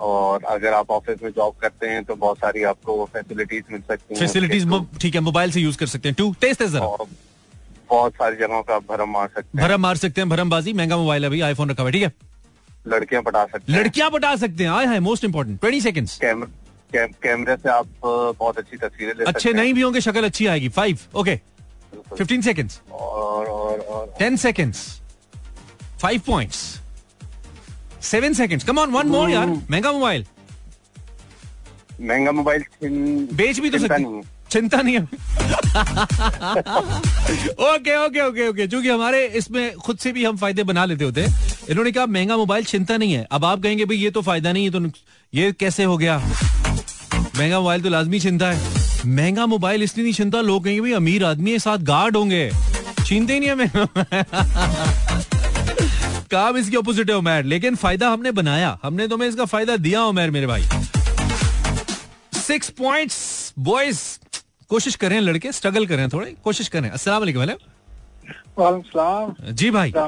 और 0.00 0.44
अगर 0.48 0.72
आप 0.72 0.90
ऑफ़िस 0.90 1.22
में 1.22 1.30
जॉब 1.30 1.54
करते 1.60 1.88
हैं 1.88 2.02
तो 2.04 2.14
बहुत 2.16 2.38
सारी 2.38 2.62
आपको 2.64 3.04
फैसिलिटीज़ 3.12 3.72
मिल 3.72 3.80
सकती 3.80 4.14
हैं। 4.14 4.20
फैसिलिटीज़ 4.20 4.66
ठीक 5.00 5.14
है 5.14 5.20
मोबाइल 5.20 5.50
से 5.50 5.60
यूज़ 5.60 5.78
कर 5.78 5.86
सकते 5.86 6.08
हैं। 6.08 6.16
टू 6.18 6.34
तेज 6.40 6.56
तेज 6.58 6.76
और 6.76 7.06
बहुत 7.90 8.12
सारी 8.12 8.36
जगहों 8.36 8.62
पे 8.62 8.72
आप 8.72 8.84
भरम 8.88 9.10
मार 9.10 9.28
सकते 9.34 9.58
हैं 9.58 9.66
भरम 9.68 9.80
मार 9.80 9.96
सकते 9.96 10.20
हैं 10.20 10.28
भरमबाजी 10.30 10.72
महँगा 10.72 10.96
मोबाइल 10.96 11.24
है 11.24 11.30
भाई 11.30 11.40
आईफोन 11.48 11.70
रखा 11.70 11.82
हुआ 11.82 11.90
है 11.90 11.92
ठीक 11.92 12.02
है 12.02 12.12
लड़कियाँ 12.86 13.22
पटा 13.22 13.44
सकते 13.44 13.72
हैं 13.72 13.78
लड़कियाँ 13.80 14.10
पटा 14.10 14.34
सकते 14.36 14.64
हैं 14.64 14.70
आए 14.70 14.86
हैं 14.86 14.98
मोस्ट 15.00 15.24
इंपॉर्टेंट 15.24 15.60
ट्वेंटी 15.60 15.80
सेकेंड्स 15.80 16.18
कैम- 16.18 16.46
कैम- 16.92 17.14
कैमरे 17.22 17.56
से 17.56 17.68
आप 17.68 17.86
बहुत 18.04 18.58
अच्छी 18.58 18.76
तस्वीरें 18.76 19.12
ले 19.18 19.24
अच्छे 19.24 19.52
नहीं 19.52 19.74
भी 19.74 19.80
होंगे 19.80 20.00
शक्ल 20.00 20.24
अच्छी 20.24 20.46
आएगी 20.46 20.68
फाइव 20.78 20.98
ओके 21.14 21.40
फिफ्टीन 22.18 22.42
सेकेंड्स 22.42 22.80
और 22.92 24.14
10 24.20 24.36
seconds. 24.46 24.78
5 26.02 26.22
points. 26.26 26.58
7 28.10 28.36
seconds. 28.38 28.64
Come 28.68 28.78
on, 28.82 28.92
one 28.96 29.10
more 29.14 29.28
यार. 29.30 29.46
महँगा 29.70 29.92
मोबाइल. 29.92 30.24
महँगा 32.00 32.32
मोबाइल 32.32 32.64
बेच 33.32 33.58
भी 33.60 33.70
तो 33.70 33.78
सकती। 33.78 34.04
चिंता 34.56 34.82
नहीं 34.82 34.94
है। 34.94 35.02
Okay 37.66 37.96
okay 37.96 38.20
okay 38.20 38.48
okay. 38.48 38.66
क्योंकि 38.66 38.88
हमारे 38.88 39.26
इसमें 39.36 39.74
खुद 39.76 39.98
से 39.98 40.12
भी 40.12 40.24
हम 40.24 40.36
फ़ायदे 40.36 40.62
बना 40.64 40.84
लेते 40.84 41.04
होते 41.04 41.20
हैं। 41.20 41.48
इन्होंने 41.70 41.92
कहा, 41.92 42.06
महँगा 42.06 42.36
मोबाइल 42.36 42.64
चिंता 42.64 42.96
नहीं 42.96 43.12
है। 43.12 43.26
अब 43.32 43.44
आप 43.44 43.62
कहेंगे, 43.62 43.84
भाई, 43.84 43.96
ये 43.96 44.10
तो 44.10 44.22
फ़ायदा 44.22 44.52
नहीं 44.52 44.64
है 44.64 44.70
तो 44.70 44.90
ये 45.32 45.52
कैसे 45.52 45.84
हो 45.84 45.96
गया? 45.96 46.18
महँगा 46.18 47.58
मोबाइल 47.60 47.82
तो 47.82 47.88
लाजमी 47.88 48.20
चिंता 48.20 48.50
है। 48.50 48.84
महँगा 49.06 49.46
मोबाइल 49.46 49.82
इसलिए 49.82 50.04
नहीं 50.04 50.14
चिंता, 50.14 50.40
लोग 50.40 50.64
कहेंगे, 50.64 50.80
भाई, 50.80 50.92
अमीर 50.92 51.24
आदमी 51.24 51.50
है, 51.50 51.58
साथ 51.58 51.78
गार्ड 51.90 52.16
होंगे। 52.16 52.50
छीनते 53.06 53.34
ही 53.34 53.40
नहीं 53.40 53.50
है 53.50 53.56
काम 56.30 56.56
इसकी 56.56 56.76
ऑपोजिट 56.76 57.10
है, 57.10 57.16
उमैर। 57.16 57.44
लेकिन 57.44 57.74
फ़ायदा 57.76 58.08
हमने 58.10 58.30
बनाया। 58.32 58.78
हमने 58.82 59.08
तुम्हें 59.08 59.28
इसका 59.28 59.44
फ़ायदा 59.44 59.76
दिया, 59.76 60.02
उमेर, 60.04 60.30
मेरे 60.30 60.46
भाई। 60.46 60.62
सिक्स 62.36 62.70
पॉइंट्स 62.70 63.52
बॉयज़ 63.58 63.98
कोशिश 64.70 64.94
करें 64.96 65.20
लड़के 65.20 65.52
स्ट्रगल 65.52 65.86
करें 65.86 66.08
थोड़े 66.08 66.34
कोशिश 66.44 66.68
करें। 66.68 66.88
अस्सलाम 66.90 67.20
वालेकुम 67.20 67.44
जी 69.52 69.70
भाई। 69.70 69.90
क्या 69.90 70.02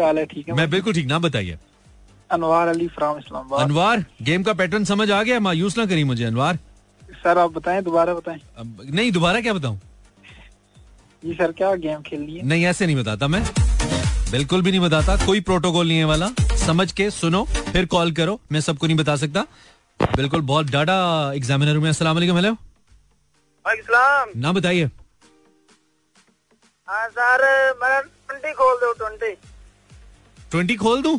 हाल 0.00 0.18
है? 0.18 0.24
ठीक 0.26 0.48
है 0.48 0.54
मैं 0.54 0.68
बिल्कुल 0.70 0.94
ठीक 0.94 1.06
नाम 1.06 1.22
बताइए। 1.22 1.58
अनवार 2.30 2.68
अली 2.68 2.86
फ्राम 2.88 3.18
इस्लामाबाद। 3.18 3.60
अनवार 3.60 4.04
गेम 4.22 4.42
का 4.42 4.52
पैटर्न 4.52 4.84
समझ 4.84 5.10
आ 5.10 5.22
गया 5.22 5.40
मायूस 5.40 5.78
ना 5.78 5.86
करी 5.86 6.04
मुझे 6.04 6.24
अनवार। 6.24 6.58
सर 7.24 7.38
आप 7.38 7.52
बताएँ 7.52 7.82
दोबारा 7.82 8.14
बताएँ। 8.14 8.40
नहीं 8.90 9.12
दोबारा 9.12 9.40
क्या 9.40 9.52
बताऊँ? 9.52 9.80
जी 11.22 11.34
सर 11.34 11.52
क्या 11.52 11.74
गेम 11.76 12.02
खेलनी 12.02 12.36
है? 12.36 12.46
नहीं 12.46 12.64
ऐसे 12.66 12.86
नहीं 12.86 12.96
बताता 12.96 13.28
मैं। 13.28 13.42
बिल्कुल 14.30 14.62
भी 14.62 14.70
नहीं 14.70 14.80
बताता 14.80 15.16
कोई 15.26 15.40
प्रोटोकॉल 15.40 15.88
नहीं 15.88 15.98
है 15.98 16.04
वाला। 16.04 16.28
समझ 16.66 16.90
के 16.92 17.10
सुनो 17.10 17.44
फिर 17.72 17.86
कॉल 17.86 18.12
करो 18.12 18.40
मैं 18.52 18.60
सबको 18.60 18.86
नहीं 18.86 18.96
बता 18.96 19.16
सकता। 19.16 19.46
बिल्कुल 20.00 20.40
बहुत 20.42 20.70
डाटा 20.70 20.96
एग्जामिनर 21.34 21.78
में 21.78 21.88
अस्सलाम 21.90 22.14
वालेकुम 22.14 22.36
हेलो। 22.36 22.56
इस्लाम 23.64 24.30
नाम 24.36 24.54
बताइए। 24.54 24.90
हाँ 26.88 27.08
सर 27.08 27.42
मेरा 27.82 28.00
ट्वेंटी 28.00 28.52
खोल 28.52 28.76
दो 28.76 28.92
ट्वेंटी। 28.92 29.32
ट्वेंटी 30.50 30.76
खोल 30.76 31.02
दूँ? 31.02 31.18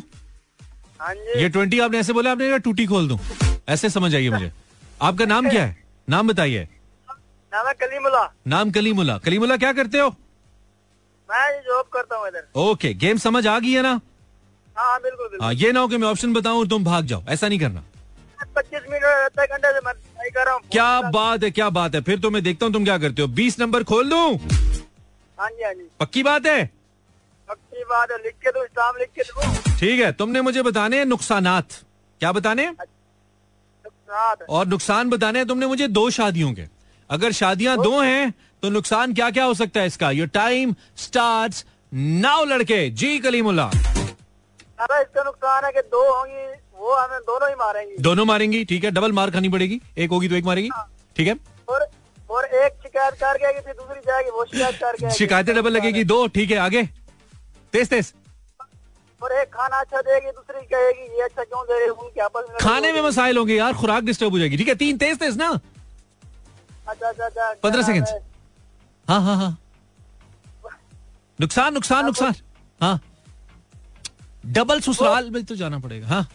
हाँ 1.00 1.14
जी। 1.14 1.40
ये 1.42 1.48
ट्वेंटी 1.48 1.80
आपने 1.80 1.98
ऐसे 1.98 2.12
बोला 2.12 2.30
आपने 2.32 2.58
टूटी 2.58 2.86
खोल 2.86 3.08
दूँ। 3.08 3.18
ऐसे 3.68 3.90
समझ 3.90 4.14
आइए 4.14 4.30
मुझे। 4.30 4.52
आपका 5.02 5.24
नाम 5.24 5.48
क्या 5.50 5.64
है? 5.64 5.76
नाम 6.08 6.28
बताइए। 6.28 6.68
नाम 7.52 7.66
है 7.66 7.72
कलीमुल्ला। 7.74 8.22
नाम 8.46 8.70
कलीमुल्ला। 8.70 9.18
कलीमुल्ला 9.18 9.56
क्या 9.56 9.72
करते 9.72 9.98
हो? 9.98 10.08
मैं 11.28 11.60
जॉब 11.62 11.86
करता 11.92 12.16
हूँ 12.16 12.28
इधर। 12.28 12.46
ओके 12.60 12.92
गेम 12.94 13.18
समझ 13.18 13.46
आ 13.46 13.58
गई 13.58 13.72
है 13.72 13.82
ना? 13.82 14.00
हाँ 14.76 15.00
बिल्कुल 15.02 15.28
बिल्कुल। 15.28 15.44
हाँ 15.44 15.52
ये 15.54 15.72
ना 15.72 15.80
हो 15.80 15.88
कि 15.88 15.96
मैं 15.96 16.08
ऑप्शन 16.08 16.32
बताऊँ 16.32 16.66
तुम 16.68 16.84
भाग 16.84 17.06
जाओ। 17.06 17.22
ऐसा 17.28 17.48
नहीं 17.48 17.58
करना। 17.58 17.82
पच्चीस 18.56 18.82
मिनट 18.90 19.40
घंटे 19.40 19.72
से 19.72 19.80
क्या 20.30 21.00
बात 21.02 21.44
है 21.44 21.50
क्या 21.50 21.68
बात 21.70 21.94
है? 21.94 22.00
फिर 22.00 22.18
तो 22.20 22.30
मैं 22.30 22.42
देखता 22.42 22.66
हूँ 22.66 22.72
तुम 22.72 22.84
क्या 22.84 22.98
करते 22.98 23.22
हो। 23.22 23.28
बीस 23.30 23.58
नंबर 23.60 23.84
खोल 23.84 24.08
दूँ? 24.10 24.36
हाँ 25.38 25.48
जी 25.50 25.64
हाँ 25.64 25.72
जी। 25.74 25.88
पक्की 26.00 26.22
बात 26.22 26.46
है? 26.46 26.64
पक्की 27.48 27.84
बात 27.84 28.10
है 28.10 28.16
लिख 28.18 28.34
के 28.34 28.50
दो 28.50 28.64
इस्लाम 28.64 28.96
लिख 28.98 29.08
के 29.16 29.22
दो। 29.22 29.76
ठीक 29.78 30.00
है 30.00 30.12
तुमने 30.12 30.40
मुझे 30.40 30.62
बताने 30.62 30.98
हैं 30.98 31.04
नुकसानात। 31.06 31.72
क्या 32.20 32.32
बताने 32.32 32.66
नुकसान 32.66 34.44
और 34.48 34.66
नुकसान 34.66 35.10
बताने 35.10 35.38
हैं 35.38 35.48
तुमने 35.48 35.66
मुझे 35.66 35.88
दो 35.88 36.08
शादियों 36.10 36.52
के। 36.54 36.64
अगर 37.10 37.32
शादियाँ 37.32 37.76
दो 37.78 38.00
हैं 38.00 38.32
तो 38.62 38.70
नुकसान 38.70 39.14
क्या 39.14 39.30
क्या 39.30 39.44
हो 39.44 39.54
सकता 39.54 39.80
है 39.80 39.86
इसका? 39.86 40.10
योर 40.10 40.28
टाइम 40.28 40.74
स्टार्ट 40.96 41.64
नाउ 41.92 42.44
लड़के। 42.44 42.88
जी 42.92 43.18
कलीमुल्ला। 43.18 43.70
इसका 44.92 45.22
नुकसान 45.24 45.64
है 45.64 45.72
कि 45.72 45.80
दो 45.82 46.02
होंगी 46.10 46.46
वो 46.86 46.94
हमें 46.94 47.18
दोनों 47.20 47.48
ही 47.48 47.54
मारेंगी। 47.56 47.96
दोनों 48.02 48.24
मारेंगी 48.24 48.64
ठीक 48.64 48.84
है 48.84 48.90
डबल 48.90 49.12
मार 49.12 49.30
खानी 49.30 49.48
पड़ेगी 49.50 49.80
एक 49.98 50.10
होगी 50.10 50.28
तो 50.28 50.34
एक 50.34 50.44
मारेगी 50.44 50.70
ठीक 51.16 51.28
है? 51.28 51.34
और 51.68 51.86
और 52.30 52.44
एक 52.44 52.72
शिकायत 52.82 53.14
कर 53.14 53.38
गएगी 53.38 53.60
फिर 53.60 53.74
दूसरी 53.74 54.00
जाएगी 54.06 54.30
वो 54.30 54.44
शिकायत 54.44 54.76
कर 54.76 54.96
गएगी 55.00 55.14
शिकायतें 55.14 55.54
डबल 55.56 55.72
लगेगी 55.72 56.04
दो 56.04 56.26
ठीक 56.36 56.50
है 56.50 56.58
आगे। 56.58 56.82
तेज 57.72 57.88
तेज। 57.90 58.12
और 59.20 59.32
एक 59.32 59.48
खाना 59.54 59.80
अच्छा 59.80 60.00
देगी 60.02 60.30
दूसरी 60.30 60.64
कहेगी 60.66 61.16
ये 61.16 61.22
अच्छा 61.24 61.42
क्यों 61.44 61.62
दे 61.66 61.78
रही 61.80 61.88
उनके 61.88 62.20
आपस 62.20 62.44
में 62.48 62.58
खाने 62.60 62.92
में 62.92 63.00
मसाइल 63.02 63.38
होंगे 63.38 63.54
यार 63.56 63.74
खुराक 63.74 64.02
डिस्टर्ब 64.04 64.32
हो 64.32 64.38
जाएगी 64.38 64.56
ठीक 64.56 64.68
है? 64.68 64.74
तीन 64.76 64.98
तेज 64.98 65.18
तेज 65.18 65.36
ना। 65.36 65.48
अच्छा 66.88 67.08
अच्छा 67.08 67.24
अच्छा 67.24 67.52
पंद्रह 67.62 67.82
सेकंड 67.82 68.06
हाँ। 69.08 69.20
हाँ 69.22 69.36
हाँ 69.36 69.56
नुकसान 71.38 71.74
नुकसान 71.74 72.04
नुकसान। 72.06 72.34
हाँ। 72.80 73.00
डबल 74.48 74.80
ससुराल 74.80 75.30
में 75.30 75.44
तो 75.44 75.54
जाना 75.56 75.78
पड़ेगा 75.78 76.06
हाँ। 76.06 76.26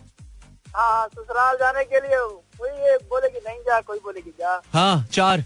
हाँ 0.75 1.07
ससुराल 1.07 1.55
जाने 1.55 1.83
के 1.83 1.99
लिए 1.99 2.17
कोई 2.59 2.69
ये 2.69 2.97
बोलेगी 3.09 3.39
नहीं 3.47 3.59
जा 3.59 3.79
कोई 3.81 3.97
बोलेगी 3.97 4.29
जा। 4.39 4.61
हाँ 4.73 5.07
चार। 5.11 5.43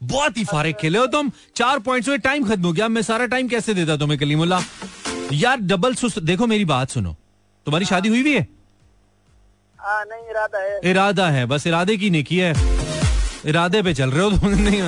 बहुत 0.00 0.36
ही 0.36 0.44
फारे 0.44 0.72
खेले 0.72 0.98
हो 0.98 1.06
तुम। 1.06 1.30
चार 1.56 1.78
पॉइंट्स 1.78 2.08
में 2.08 2.18
टाइम 2.20 2.48
खत्म 2.48 2.62
हो 2.62 2.72
गया। 2.72 2.88
मैं 2.88 3.02
सारा 3.02 3.26
टाइम 3.26 3.48
कैसे 3.48 3.74
देता 3.74 3.96
तुम्हें 3.96 4.18
कलीमुल्ला? 4.20 4.60
यार 5.32 5.56
डबल 5.62 5.94
सुस 5.94 6.18
देखो 6.20 6.46
मेरी 6.46 6.64
बात 6.64 6.90
सुनो। 6.90 7.14
तुम्हारी 7.66 7.84
शादी 7.84 8.08
हुई 8.08 8.22
भी 8.22 8.34
है? 8.34 8.46
हाँ 9.78 10.04
नहीं 10.04 10.30
इरादा 10.30 10.58
है। 10.58 10.80
इरादा 10.84 11.28
है। 11.28 11.44
बस 11.46 11.66
इरादे 11.66 11.96
की 11.96 12.10
नेकी 12.10 12.38
है। 12.38 12.52
इरादे 13.46 13.82
पे 13.82 13.94
चल 13.94 14.10
रहे 14.10 14.24
हो 14.24 14.30
तुम। 14.30 14.48
नहीं 14.50 14.82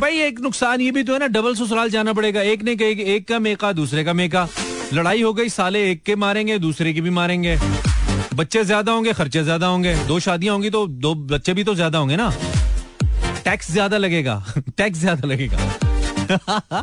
भाई 0.00 0.20
एक 0.20 0.40
नुकसान 0.40 0.80
ये 0.80 0.90
भी 0.90 1.02
तो 1.04 1.12
है 1.12 1.18
ना 1.18 1.26
डबल 1.26 1.54
ससुराल 1.54 1.90
जाना 1.90 2.12
पड़ेगा। 2.12 2.42
एक 2.42 2.62
ने 2.62 2.76
कहे 2.76 3.14
एक 3.16 3.28
का 3.28 3.38
मेका 3.38 3.72
दूसरे 3.72 4.04
का 4.04 4.12
मेका। 4.12 4.46
लड़ाई 4.92 5.22
हो 5.22 5.32
गई 5.32 5.48
साले 5.48 5.90
एक 5.90 6.02
के 6.02 6.16
मारेंगे 6.16 6.58
दूसरे 6.58 6.92
की 6.92 7.00
भी 7.00 7.10
मारेंगे। 7.10 7.56
बच्चे 8.34 8.64
ज़्यादा 8.64 8.92
होंगे, 8.92 9.12
खर्चे 9.12 9.42
ज़्यादा 9.44 9.66
होंगे। 9.66 9.94
दो 10.06 10.18
शादियाँ 10.20 10.54
होंगी 10.54 10.70
तो 10.70 10.86
दो 10.86 11.14
बच्चे 11.14 11.54
भी 11.54 11.64
तो 11.64 11.74
ज़्यादा 11.74 11.98
होंगे 11.98 12.16
ना। 12.16 12.32
टैक्स 13.44 13.70
ज़्यादा 13.70 13.98
लगेगा। 13.98 14.42
टैक्स 14.76 14.98
ज़्यादा 14.98 15.28
लगेगा। 15.28 15.58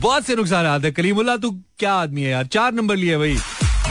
बहुत 0.00 0.24
से 0.24 0.36
नुकसान 0.36 0.66
आते 0.66 0.86
हैं। 0.86 0.94
कलीमुल्ला, 0.94 1.36
तू 1.36 1.50
क्या 1.78 1.92
आदमी 1.94 2.22
है 2.22 2.30
यार? 2.30 2.46
चार 2.46 2.72
नंबर 2.72 2.96
लिए 2.96 3.16
भाई। 3.18 3.36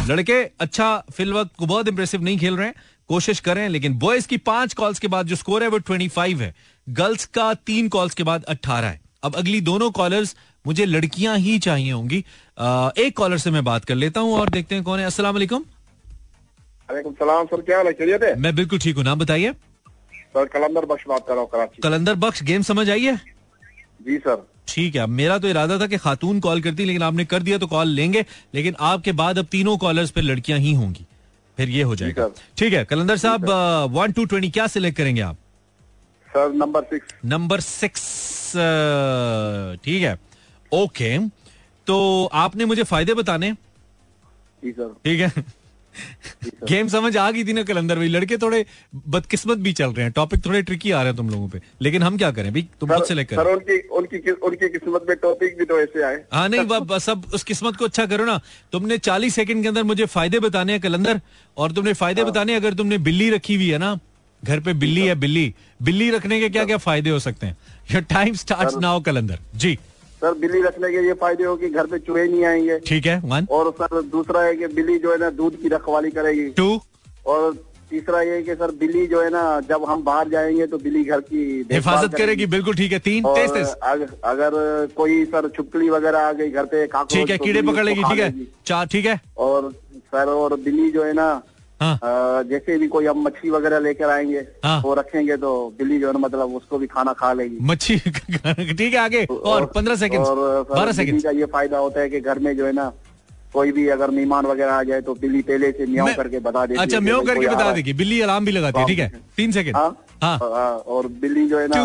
लड़के 0.07 0.41
अच्छा 0.59 1.03
फिल 1.13 1.33
वक्त 1.33 1.51
को 1.57 1.65
बहुत 1.65 1.87
इंप्रेसिव 1.87 2.23
नहीं 2.23 2.37
खेल 2.37 2.55
रहे 2.55 2.67
हैं। 2.67 2.75
कोशिश 3.09 3.39
करें 3.39 3.67
लेकिन 3.69 3.93
बॉयज़ 3.99 4.27
की 4.27 4.37
पाँच 4.39 4.73
कॉल्स 4.73 4.99
के 4.99 5.07
बाद 5.07 5.27
जो 5.27 5.35
स्कोर 5.35 5.63
है, 5.63 5.69
वो 5.69 5.77
ट्वेंटी 5.77 6.07
फाइव 6.07 6.41
है। 6.41 6.53
गर्ल्स 6.87 7.25
का 7.25 7.53
तीन 7.65 7.89
कॉल्स 7.89 8.13
के 8.13 8.23
बाद 8.23 8.43
अट्ठारह 8.43 8.87
है। 8.87 8.99
अब 9.23 9.35
अगली 9.35 9.61
दोनों 9.61 9.89
कॉलर्स 9.91 10.35
मुझे 10.65 10.85
लड़कियाँ 10.85 11.37
ही 11.37 11.57
चाहिए 11.59 11.91
होंगी। 11.91 12.17
एक 12.97 13.13
कॉलर 13.17 13.37
से 13.37 13.51
मैं 13.51 13.63
बात 13.63 13.85
कर 13.85 13.95
लेता 13.95 14.19
हूँ 14.19 14.33
और 14.33 14.49
देखते 14.49 14.75
हैं 14.75 14.83
कौन 14.83 14.99
है। 14.99 15.07
वालेकुम। 15.21 15.63
सलाम 16.93 17.45
सर 17.45 17.61
क्या 17.61 17.79
है? 17.79 17.93
खैरियत 17.93 18.23
है? 18.23 18.35
मैं 18.37 18.55
बिल्कुल 18.55 18.79
ठीक 18.79 18.95
हूँ 18.95 19.03
नाम 19.03 19.19
बताइए। 19.19 19.51
सर 20.33 20.45
कलंदर 20.47 20.85
बख्श 20.85 21.03
बात 21.07 21.25
कर 21.27 21.33
रहा 21.33 21.41
हूँ 21.41 21.49
कराची। 21.51 21.81
कलंदर 21.81 22.15
बख्श 22.17 22.43
गेम 22.43 22.61
समझ 22.63 22.89
आई 22.89 23.03
है? 23.03 23.15
जी 24.01 24.17
सर। 24.17 24.41
ठीक 24.67 24.95
है 24.95 25.05
मेरा 25.09 25.37
तो 25.37 25.47
इरादा 25.47 25.77
था 25.79 25.87
कि 25.87 25.97
खातून 25.99 26.39
कॉल 26.39 26.61
करती 26.61 26.85
लेकिन 26.85 27.03
आपने 27.03 27.25
कर 27.25 27.43
दिया 27.43 27.57
तो 27.57 27.67
कॉल 27.67 27.87
लेंगे 27.89 28.25
लेकिन 28.55 28.75
आपके 28.81 29.11
बाद 29.13 29.37
अब 29.39 29.45
तीनों 29.51 29.77
कॉलर्स 29.77 30.11
पे 30.11 30.21
लड़कियाँ 30.21 30.59
ही 30.59 30.73
होंगी। 30.73 31.05
फिर 31.57 31.69
ये 31.69 31.83
हो 31.83 31.95
जाएगा। 31.95 32.27
ठीक 32.57 32.73
है 32.73 32.83
Qalandar 32.85 33.17
sahab 33.17 33.49
one 33.93 34.11
two 34.11 34.25
twenty 34.25 34.49
क्या 34.49 34.67
सिलेक्ट 34.67 34.97
करेंगे 34.97 35.21
आप? 35.21 35.37
Sir 36.27 36.53
number 36.55 36.83
six. 36.83 37.13
Number 37.25 37.59
six 37.61 38.51
ठीक 39.85 40.03
है। 40.03 40.17
ओके 40.71 41.17
तो 41.87 41.97
आपने 42.35 42.65
मुझे 42.65 42.83
फ़ायदे 42.83 43.13
बताने? 43.13 43.51
जी 44.63 44.71
सर। 44.71 44.93
ठीक 45.05 45.19
है। 45.19 45.29
गेम 46.67 46.87
समझ 46.87 47.17
आ 47.17 47.31
गई 47.31 47.43
थी 47.43 47.53
ना 47.53 47.63
कलंदर 47.63 47.97
भाई। 47.97 48.07
लड़के 48.07 48.37
थोड़े 48.37 48.65
बदकिस्मत 49.07 49.57
भी 49.57 49.73
चल 49.73 49.85
रहे 49.85 50.03
हैं। 50.03 50.11
टॉपिक 50.11 50.45
थोड़े 50.45 50.61
ट्रिकी 50.61 50.91
आ 50.91 50.97
रहे 50.97 51.07
हैं 51.07 51.17
तुम 51.17 51.29
लोगों 51.29 51.49
पे। 51.49 51.61
लेकिन 51.81 52.03
हम 52.03 52.17
क्या 52.17 52.31
करें 52.31 52.53
भाई? 52.53 52.69
तुम 52.79 52.89
खुद 52.89 52.99
सर, 52.99 53.05
सेलेक्ट 53.05 53.31
सर 53.31 53.43
करो 53.43 53.51
उनकी 53.53 53.79
उनकी 53.79 54.31
उनकी 54.31 54.69
किस्मत 54.69 55.05
में 55.09 55.17
टॉपिक 55.17 55.57
भी 55.57 55.65
तो 55.65 55.79
ऐसे 55.79 56.03
आए। 56.03 56.23
हाँ 56.33 56.49
नहीं 56.49 56.61
ब- 56.61 56.87
बस 56.87 57.09
अब 57.09 57.31
उस 57.33 57.43
किस्मत 57.43 57.75
को 57.75 57.85
अच्छा 57.85 58.05
करो 58.05 58.25
ना। 58.25 58.41
तुमने 58.71 58.97
40 58.97 59.35
सेकंड 59.35 59.61
के 59.61 59.67
अंदर 59.67 59.83
मुझे 59.83 60.05
फ़ायदे 60.05 60.39
बताने 60.39 60.71
हैं 60.71 60.81
कलंदर 60.81 61.21
और 61.57 61.71
तुमने 61.71 61.93
फ़ायदे 61.93 62.23
बताने 62.23 62.55
अगर 62.55 62.73
तुमने 62.73 62.97
बिल्ली 62.97 63.29
रखी 63.29 63.55
हुई 63.55 63.69
है 63.69 63.77
ना। 63.77 63.99
घर 64.45 64.59
पे 64.59 64.73
बिल्ली 64.73 65.01
है 65.01 65.15
बिल्ली। 65.15 65.55
बिल्ली 65.81 66.11
रखने 66.11 66.39
के 66.39 66.49
क्या 66.49 66.65
क्या 66.65 66.77
फ़ायदे 66.77 67.09
हो 67.09 67.19
सकते 67.19 67.47
हैं? 67.47 67.57
Your 67.91 68.01
time 68.01 68.33
start 68.33 68.69
now 68.81 69.01
Qalandar. 69.01 69.39
Ji. 69.55 69.79
Sir 70.23 70.33
बिल्ली 70.39 70.61
रखने 70.61 70.89
के 70.91 71.05
ये 71.05 71.13
फ़ायदे 71.13 71.43
हो 71.43 71.55
कि 71.55 71.69
घर 71.69 71.85
पे 71.85 71.97
चूहे 71.99 72.27
नहीं 72.27 72.43
आएँगे। 72.45 72.77
ठीक 72.79 73.05
है 73.05 73.19
वन 73.25 73.47
और 73.51 73.71
सर 73.81 74.01
दूसरा 74.11 74.41
है 74.41 74.55
कि 74.55 74.67
बिल्ली 74.75 74.97
जो 74.97 75.11
है 75.11 75.17
ना 75.19 75.29
दूध 75.31 75.61
की 75.61 75.67
रखवाली 75.69 76.09
करेगी। 76.11 76.49
टू 76.57 76.79
और 77.25 77.53
तीसरा 77.89 78.21
ये 78.21 78.31
है 78.31 78.43
कि 78.43 78.53
सर 78.55 78.71
बिल्ली 78.75 79.05
जो 79.07 79.21
है 79.21 79.29
ना 79.29 79.41
जब 79.69 79.83
हम 79.89 80.03
बाहर 80.03 80.29
जाएँगे 80.29 80.67
तो 80.67 80.77
बिल्ली 80.77 81.03
घर 81.05 81.21
की 81.21 81.43
हिफाजत 81.71 82.15
करेगी। 82.15 82.45
बिल्कुल 82.45 82.75
ठीक 82.75 82.91
है 82.91 82.99
तीन 82.99 83.25
और 83.25 83.37
तेज 83.37 83.49
तेज। 83.51 83.73
अगर, 83.83 84.07
अगर 84.23 84.87
कोई 84.95 85.23
सर 85.25 85.49
छुपकली 85.49 85.89
वगैरह 85.89 86.19
आ 86.19 86.31
गई 86.31 86.49
घर 86.49 86.65
पे 86.65 86.85
ठीक 86.85 87.29
है 87.29 87.37
तो 87.37 87.43
कीड़े 87.43 87.61
पकड़ 87.61 87.85
लेगी 87.85 88.03
ठीक 88.03 88.19
है। 88.19 88.33
चार 88.65 88.85
ठीक 88.87 89.05
है। 89.05 89.19
और 89.37 89.71
सर 89.95 90.29
और 90.29 90.55
बिल्ली 90.59 90.89
जो 90.91 91.03
है 91.03 91.13
ना 91.13 91.31
हाँ। 91.83 92.43
जैसे 92.49 92.77
भी 92.77 92.87
कोई 92.87 93.05
हम 93.05 93.21
मछली 93.23 93.49
वगैरह 93.49 93.79
लेकर 93.79 94.09
आएँगे 94.09 94.39
हाँ। 94.65 94.81
वो 94.81 94.93
रखेंगे 94.93 95.37
तो 95.37 95.51
बिल्ली 95.77 95.99
जो 95.99 96.07
है 96.07 96.13
ना 96.13 96.19
मतलब 96.19 96.55
उसको 96.55 96.77
भी 96.77 96.87
खाना 96.87 97.13
खा 97.13 97.31
लेगी। 97.33 97.57
मच्छी 97.61 97.97
ठीक 98.07 98.93
है 98.93 98.99
आगे। 98.99 99.23
और 99.25 99.65
पंद्रह 99.75 99.95
सेकंड 99.95 100.25
और 100.25 100.65
बारह 100.69 100.91
सेकंड 100.91 101.23
का 101.23 101.31
ये 101.39 101.45
फ़ायदा 101.55 101.77
होता 101.77 102.01
है 102.01 102.09
कि 102.09 102.19
घर 102.21 102.39
में 102.39 102.55
जो 102.57 102.65
है 102.65 102.71
ना 102.73 102.91
कोई 103.53 103.71
भी 103.71 103.87
अगर 103.95 104.11
मेहमान 104.11 104.45
वगैरह 104.45 104.73
आ 104.73 104.83
जाए 104.83 105.01
तो 105.01 105.13
बिल्ली 105.15 105.41
पहले 105.49 105.71
से 105.71 105.85
म्याऊ 105.85 106.05
मैं- 106.05 106.15
करके 106.17 106.39
बता 106.45 106.65
देती 106.65 106.81
अच्छा 106.81 106.97
है 106.97 107.01
भाई 107.03 107.25
करके 107.25 107.47
बता 107.47 107.71
देगी। 107.71 107.93
बिल्ली 107.93 108.19
अलार्म 108.21 108.45
भी 108.45 108.51
लगाती 108.51 108.79
है 108.79 108.85
ठीक 108.87 108.99
है? 108.99 109.11
तीन 109.37 109.51
सेकंड 109.51 109.75
हाँ। 109.75 109.89
हाँ। 110.23 110.37
हाँ, 110.41 110.71
और 110.87 111.07
बिल्ली 111.21 111.47
जो 111.47 111.59
है 111.59 111.67
ना. 111.67 111.83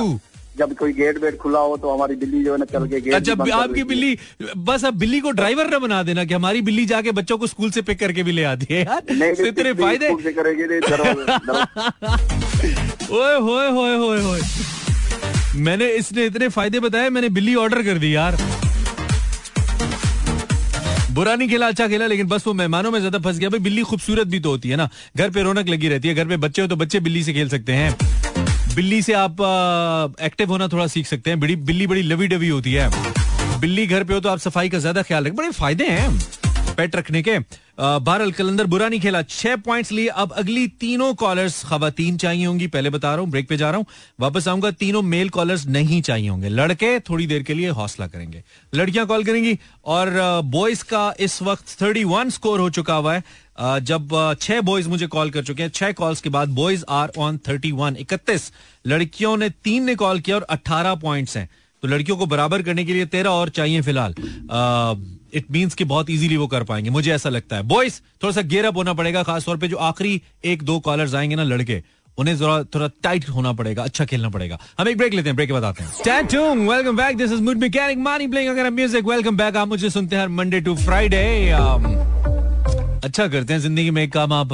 जब 0.58 0.74
कोई 0.76 0.92
गेट 0.92 1.18
वेट 1.22 1.36
खुला 1.38 1.58
हो 1.60 1.76
तो 1.76 1.94
हमारी 1.94 2.16
बिल्ली 2.16 2.42
जो 2.44 2.52
है 2.52 2.58
ना 2.58 2.64
चल 2.72 2.86
के 2.88 3.00
गेट 3.00 3.14
अच्छा 3.14 3.34
कर 3.34 3.50
आपकी 3.52 3.82
बिल्ली 3.84 4.18
बस 4.68 4.84
अब 4.84 4.94
बिल्ली 4.98 5.20
को 5.20 5.30
ड्राइवर 5.40 5.74
न 5.74 5.78
बना 5.80 6.02
देना 6.02 6.24
कि 6.24 6.34
हमारी 6.34 6.62
बिल्ली 6.62 6.84
जाके 6.86 7.12
बच्चों 7.12 7.38
को 7.38 7.46
स्कूल 7.46 7.70
से 7.70 7.82
पिक 7.82 7.98
करके 8.00 8.22
भी 8.22 8.32
ले 8.32 8.44
आती 8.44 8.66
है 8.70 8.80
यार। 8.80 9.02
नहीं 9.10 9.32
तो 9.32 9.46
इतने 9.46 9.72
फ़ायदे 9.74 10.08
ओए 13.08 13.36
होए 13.36 13.68
होए 13.70 13.96
होए 13.96 14.20
होए। 14.22 14.40
मैंने 15.56 15.86
इसने 15.92 16.24
इतने 16.26 16.48
फ़ायदे 16.48 16.80
बताए 16.80 17.10
मैंने 17.10 17.28
बिल्ली 17.36 17.54
ऑर्डर 17.56 17.82
कर 17.82 17.98
दी 17.98 18.14
यार। 18.14 18.36
बुरा 21.12 21.34
नहीं 21.34 21.48
खेला 21.48 21.66
अच्छा 21.66 21.86
खेला 21.88 22.06
लेकिन 22.06 22.26
बस 22.28 22.46
वो 22.46 22.52
मेहमानों 22.54 22.90
में 22.90 22.98
ज़्यादा 22.98 23.18
फंस 23.18 23.38
गया। 23.38 23.48
भाई 23.50 23.60
बिल्ली 23.60 23.82
खूबसूरत 23.82 24.26
भी 24.26 24.40
तो 24.40 24.50
होती 24.50 24.68
है 24.68 24.76
ना। 24.76 24.88
घर 25.16 25.30
पे 25.30 25.42
रौनक 25.42 25.68
लगी 25.68 25.88
रहती 25.88 26.08
है। 26.08 26.14
घर 26.14 26.28
पे 26.28 26.36
बच्चे 26.36 26.62
हो 26.62 26.68
तो 26.68 26.76
बच्चे 26.76 27.00
बिल्ली 27.00 27.22
से 27.22 27.32
खेल 27.32 27.48
सकते 27.48 27.72
हैं। 27.72 27.96
बिल्ली 28.78 29.00
से 29.02 29.12
आप 29.12 29.40
एक्टिव 30.22 30.48
होना 30.48 30.66
थोड़ा 30.68 30.86
सीख 30.86 31.06
सकते 31.06 31.30
हैं। 31.30 31.38
बिल्ली 31.40 31.86
बड़ी 31.86 32.02
लवी 32.02 32.26
डवी 32.28 32.48
होती 32.48 32.72
है। 32.72 32.90
बिल्ली 33.60 33.86
घर 33.86 34.04
पे 34.04 34.14
हो 34.14 34.20
तो 34.20 34.28
आप 34.28 34.38
सफ़ाई 34.38 34.68
का 34.68 34.78
ज़्यादा 34.78 35.02
ख्याल 35.02 35.24
रखें। 35.24 35.36
बड़े 35.36 35.50
फ़ायदे 35.52 35.86
हैं। 35.86 36.08
पेट 36.78 36.96
रखने 36.96 37.22
के। 37.22 37.38
बहरल 37.78 38.30
कलंदर 38.32 38.66
बुरा 38.66 38.88
नहीं 38.88 39.00
खेला। 39.00 39.22
छह 39.22 39.56
पॉइंट्स 39.56 39.90
लिए। 39.92 40.06
अब 40.22 40.32
अगली 40.32 40.66
तीनों 40.80 41.12
कॉलर्स 41.14 41.62
खवातीन 41.64 42.16
चाहिए 42.16 42.44
होंगी। 42.46 42.66
पहले 42.66 42.90
बता 42.90 43.10
रहा 43.10 43.20
हूँ 43.20 43.30
ब्रेक 43.30 43.48
पे 43.48 43.56
जा 43.56 43.70
रहा 43.70 43.78
हूँ। 43.78 43.86
वापस 44.20 44.48
आऊँगा। 44.48 44.70
तीनों 44.80 45.02
मेल 45.04 45.28
कॉलर्स 45.28 45.66
नहीं 45.68 46.00
चाहिए 46.02 46.28
होंगे। 46.28 46.48
लड़के 46.48 46.98
थोड़ी 47.00 47.26
देर 47.26 47.42
के 47.42 47.54
लिए 47.54 47.68
हौसला 47.70 48.06
करेंगे। 48.06 48.42
लड़कियाँ 48.74 49.06
कॉल 49.06 49.24
करेंगी। 49.24 49.58
और 49.86 50.10
बॉयज़ 50.46 50.84
का 50.84 51.12
इस 51.20 51.40
वक्त 51.42 51.76
थर्टी 51.82 52.04
वन 52.04 52.30
स्कोर 52.30 52.60
हो 52.60 52.70
चुका 52.70 52.94
हुआ 52.94 53.14
है। 53.14 53.22
जब 53.82 54.36
छह 54.40 54.60
बॉयज़ 54.60 54.88
मुझे 54.88 55.06
कॉल 55.08 55.30
कर 55.30 55.42
चुके 55.44 55.62
हैं। 55.62 55.70
छह 55.74 55.92
कॉल्स 55.92 56.20
के 56.20 56.30
बाद 56.30 56.48
boys 56.54 56.84
are 56.88 57.12
on 57.18 57.38
thirty 57.48 57.72
one 57.74 57.96
इकतीस। 58.00 58.50
लड़कियों 58.86 59.36
ने 59.36 59.50
तीन 59.64 59.84
ने 59.84 59.94
कॉल 59.94 60.20
किया 60.20 60.36
और 60.36 60.42
अट्ठारह 60.50 60.94
पॉइंट्स 60.96 61.36
हैं। 61.36 61.48
तो 61.82 61.88
लड़कियों 61.88 62.16
को 62.16 62.26
बराबर 62.26 62.62
करने 62.62 62.84
के 62.84 62.92
लिए 62.92 63.06
तेरह 63.06 63.30
और 63.30 63.48
चाहिए 63.48 63.80
फ़िलहाल। 63.82 64.14
इट 65.32 65.50
मीन्स 65.50 65.74
कि 65.74 65.84
बहुत 65.84 66.10
इजीली 66.10 66.36
वो 66.36 66.46
कर 66.46 66.64
पाएँगे। 66.64 66.90
मुझे 66.90 67.12
ऐसा 67.12 67.28
लगता 67.28 67.56
है। 67.56 67.62
बॉयज़ 67.64 68.00
थोड़ा 68.22 68.32
सा 68.32 68.42
गेयर 68.42 68.64
अप 68.64 68.76
होना 68.76 68.92
पड़ेगा, 68.94 69.22
खासतौर 69.22 69.56
पे 69.56 69.68
जो 69.68 69.76
आखिरी 69.76 70.20
एक 70.44 70.62
दो 70.62 70.78
कॉलर 70.80 71.14
आएँगे 71.16 71.36
ना 71.36 71.42
लड़के, 71.44 71.82
उन्हें 72.18 72.36
जरा, 72.36 72.62
थोड़ा 72.64 72.88
टाइट 73.02 73.28
होना 73.28 73.52
पड़ेगा 73.52 73.82
अच्छा 73.84 74.04
खेलना 74.04 74.28
पड़ेगा। 74.28 74.58
हम 74.78 74.88
एक 74.88 74.96
ब्रेक 74.98 75.14
लेते 75.14 75.28
हैं 75.28 75.36
ब्रेक 75.36 75.52
बाद 75.52 75.64
हैं। 75.80 75.88
Tattooing 76.04 76.68
welcome 76.68 76.96
back 76.96 77.16
this 77.16 77.32
is 77.32 77.42
mood 77.42 77.58
mechanic 77.58 77.98
Money 78.00 78.26
playing 78.28 78.50
अगर 78.50 78.70
म्यूज़िक 78.70 79.04
वेलकम 79.04 79.36
बैक 79.36 79.56
आप 79.56 79.68
मुझे 79.68 79.90
सुनते 79.90 80.16
हैं 80.16 80.26
मंडे 80.36 80.60
टू 80.60 80.74
फ्राइडे 80.76 81.24
अच्छा 83.04 83.26
करते 83.28 83.52
हैं, 83.52 83.60
ज़िंदगी 83.60 83.90
में 83.90 84.02
एक 84.02 84.12
काम 84.12 84.32
आप 84.32 84.52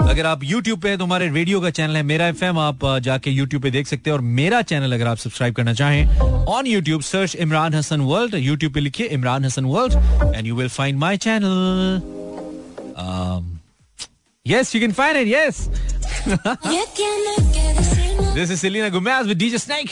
अगर 0.00 0.26
आप 0.26 0.40
YouTube 0.40 0.82
पे 0.82 0.88
है 0.90 0.96
तो 0.98 1.04
हमारे 1.04 1.28
रेडियो 1.28 1.60
का 1.60 1.70
चैनल 1.70 1.96
है 1.96 2.02
मेरा 2.02 2.26
एफएम 2.28 2.58
आप 2.58 2.78
जाके 3.04 3.30
YouTube 3.36 3.62
पे 3.62 3.70
देख 3.70 3.86
सकते 3.86 4.10
हैं। 4.10 4.16
और 4.16 4.22
मेरा 4.38 4.60
चैनल 4.62 4.92
अगर 4.94 5.06
आप 5.06 5.16
सब्सक्राइब 5.16 5.54
करना 5.54 5.72
चाहें 5.74 6.18
on 6.48 6.66
YouTube 6.66 7.02
search 7.02 7.34
Imran 7.36 7.74
Hasan 7.74 8.00
world 8.00 8.34
YouTube 8.46 8.74
पे 8.74 8.80
लिखिए 8.80 9.06
Imran 9.16 9.44
Hasan 9.44 9.64
world 9.64 9.94
and 10.36 10.46
you 10.46 10.56
will 10.56 10.68
find 10.68 10.98
my 10.98 11.16
channel 11.26 11.52
yes 14.46 14.74
you 14.74 14.80
can 14.80 14.92
find 14.92 15.16
it 15.18 15.28
yes 15.28 15.68
this 18.34 18.50
is 18.50 18.58
Selena 18.60 18.88
Gomez 18.88 19.26
with 19.26 19.38
DJ 19.38 19.58
Snake 19.58 19.88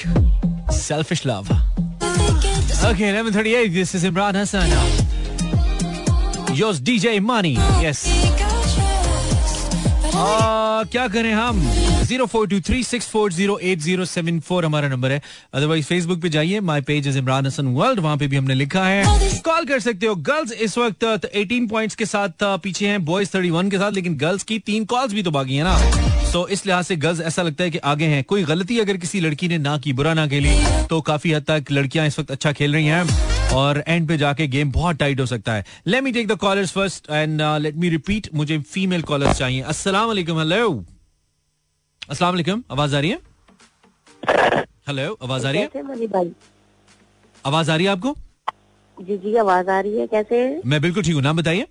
selfish 0.78 1.26
love 1.26 1.52
okay 2.90 3.12
11:38 3.12 3.68
this 3.74 3.94
is 3.94 4.06
Imran 4.06 4.36
Hasan 4.36 4.66
your 6.56 6.74
DJ 6.82 7.18
Money 7.20 7.56
yes. 7.84 8.06
क्या 10.18 11.06
करें 11.08 11.32
हम? 11.32 11.60
Zero 12.04 12.26
four 12.26 12.46
two 12.48 12.60
three 12.60 12.82
six 12.84 13.08
four 13.08 13.32
zero 13.32 13.58
eight 13.58 13.78
zero 13.80 14.04
seven 14.04 14.38
four 14.40 14.64
हमारा 14.64 14.88
number 14.88 15.12
है। 15.12 15.20
Otherwise 15.54 15.86
Facebook 15.86 16.20
पे 16.22 16.28
जाइए। 16.28 16.60
My 16.60 16.80
page 16.80 17.08
is 17.08 17.18
Imran 17.18 17.46
Hasan 17.46 17.66
world 17.74 18.00
वहाँ 18.00 18.16
पे 18.16 18.26
भी 18.26 18.36
हमने 18.36 18.54
लिखा 18.54 18.84
है। 18.84 19.04
कॉल 19.44 19.64
कर 19.64 19.80
सकते 19.80 20.06
हो। 20.06 20.14
गर्ल्स 20.28 20.52
इस 20.52 20.78
वक्त 20.78 21.30
एटीन 21.34 21.66
पॉइंट्स 21.68 21.94
के 21.94 22.06
साथ 22.06 22.44
पीछे 22.62 22.88
हैं। 22.88 23.04
बॉयज़ 23.04 23.30
थर्टी 23.34 23.50
वन 23.50 23.70
के 23.70 23.78
साथ, 23.78 23.92
लेकिन 23.92 24.16
गर्ल्स 24.16 24.42
की 24.42 24.58
तीन 24.58 24.84
कॉल्स 24.84 25.12
भी 25.12 25.22
तो 25.22 25.30
बाकी 25.30 25.56
है 25.56 25.64
ना। 25.64 25.78
तो 26.32 26.46
इस 26.48 26.66
लिहाज 26.66 26.84
से 26.84 26.96
गर्ल्स 26.96 27.20
ऐसा 27.20 27.42
लगता 27.42 27.64
है 27.64 27.70
कि 27.70 27.78
आगे 27.84 28.06
हैं। 28.06 28.24
कोई 28.24 28.44
गलती 28.44 28.78
अगर 28.78 28.96
किसी 28.96 29.20
लड़की 29.20 29.48
ने 29.48 29.58
ना 29.58 29.76
की, 29.78 29.92
बुरा 29.92 30.14
ना 30.14 30.26
खेली 30.26 30.58
तो 30.86 31.00
काफ़ी 31.00 31.32
हद 31.32 31.44
तक 31.50 31.72
लड़कियाँ 31.72 32.06
इस 32.06 32.18
वक्त 32.18 32.30
अच्छा 32.30 32.52
खेल 32.52 32.74
रही 32.74 32.86
हैं। 32.86 33.35
और 33.54 33.82
एंड 33.88 34.08
पे 34.08 34.16
जाके 34.16 34.46
गेम 34.46 34.70
बहुत 34.72 34.96
टाइट 34.96 35.20
हो 35.20 35.26
सकता 35.26 35.52
है. 35.54 35.64
Let 35.86 36.02
me 36.02 36.12
take 36.12 36.28
the 36.28 36.36
callers 36.36 36.72
first 36.72 37.10
and 37.10 37.42
let 37.62 37.74
me 37.74 37.88
repeat 37.88 38.28
मुझे 38.34 38.58
फीमेल 38.58 39.02
कॉलर्स 39.02 39.38
चाहिए. 39.38 39.60
अस्सलाम 39.62 40.06
वालेकुम 40.06 40.38
हेलो 40.38 40.84
अस्सलाम 42.10 42.34
वालेकुम 42.34 42.62
आवाज़ 42.70 42.96
आ 42.96 43.00
रही 43.00 43.10
है? 43.10 43.18
हेलो 44.88 45.18
आवाज़ 45.22 45.46
आ 45.46 45.50
रही 45.50 45.60
है? 45.60 45.70
आवाज़ 47.46 47.70
आ 47.70 47.76
रही 47.76 47.86
है 47.86 47.92
आपको? 47.92 48.16
जी 49.00 49.16
जी 49.18 49.34
आवाज़ 49.36 49.70
आ 49.70 49.80
रही 49.80 49.98
है. 49.98 50.06
कैसे 50.06 50.62
मैं 50.66 50.80
बिल्कुल 50.80 51.02
ठीक 51.02 51.14
हूँ. 51.14 51.22
नाम 51.22 51.36
बताइए. 51.36 51.66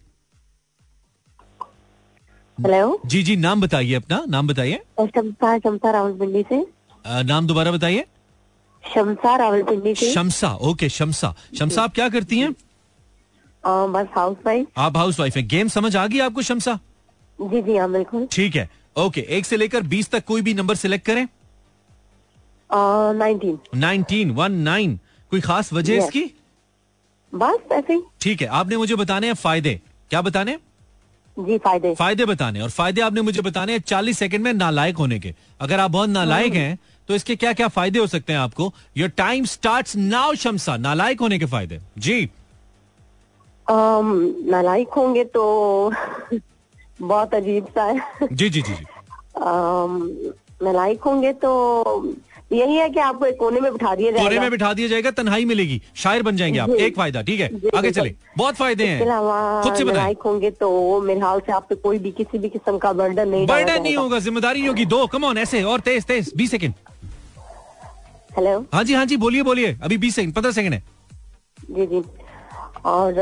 हेलो 2.57 3.01
जी 3.05 3.23
जी 3.23 3.35
नाम 3.35 3.61
बताइए 3.61 3.93
अपना. 3.93 4.23
नाम 4.29 4.47
बताइए. 4.47 4.81
शमसा 5.01 5.91
रावलपिंडी 5.91 6.43
से. 6.43 6.65
अ, 7.05 7.21
नाम 7.21 7.47
दोबारा 7.47 7.71
बताइए. 7.71 8.05
शमसा 8.93 9.35
रावलपिंडी 9.35 9.93
से। 9.95 10.11
शमसा 10.13 10.53
ओके 10.61 10.89
शमसा। 10.89 11.33
शमसा 11.59 11.83
आप 11.83 11.93
क्या 11.95 12.09
करती 12.09 12.39
हैं? 12.39 12.51
बस 13.63 14.07
हाउस 14.15 14.37
वाइफ 14.45 14.67
आप 14.77 14.97
हाउस 14.97 15.19
वाइफ 15.19 15.37
हैं। 15.37 15.47
गेम 15.47 15.67
समझ 15.69 15.95
आ 15.95 16.05
गई 16.07 16.19
आपको 16.19 16.41
शमसा? 16.43 16.79
जी 17.39 17.61
जी 17.61 17.77
हाँ 17.77 17.91
बिल्कुल। 17.91 18.27
ठीक 18.31 18.55
है। 18.55 18.69
ओके 18.95 19.21
एक 19.37 19.45
से 19.45 19.57
लेकर 19.57 19.81
बीस 19.83 20.09
तक 20.11 20.25
कोई 20.25 20.41
भी 20.41 20.53
नंबर 20.53 20.75
सिलेक्ट 20.75 21.05
करें। 21.05 21.27
नाइनटीन 22.69 23.57
नाइनटीन 23.75 24.31
वन 24.31 24.51
नाइन 24.61 24.99
कोई 25.31 25.41
खास 25.41 25.73
वजह 25.73 25.93
Yes. 25.93 26.05
इसकी? 26.05 26.23
बस 27.33 27.71
ऐसे 27.71 27.93
ही। 27.93 28.01
ठीक 28.21 28.41
है 28.41 28.47
आपने 28.49 28.77
मुझे 28.77 28.95
बताने 28.95 29.27
हैं 29.27 29.33
फ़ायदे। 29.35 29.79
क्या 30.11 30.21
बताने 30.21 30.57
जी 31.37 31.57
फ़ायदे। 31.57 31.93
फ़ायदे 31.95 32.25
बताने 32.25 32.61
और 32.61 32.69
फ़ायदे 32.69 33.01
आपने 33.01 33.21
मुझे 33.21 33.41
बताने 33.41 33.73
हैं 33.73 33.79
चालीस 33.81 34.17
सेकंड 34.17 34.43
में 34.43 34.53
नालायक 34.53 34.97
होने 34.97 35.19
के। 35.19 35.33
अगर 35.61 35.79
आप 35.79 35.91
बहुत 35.91 36.09
नालायक 36.09 36.53
हैं 36.53 36.77
तो 37.07 37.15
इसके 37.15 37.35
क्या 37.35 37.53
क्या 37.53 37.67
फ़ायदे 37.67 37.99
हो 37.99 38.07
सकते 38.07 38.33
हैं 38.33 38.39
आपको? 38.39 38.73
Your 38.97 39.09
time 39.09 39.45
start 39.45 39.95
now 39.95 40.33
Shamsa 40.35 40.77
नालायक 40.77 41.19
होने 41.21 41.39
के 41.39 41.45
फ़ायदे। 41.45 41.79
जी। 41.97 42.23
अम, 43.67 44.11
नालायक 44.49 44.89
होंगे 44.97 45.23
तो 45.23 45.43
बहुत 47.01 47.33
अजीब 47.35 47.65
सा 47.75 47.83
है। 47.83 48.27
जी 48.31 48.49
जी 48.49 48.61
जी 48.61 48.73
जी। 48.73 48.83
अम, 49.35 50.09
नालायक 50.63 51.01
होंगे 51.01 51.33
तो 51.33 51.51
यही 52.51 52.75
है 52.75 52.89
कि 52.89 52.99
आपको 52.99 53.25
एक 53.25 53.35
कोने 53.39 53.59
में 53.59 53.71
बिठा 53.73 53.93
दिया 53.95 54.11
जाएगा। 54.11 54.23
कोने 54.29 54.39
में 54.39 54.49
बिठा 54.51 54.71
दिया 54.73 54.87
जाएगा 54.87 55.11
तन्हाई 55.11 55.45
मिलेगी। 55.45 55.81
शायर 55.95 56.23
बन 56.23 56.35
जाएँगे 56.37 56.59
आप। 56.59 56.69
एक 56.69 56.95
फ़ायदा 56.95 57.21
ठीक 57.29 57.39
है? 57.39 57.49
आगे 57.77 57.91
चले। 57.91 58.13
बहुत 58.37 58.55
फ़ायदे 58.55 58.85
हैं। 58.87 58.99
खुद 58.99 59.75
से 59.75 59.83
बताएँ 59.83 59.95
नालायक 59.97 60.21
होंगे 60.25 60.51
तो 60.51 61.01
मेरे 61.01 61.19
ख्याल 61.19 61.39
से 61.39 61.51
आप 61.51 61.65
पे 61.69 61.75
कोई 61.75 61.99
भी 61.99 62.11
किसी 62.19 62.39
भी 62.39 62.49
किस्म 62.49 62.77
का 62.77 62.93
बर्डन 62.93 63.29
नहीं 63.29 63.47
बर्डन 63.47 63.81
नहीं 63.81 63.95
होगा 63.97 64.19
ज़िम्मेदारी 64.19 64.65
होगी 64.65 64.85
दो। 64.85 65.05
कम 65.07 65.23
ऑन 65.25 65.37
ऐसे 65.37 65.63
और 65.63 65.79
तेज 65.79 66.05
तेज। 66.05 66.31
बीस 66.37 66.51
सेकंड। 66.51 66.73
हेलो 68.37 68.59
हाँ 68.73 68.83
जी 68.83 68.93
हाँ 68.93 69.05
जी 69.05 69.17
बोलिए 69.17 69.43
बोलिए। 69.43 69.77
अभी 69.83 69.97
बीस 69.97 70.15
सेकंड 70.15 70.33
पंद्रह 70.33 70.51
सेकंड 70.51 70.73
है। 70.73 70.83
जी 71.71 71.85
जी। 71.85 72.01
और 72.85 73.13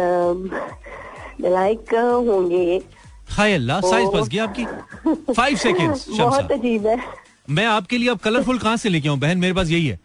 नालायक 1.41 1.93
होंगे 2.29 2.81
हाय 3.29 3.53
अल्लाह 3.53 3.81
साइज़ 3.81 4.07
ओ। 4.07 4.11
फंस 4.11 4.27
गई 4.29 4.37
आपकी। 4.37 4.65
फाइव 5.33 5.57
सेकेंड्स 5.57 6.07
बहुत 6.19 6.51
अजीब 6.51 6.87
है। 6.87 6.97
मैं 7.49 7.65
आपके 7.65 7.97
लिए 7.97 8.09
अब 8.09 8.17
कलरफुल 8.23 8.59
कहाँ 8.59 8.77
से 8.77 8.89
लेके 8.89 9.09
आऊँ 9.09 9.17
बहन? 9.19 9.37
मेरे 9.37 9.53
पास 9.53 9.69
यही 9.69 9.87
है। 9.87 9.99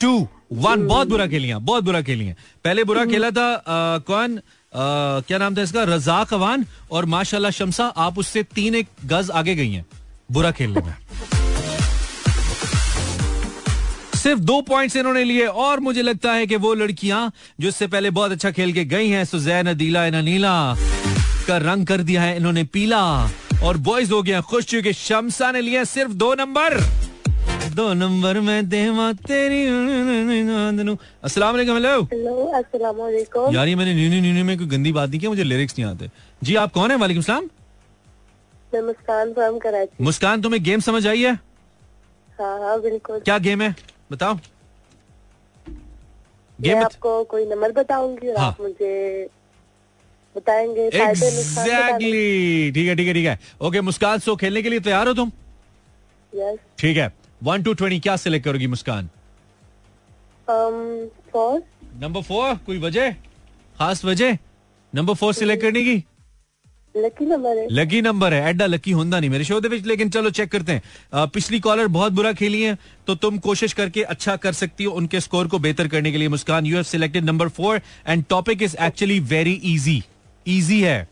टू 0.00 0.26
वन 0.52 0.86
बहुत 0.86 1.08
बुरा 1.08 1.24
आप, 1.24 1.62
बहुत 1.62 1.84
बुरा 1.84 2.00
खेलिए 2.02 2.34
पहले 2.64 2.84
बुरा 2.84 3.04
खेला 3.06 3.30
था 3.30 3.52
अ, 3.54 3.98
कौन? 4.06 4.36
अ, 4.36 4.40
क्या 4.72 5.38
नाम 5.38 5.56
था 5.56 5.62
इसका? 5.62 5.82
रजाक 5.84 6.34
अवान। 6.34 6.66
और 6.90 7.04
माशाल्लाह 7.14 7.50
शमसा 7.50 7.86
आप 8.06 8.18
उससे 8.18 8.42
तीन 8.54 8.74
एक 8.74 8.88
गज 9.06 9.30
आगे 9.30 9.54
गई 9.54 9.72
हैं। 9.72 9.84
बुरा 10.32 10.50
खेलने 10.50 10.80
में 10.80 10.94
सिर्फ़ 14.22 14.40
दो 14.40 14.60
पॉइंट्स 14.68 14.96
इन्होंने 14.96 15.22
लिए 15.24 15.46
और 15.64 15.80
मुझे 15.80 16.02
लगता 16.02 16.32
है 16.32 16.46
कि 16.46 16.56
वो 16.62 16.72
लड़कियाँ 16.74 17.20
जो 17.60 17.68
इससे 17.68 17.86
पहले 17.86 18.10
बहुत 18.10 18.32
अच्छा 18.32 18.50
खेल 18.50 18.72
के 18.72 18.84
गई 18.84 19.08
हैं 19.08 19.24
सुजैन 19.24 19.66
अदीला 19.70 20.08
नीला 20.20 20.54
का 21.46 21.56
रंग 21.58 21.86
कर 21.86 22.02
दिया 22.08 22.22
है 22.22 22.36
इन्होंने 22.36 22.64
पीला 22.74 23.02
और 23.64 23.76
बॉयज़ 23.86 24.12
हो 24.12 24.22
गया 24.22 24.40
खुश 24.50 24.64
क्योंकि 24.70 24.92
शमसा 24.94 25.50
ने 25.52 25.60
लिया 25.60 25.84
सिर्फ़ 25.84 26.12
दो 26.22 26.34
नंबर। 26.34 26.78
दो 27.74 27.92
नंबर 27.94 28.40
में 28.40 28.68
देवा 28.68 29.12
तेरी 29.26 29.60
अस्सलाम 31.24 31.54
वालेकुम 31.54 31.76
हेलो 31.76 32.02
हेलो 32.02 32.34
अस्सलाम 32.58 32.96
वालेकुम 32.96 33.54
यार 33.54 33.68
ये 33.68 33.74
मैंने 33.76 33.94
न्यू 33.94 34.20
न्यू 34.22 34.44
में 34.44 34.56
कोई 34.58 34.66
गंदी 34.66 34.92
बात 34.92 35.08
नहीं 35.10 35.20
की 35.20 35.28
मुझे 35.28 35.44
लिरिक्स 35.44 35.78
नहीं 35.78 35.88
आते 35.88 36.10
जी 36.42 36.54
आप 36.56 36.72
कौन 36.72 36.90
है 36.90 36.96
वालेकुम 36.96 37.22
सलाम? 37.22 37.44
मैं 38.74 38.82
मुस्कान 38.82 39.32
फ्रॉम 39.34 39.58
कराची। 39.58 40.04
मुस्कान 40.04 40.42
तुम्हें 40.42 40.62
गेम 40.64 40.80
समझ 40.80 41.06
आई 41.06 41.22
है? 41.22 41.32
हाँ 42.40 42.58
हाँ 42.60 42.80
बिल्कुल। 42.82 43.18
क्या 43.20 43.38
गेम 43.38 43.62
है? 43.62 43.74
बताओ। 44.10 44.38
गेम 46.58 46.78
बत... 46.78 46.84
आपको 46.84 47.22
कोई 47.24 47.46
नंबर 47.46 47.72
बताऊँगी 47.72 48.28
और 48.28 48.38
हाँ। 48.38 48.48
आप 48.48 48.60
मुझे 48.60 49.28
बताएँगे। 50.36 50.86
एग्जैक्टली 50.86 52.72
ठीक 52.72 52.88
है 52.88 52.96
ठीक 52.96 53.06
है 53.06 53.14
ठीक 53.14 53.26
है। 53.26 53.38
ओके 53.60 53.80
मुस्कान 53.80 54.18
सो 54.18 54.36
खेलने 54.36 54.62
के 54.62 54.68
लिए 54.70 54.80
तैयार 54.80 55.08
हो 55.08 55.14
तुम? 55.14 55.32
यस 56.32 56.58
ठीक 56.78 56.96
है। 56.96 57.12
वन 57.42 57.62
टू 57.62 57.74
ट्वेंटी 57.74 58.00
क्या 58.00 58.16
सिलेक्ट 58.16 58.44
करोगी 58.44 58.66
मुस्कान? 58.66 59.08
नंबर 62.00 62.22
फोर 62.22 62.54
कोई 62.66 62.78
वजह? 62.78 63.12
खास 63.78 64.04
वजह? 64.04 64.38
नंबर 64.92 65.14
फोर 65.14 65.32
सिलेक्ट 65.34 65.62
करने 65.62 65.82
की? 65.82 66.04
लकी 66.96 68.00
नंबर 68.00 68.32
है। 68.32 68.42
है। 68.42 68.50
एडा 68.50 68.66
लकी 68.66 68.90
होंदा 68.90 69.20
नहीं 69.20 69.30
मेरे 69.30 69.44
शो 69.44 69.60
लेकिन 69.60 70.10
चलो 70.10 70.30
चेक 70.30 70.50
करते 70.52 70.72
हैं। 70.72 70.82
अ, 71.12 71.26
पिछली 71.26 71.60
कॉलर 71.60 71.86
बहुत 71.86 72.12
बुरा 72.12 72.32
खेली 72.32 72.62
है 72.62 72.76
तो 73.06 73.14
तुम 73.14 73.38
कोशिश 73.38 73.72
करके 73.72 74.02
अच्छा 74.02 74.36
कर 74.36 74.52
सकती 74.52 74.84
हो 74.84 74.92
उनके 74.92 75.20
स्कोर 75.20 75.48
को 75.48 75.58
बेहतर 75.58 75.88
करने 75.88 76.12
के 76.12 76.18
लिए। 76.18 76.28
Muskan 76.28 76.66
you 76.66 76.74
have 76.74 76.82
selected 76.82 77.24
number 77.24 77.48
four 77.48 77.80
and 78.06 78.24
topic 78.28 78.62
is 78.62 78.76
actually 78.80 79.20
very 79.20 79.52
easy 79.52 80.02
easy 80.46 80.80
है। 80.80 81.08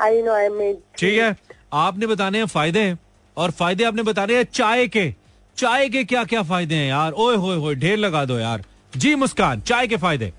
आई 0.00 0.22
नो 0.22 0.32
आई 0.32 0.48
मेड 0.48 0.76
ठीक 0.98 1.18
है। 1.18 1.36
आपने 1.72 2.06
बताने 2.06 2.38
हैं 2.38 2.46
फ़ायदे 2.46 2.80
हैं 2.80 2.98
और 3.36 3.50
फ़ायदे 3.50 3.84
आपने 3.84 4.02
बताने 4.02 4.36
हैं 4.36 4.44
चाय 4.44 4.86
के। 4.88 5.14
चाय 5.56 5.88
के 5.88 6.04
क्या 6.04 6.24
क्या 6.24 6.42
फ़ायदे 6.42 6.74
हैं 6.74 6.88
यार? 6.88 7.12
ओए 7.12 7.36
होए 7.36 7.56
होए 7.56 7.74
ढेर 7.74 7.98
लगा 7.98 8.24
दो 8.24 8.38
यार। 8.38 8.64
जी 8.96 9.14
मुस्कान 9.14 9.60
चाय 9.60 9.86
के 9.86 9.96
फ़ायदे। 9.96 10.32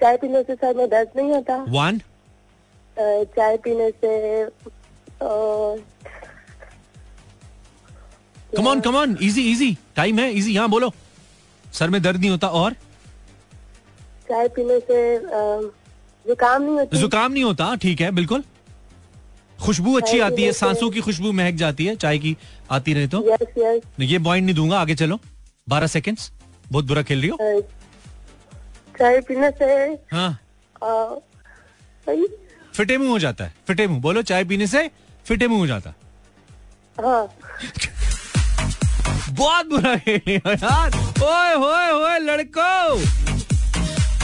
चाय 0.00 0.16
पीने 0.16 0.42
से 0.42 0.54
सर 0.54 0.74
में 0.76 0.88
दर्द 0.90 1.08
नहीं 1.16 1.32
होता। 1.32 1.56
वन। 1.68 1.98
चाय 3.36 3.56
पीने 3.64 3.90
से 3.90 4.42
अ, 4.42 4.48
come 8.56 8.66
on 8.68 8.80
come 8.80 8.96
on 8.96 9.16
easy 9.22 9.42
easy 9.52 9.76
time 9.96 10.18
है 10.18 10.30
इजी 10.32 10.56
हाँ 10.56 10.68
बोलो। 10.70 10.92
सर 11.64 11.90
में 11.90 12.00
दर्द 12.02 12.20
नहीं 12.20 12.30
होता 12.30 12.48
और? 12.60 12.72
चाय 14.28 14.48
पीने 14.56 14.78
से 14.80 15.00
जुकाम 16.24 16.62
नहीं 16.62 16.78
होता। 16.78 16.98
जुकाम 17.00 17.32
नहीं 17.32 17.44
होता 17.44 17.74
ठीक 17.82 18.00
है 18.00 18.10
बिल्कुल। 18.10 18.44
खुशबू 19.58 19.96
अच्छी 19.98 20.18
आती 20.20 20.42
है 20.42 20.52
सांसों 20.52 20.90
की 20.90 21.00
खुशबू 21.00 21.32
महक 21.32 21.54
जाती 21.62 21.84
है 21.86 21.94
चाय 21.96 22.18
की 22.18 22.36
आती 22.70 22.94
रहे 22.94 23.06
तो। 23.08 23.24
यस 23.30 23.54
यस 23.58 23.82
ये 24.00 24.18
पॉइंट 24.18 24.44
नहीं 24.44 24.54
दूँगा 24.56 24.80
आगे 24.80 24.94
चलो। 24.94 25.18
बारह 25.68 25.86
सेकेंड्स 25.86 26.30
बहुत 26.72 26.84
बुरा 26.84 27.02
खेल 27.02 27.20
रही 27.20 27.28
हो। 27.30 27.60
चाय 28.98 29.20
पीने 29.28 29.50
से 29.58 29.66
हाँ। 30.12 30.30
फिटे 32.74 32.96
मुँह 32.98 33.10
हो 33.10 33.18
जाता 33.18 33.44
है 33.44 33.54
फिटे 33.68 33.86
मुँह। 33.86 34.00
बोलो 34.00 34.22
चाय 34.22 34.44
पीने 34.44 34.66
से 34.66 34.90
फिटे 35.26 35.48
मुँह 35.48 35.58
हो 35.60 35.66
जाता। 35.66 35.94
हाँ। 36.98 37.28
बहुत 39.30 39.66
बुरा 39.66 39.92
हो 39.92 40.30
यार। 40.30 40.90
ओए 41.24 41.54
होए 41.54 41.90
होए 41.90 42.18
लड़को। 42.18 42.98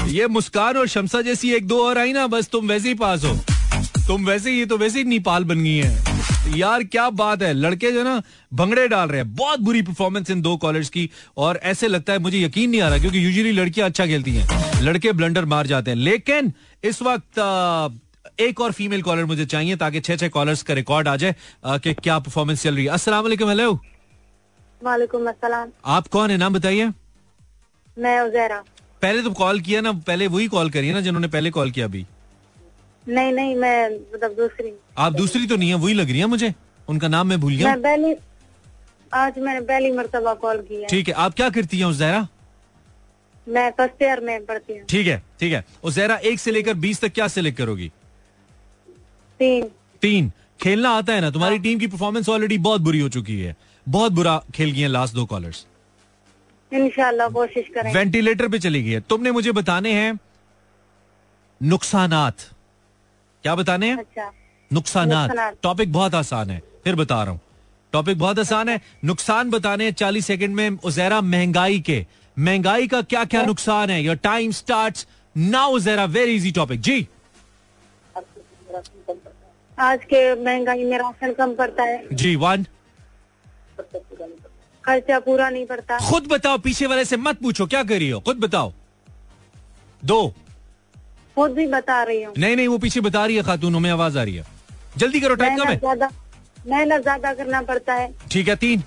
ये 0.08 0.26
मुस्कान 0.28 0.76
और 0.76 0.88
शमसा 0.88 1.20
जैसी 1.22 1.52
एक 1.54 1.66
दो 1.66 1.82
और 1.86 1.98
आई 1.98 2.12
ना 2.12 2.26
बस 2.26 2.48
तुम 2.48 2.68
वैसे 2.68 2.88
ही 2.88 2.94
पास 2.94 3.24
हो। 3.24 3.34
तुम 4.06 4.26
वैसे 4.26 4.50
ही 4.50 4.66
तो 4.66 4.78
वैसे 4.78 4.98
ही 4.98 5.04
नेपाल 5.04 5.44
बन 5.44 5.62
गई 5.64 5.76
है। 5.76 6.13
यार 6.49 6.82
क्या 6.84 7.09
बात 7.11 7.42
है 7.42 7.53
लड़के 7.53 7.90
जो 7.92 8.03
ना 8.05 8.22
भंगड़े 8.53 8.86
डाल 8.88 9.09
रहे 9.09 9.20
हैं। 9.20 9.34
बहुत 9.34 9.61
बुरी 9.61 9.82
परफॉर्मेंस 9.82 10.30
इन 10.30 10.42
दो 10.42 10.57
कॉलर्स 10.57 10.88
की 10.88 11.09
और 11.36 11.61
ऐसे 11.64 11.88
लगता 11.88 12.12
है 12.12 12.18
मुझे 12.18 12.40
यकीन 12.40 12.70
नहीं 12.70 12.80
आ 12.80 12.88
रहा 12.88 12.99
क्योंकि 12.99 13.24
यूजुअली 13.24 13.53
लड़कियाँ 13.53 13.88
अच्छा 13.88 14.07
खेलती 14.07 14.34
हैं। 14.34 14.82
लड़के 14.82 15.12
ब्लंडर 15.12 15.45
मार 15.45 15.66
जाते 15.66 15.90
हैं। 15.90 15.99
लेकिन 15.99 16.53
इस 16.84 17.03
वक्त 17.03 17.38
एक 18.40 18.61
और 18.61 18.72
फीमेल 18.72 19.03
कॉलर 19.03 19.24
मुझे 19.24 19.47
चाहिए 19.47 19.76
ताकि 19.76 20.01
छह 20.01 20.16
छह 20.16 20.28
कॉलर्स 20.28 20.62
का 20.62 20.74
रिकॉर्ड 20.74 21.09
आ 21.09 21.16
जाए 21.16 21.34
कि 21.66 21.95
क्या 21.95 22.18
परफॉर्मेंस 22.18 22.62
चल 22.62 22.74
रही 22.74 22.84
है। 22.84 22.90
अस्सलाम 22.90 23.22
वालेकुम 23.22 23.49
हेलो 23.49 23.72
वालेकुम 24.80 25.28
अस्सलाम। 25.28 25.68
आप 25.86 26.09
कौन 26.09 26.30
है? 26.30 26.36
नाम 26.36 26.55
बताइए। 26.55 26.90
मैं 27.97 28.20
उजैरा 28.20 28.62
पहले 29.03 29.22
तो 29.22 29.30
कॉल 29.32 29.61
किया 29.61 29.80
ना 29.80 29.92
पहले 30.07 30.26
वही 30.28 30.47
कॉल 30.49 30.70
करिए 30.70 30.92
ना 30.92 31.01
जिन्होंने 31.01 31.28
पहले 31.28 31.51
कॉल 31.51 31.70
किया 31.70 31.86
अभी। 31.86 32.07
नहीं 33.07 33.32
नहीं 33.32 33.55
मैं 33.57 33.88
मतलब 34.14 34.34
दूसरी। 34.34 34.72
आप 34.98 35.12
दूसरी 35.12 35.46
तो 35.46 35.57
नहीं 35.57 35.68
है 35.68 35.74
वही 35.76 35.94
लग 35.94 36.11
रही 36.11 36.18
है 36.18 36.26
मुझे? 36.26 36.52
उनका 36.88 37.09
नाम 37.09 37.26
मैं 37.28 37.40
भूल 37.40 37.57
गया। 37.57 37.68
मैं 37.68 37.82
पहली 37.82 38.14
आज 39.12 39.38
मैंने 39.38 39.61
पहली 39.62 39.90
मर्तबा 39.92 40.34
कॉल 40.36 40.59
किया 40.68 40.88
ठीक 40.88 41.09
है 41.09 41.14
आप 41.16 41.34
क्या 41.34 41.48
करती 41.50 41.78
हैं 41.78 41.86
उजैरा 41.86 42.26
मैं 43.46 43.70
फ़र्स्ट 43.70 44.02
ईयर 44.02 44.20
में 44.20 44.44
पढ़ती 44.46 44.72
हूँ। 44.72 44.84
ठीक 44.88 45.07
है 45.07 45.22
ठीक 45.40 45.52
है। 45.52 45.64
उजैरा 45.84 46.16
एक 46.24 46.38
से 46.40 46.50
लेकर 46.50 46.74
बीस 46.76 47.00
तक 47.00 47.12
क्या 47.12 47.28
सिलेक्ट 47.28 47.59
करोगी 47.59 47.90
तीन। 49.40 49.68
तीन। 50.02 50.30
खेलना 50.61 50.90
आता 50.90 51.12
है 51.12 51.20
ना 51.20 51.30
तुम्हारी 51.30 51.59
टीम 51.59 51.78
की 51.78 51.86
परफॉर्मेंस 51.86 52.28
ऑलरेडी 52.28 52.59
बहुत 52.66 52.80
बुरी 52.80 53.00
हो 53.00 53.09
चुकी 53.09 53.38
है। 53.40 53.55
बहुत 53.86 54.12
बुरा 54.12 54.40
खेल 54.55 54.70
गई 54.70 54.80
है 54.80 54.88
लास्ट 54.88 55.14
दो 55.14 55.24
कॉलर्स 55.26 55.64
इंशाल्लाह 56.72 57.28
कोशिश 57.30 57.66
करेंगे। 57.74 57.98
वेंटिलेटर 57.98 58.48
पे 58.48 58.59
चली 58.59 58.82
गई 58.82 58.90
है। 58.90 59.00
तुमने 59.00 59.30
मुझे 59.30 59.52
बताने 59.52 59.92
हैं 59.92 60.18
नुकसानात। 61.61 62.50
क्या 63.45 63.55
बताने 63.55 63.88
हैं? 63.88 63.97
अच्छा। 63.97 64.30
नुकसानात। 64.70 65.57
टॉपिक 65.62 65.92
बहुत 65.92 66.14
आसान 66.14 66.51
है 66.51 66.62
फिर 66.84 66.95
बता 66.97 67.22
रहा 67.22 67.32
हूँ। 67.32 67.40
टॉपिक 67.92 68.18
बहुत 68.18 68.38
आसान 68.38 68.68
है। 68.68 68.80
नुकसान 69.05 69.51
बताने 69.51 69.90
चालीस 69.92 70.26
सेकंड 70.26 70.55
में 70.55 70.78
उजैरा 70.84 71.20
महँगाई 71.22 71.80
के। 71.80 72.05
महँगाई 72.36 72.86
का 72.88 73.01
क्या 73.03 73.24
क्या 73.24 73.42
नुकसान 73.42 73.90
है? 73.90 74.03
Your 74.03 74.16
time 74.16 74.51
start 74.53 75.05
now 75.36 75.72
Uzaira. 75.72 76.05
Very 76.07 76.34
easy 76.36 76.51
topic 76.53 76.80
जी। 76.80 77.07
आज 79.78 80.05
के 80.05 80.22
महँगाई 80.45 80.84
में 80.84 80.99
राशन 80.99 81.32
कम 81.32 81.55
पड़ता 81.55 81.82
है। 81.82 82.07
जी 82.12 82.34
वन 82.36 82.64
खर्चा 84.84 85.18
पूरा 85.20 85.49
नहीं 85.51 85.66
पड़ता। 85.66 85.99
खुद 86.11 86.26
बताओ 86.26 86.59
पीछे 86.59 86.86
वाले 86.86 87.05
से 87.05 87.16
मत 87.16 87.40
पूछो 87.42 87.66
क्या 87.66 87.82
कर 87.82 87.99
रही 87.99 88.09
हो? 88.11 88.20
खुद 88.20 88.40
बताओ। 88.40 88.72
दो। 90.03 90.34
खुद 91.37 91.53
भी 91.53 91.66
बता 91.68 92.03
रही 92.03 92.22
हूँ। 92.22 92.35
नहीं 92.39 92.57
नहीं 92.57 92.68
वो 92.68 92.78
पीछे 92.78 93.01
बता 93.01 93.24
रही 93.26 93.37
है 93.37 93.43
खातून 93.43 93.74
हमें 93.74 93.91
आवाज़ 93.91 94.18
आ 94.18 94.22
रही 94.22 94.35
है। 94.37 94.45
जल्दी 94.99 95.20
करो 95.20 95.35
टाइम 95.35 95.57
कम 95.59 95.68
है? 95.68 95.76
ज़्यादा 95.78 96.11
मेहनत 96.66 97.03
ज़्यादा 97.03 97.32
करना 97.35 97.62
पड़ता 97.62 97.95
है। 97.95 98.12
ठीक 98.30 98.49
है 98.49 98.57
तीन 98.57 98.82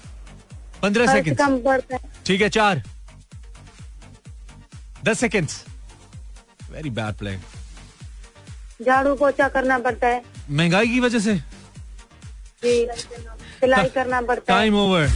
पंद्रह 0.82 1.12
सेकंड 1.14 1.38
कम 1.38 1.58
पड़ता 1.64 1.96
है। 1.96 2.02
ठीक 2.26 2.42
है 2.42 2.50
चार 2.50 2.82
दस 5.06 5.20
सेकेंड 5.20 5.48
वेरी 6.72 6.90
बैड 6.92 7.16
प्ले 7.16 7.36
झाड़ू 8.82 9.14
पोछा 9.16 9.48
करना 9.50 9.78
पड़ता 9.80 10.08
है। 10.08 10.22
महँगाई 10.52 10.88
की 10.88 11.00
वजह 11.00 11.20
से? 11.20 11.36
सिलाई 12.64 13.90
करना 13.90 14.22
पड़ता 14.22 14.44
टाइम 14.48 14.76
ओवर 14.76 15.10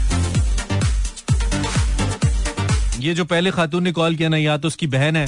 ये 3.00 3.14
जो 3.14 3.26
पहले 3.26 3.52
खातून 3.52 3.84
ने 3.84 3.92
कॉल 3.92 4.16
किया 4.16 4.30
ना 4.30 4.38
या 4.38 4.58
तो 4.58 4.68
उसकी 4.68 4.88
बहन 4.90 5.16
है। 5.16 5.26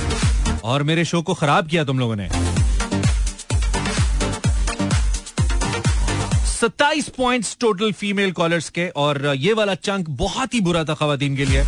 और 0.64 0.84
मेरे 0.84 1.05
शो 1.05 1.22
को 1.22 1.34
खराब 1.34 1.68
किया 1.68 1.84
तुम 1.84 1.99
लोगों 1.99 2.16
ने। 2.16 2.30
सत्ताईस 6.45 7.09
पॉइंट्स 7.09 7.57
टोटल 7.59 7.91
फीमेल 7.91 8.32
कॉलर्स 8.32 8.70
के 8.70 8.88
और 8.88 9.34
ये 9.38 9.53
वाला 9.53 9.76
चंक 9.76 10.09
बहुत 10.09 10.53
ही 10.53 10.61
बुरा 10.61 10.84
था 10.84 10.93
खातन 10.93 11.36
के 11.36 11.45
लिए। 11.45 11.66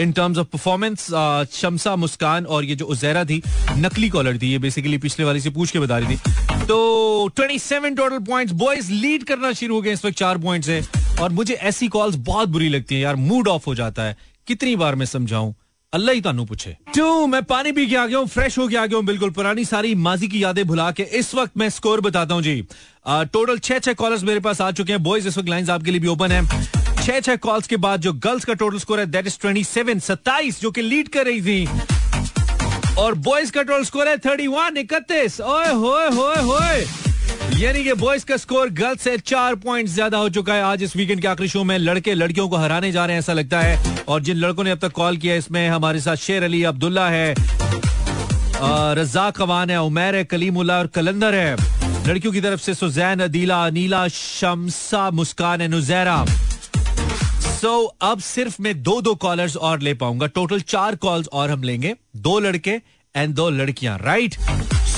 In 0.00 0.12
terms 0.12 0.38
of 0.38 0.46
performance 0.46 1.06
Shamsa 1.52 1.96
Muskan 1.96 2.46
और 2.46 2.64
ये 2.64 2.74
जो 2.74 2.84
उजैरा 2.84 3.24
थी, 3.24 3.42
नकली 3.76 4.08
कॉलर 4.08 4.38
थी, 4.38 4.52
ये 4.52 4.58
बेसिकली 4.58 4.98
पिछले 4.98 5.24
वाली 5.24 5.40
से 5.40 5.50
पूछ 5.50 5.70
के 5.70 5.78
बता 5.78 5.98
रही 5.98 6.16
थी। 6.16 6.20
तो 6.66 7.28
27 7.28 7.96
टोटल 7.96 8.18
पॉइंट्स 8.18 8.52
बॉयज़ 8.52 8.92
लीड 8.92 9.24
करना 9.24 9.52
शुरू 9.52 9.74
हो 9.74 9.82
गए 9.82 9.92
इस 9.92 10.04
वक्त 10.04 10.16
चार 10.16 10.38
पॉइंट 10.38 10.64
से। 10.64 10.82
और 11.20 11.30
मुझे 11.30 11.54
ऐसी 11.54 11.88
कॉल्स 11.88 12.14
बहुत 12.16 12.48
बुरी 12.48 12.68
लगती 12.68 12.94
है, 12.94 13.00
यार 13.00 13.16
मूड 13.16 13.48
ऑफ़ 13.48 13.62
हो 13.66 13.74
जाता 13.74 14.02
है। 14.02 14.16
कितनी 14.46 14.76
बार 14.76 14.94
मैं 14.94 15.06
समझाऊं? 15.06 15.54
अल्लाह 15.92 16.14
ही 16.14 16.20
तानू 16.20 16.44
पूछे। 16.44 16.70
टू 16.94 17.26
मैं 17.26 17.42
पानी 17.42 17.70
पी 17.72 17.86
के 17.86 17.96
आ 17.96 18.04
गया 18.06 18.18
हूँ 18.18 18.26
फ्रेश 18.28 18.56
हो 18.58 18.66
के 18.68 18.76
आ 18.76 18.84
गया 18.86 18.96
हूँ, 18.96 19.04
बिल्कुल। 19.06 19.30
पुरानी 19.30 19.64
सारी 19.64 19.94
माजी 19.96 20.28
की 20.28 20.42
यादें 20.42 20.66
भुला 20.66 20.90
के 20.92 21.02
इस 21.18 21.34
वक्त 21.34 21.56
मैं 21.58 21.68
स्कोर 21.70 22.00
बताता 22.00 22.34
हूँ 22.34 22.42
जी। 22.42 22.60
टोटल 23.06 23.58
छह 23.58 23.78
छह 23.78 23.92
कॉलर्स 23.94 24.22
मेरे 24.24 24.40
पास 24.40 24.60
आ 24.60 24.70
चुके 24.70 24.92
हैं। 24.92 25.02
बॉयज़ 25.02 25.28
इस 25.28 25.38
वक्त 25.38 25.48
लाइन 25.48 25.70
आपके 25.70 25.90
लिए 25.90 26.00
भी 26.00 26.08
ओपन 26.08 26.32
है। 26.32 26.42
छह 26.96 27.20
छह 27.20 27.36
कॉल्स 27.38 27.66
के 27.66 27.76
बाद 27.78 28.00
जो 28.00 28.12
गर्ल्स 28.12 28.44
का 28.44 28.54
टोटल 28.54 28.78
स्कोर 28.78 29.00
है 29.00 29.06
दैट 29.06 29.26
इज़ 29.26 29.38
ट्वेंटी 29.40 29.64
सेवन 29.64 29.98
सत्ताईस, 30.00 30.60
जो 30.60 30.70
कि 30.70 30.82
लीड 30.82 31.08
कर 31.08 31.26
रही 31.26 31.40
थी। 31.42 32.96
और 32.98 33.14
बॉयज़ 33.24 33.52
का 33.52 33.62
टोटल 33.62 33.84
स्कोर 33.84 34.08
है 34.08 34.16
थर्टी 34.18 34.46
वन 34.48 34.76
इकतीस। 34.78 35.40
ओए 35.40 35.72
होए 35.72 36.08
होए 36.10 36.42
होए। 36.42 36.84
यानी 37.56 37.82
कि 37.84 37.92
बॉयज़ 37.92 38.24
का 38.26 38.36
स्कोर 38.36 38.68
गर्ल्स 38.70 39.00
से 39.02 39.16
चार 39.18 39.54
पॉइंट 39.56 39.88
ज़्यादा 39.88 40.18
हो 40.18 40.28
चुका 40.30 40.54
है। 40.54 40.62
आज 40.62 40.82
इस 40.82 40.94
वीकेंड 40.96 41.20
के 41.20 41.28
आखिरी 41.28 41.48
शो 41.48 41.62
में 41.64 41.76
लड़के 41.78 42.14
लड़कियों 42.14 42.48
को 42.48 42.56
हराने 42.56 42.90
जा 42.92 43.04
रहे 43.06 43.14
हैं 43.14 43.20
ऐसा 43.20 43.32
लगता 43.32 43.60
है। 43.60 44.04
और 44.08 44.20
जिन 44.22 44.36
लड़कों 44.36 44.64
ने 44.64 44.70
अब 44.70 44.78
तक 44.78 44.92
कॉल 44.92 45.16
किया 45.16 45.34
इसमें 45.34 45.68
हमारे 45.68 46.00
साथ 46.00 46.16
शेर 46.16 46.42
अली 46.42 46.62
अब्दुल्ला 46.64 47.08
है 47.08 47.34
रज्जाक 48.98 49.36
खवान 49.36 49.70
है 49.70 49.80
उमैर 49.82 50.14
है 50.16 50.24
कलीमुल्ला 50.24 50.78
और 50.78 50.86
कलंदर 50.94 51.34
है। 51.34 51.56
लड़कियों 52.08 52.32
की 52.32 52.40
तरफ़ 52.40 52.60
से 52.60 52.74
सुजैन 52.74 53.20
अदीला 53.20 53.64
अनीला 53.66 54.06
शमसा 54.08 55.10
मुस्कान 55.10 55.60
है 55.60 55.68
नुजैरा। 55.68 56.24
सो 56.24 57.82
so, 57.82 57.90
अब 58.02 58.20
सिर्फ़ 58.20 58.62
मैं 58.62 58.82
दो 58.82 59.00
दो 59.02 59.14
कॉलर्स 59.16 59.56
और 59.58 59.80
ले 59.80 59.94
पाऊँगा। 59.94 60.26
टोटल 60.28 60.60
चार 60.62 60.96
कॉल्स 60.96 61.28
और 61.32 61.50
हम 61.50 61.62
लेंगे। 61.62 61.94
दो 62.16 62.38
लड़के 62.40 62.80
एंड 63.14 63.34
दो 63.34 63.48
लड़कियाँ 63.50 63.98
राइट 63.98 64.34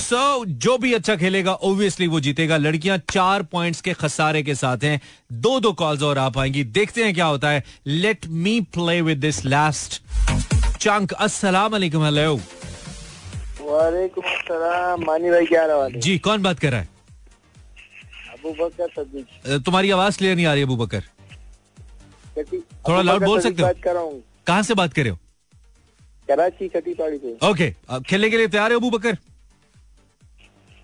सो 0.01 0.44
जो 0.44 0.76
भी 0.78 0.92
अच्छा 0.94 1.14
खेलेगा 1.16 1.53
ओब्वियसली 1.53 2.07
वो 2.09 2.20
जीतेगा। 2.20 2.57
लड़कियाँ 2.57 2.96
चार 3.11 3.42
पॉइंट्स 3.53 3.80
के 3.80 3.92
खसारे 3.94 4.42
के 4.42 4.55
साथ 4.55 4.84
हैं। 4.84 5.01
दो 5.32 5.59
दो 5.61 5.72
कॉल्स 5.72 6.03
और 6.03 6.18
आ 6.18 6.28
पाएँगी। 6.28 6.64
देखते 6.76 7.05
हैं 7.05 7.14
क्या 7.14 7.26
होता 7.26 7.51
है। 7.51 7.64
Let 7.86 8.26
me 8.26 8.61
play 8.74 9.01
with 9.01 9.18
this 9.18 9.44
last 9.46 10.01
chunk 10.78 11.12
अस्सलाम 11.12 11.72
वालेकुम 11.72 12.05
हेलो 12.05 12.34
वालेकुम 13.62 14.24
अस्सलाम 14.26 15.05
मानी 15.07 15.30
भाई 15.30 15.46
क्या 15.46 15.62
हाल 15.62 15.92
है 15.92 16.01
जी 16.01 16.18
कौन 16.18 16.42
बात 16.42 16.59
कर 16.59 16.70
रहा 16.70 16.80
है? 16.80 16.88
अबू 18.32 18.53
बकर 18.61 18.88
सदीक 18.90 19.62
तुम्हारी 19.64 19.90
आवाज़ 19.90 20.18
क्लियर 20.18 20.36
नहीं 20.36 20.46
आ 20.46 20.53
रही 20.55 20.62
अबू 20.62 20.76
बकर 20.76 21.03
थोड़ा 22.38 23.03
बकर 23.03 23.26
बोल 23.26 23.40
सकते 23.40 23.62
हो? 23.62 23.68
बात 23.68 23.82
कर 23.84 24.22
कहाँ 24.46 24.62
से 24.62 24.74
बात 24.74 24.92
कर 24.92 25.03
रहे 25.03 25.11
हो? 25.11 25.18
कराची 26.28 26.68
कटी 26.68 26.94
पहाड़ी 26.94 27.18
से। 27.18 27.36
ओके 27.48 27.70
खेलने 28.03 28.30
के 28.30 28.36
लिए 28.36 28.48
तैयार 28.48 28.70
है 28.70 28.76
अबू 28.76 28.90
बकर 28.90 29.16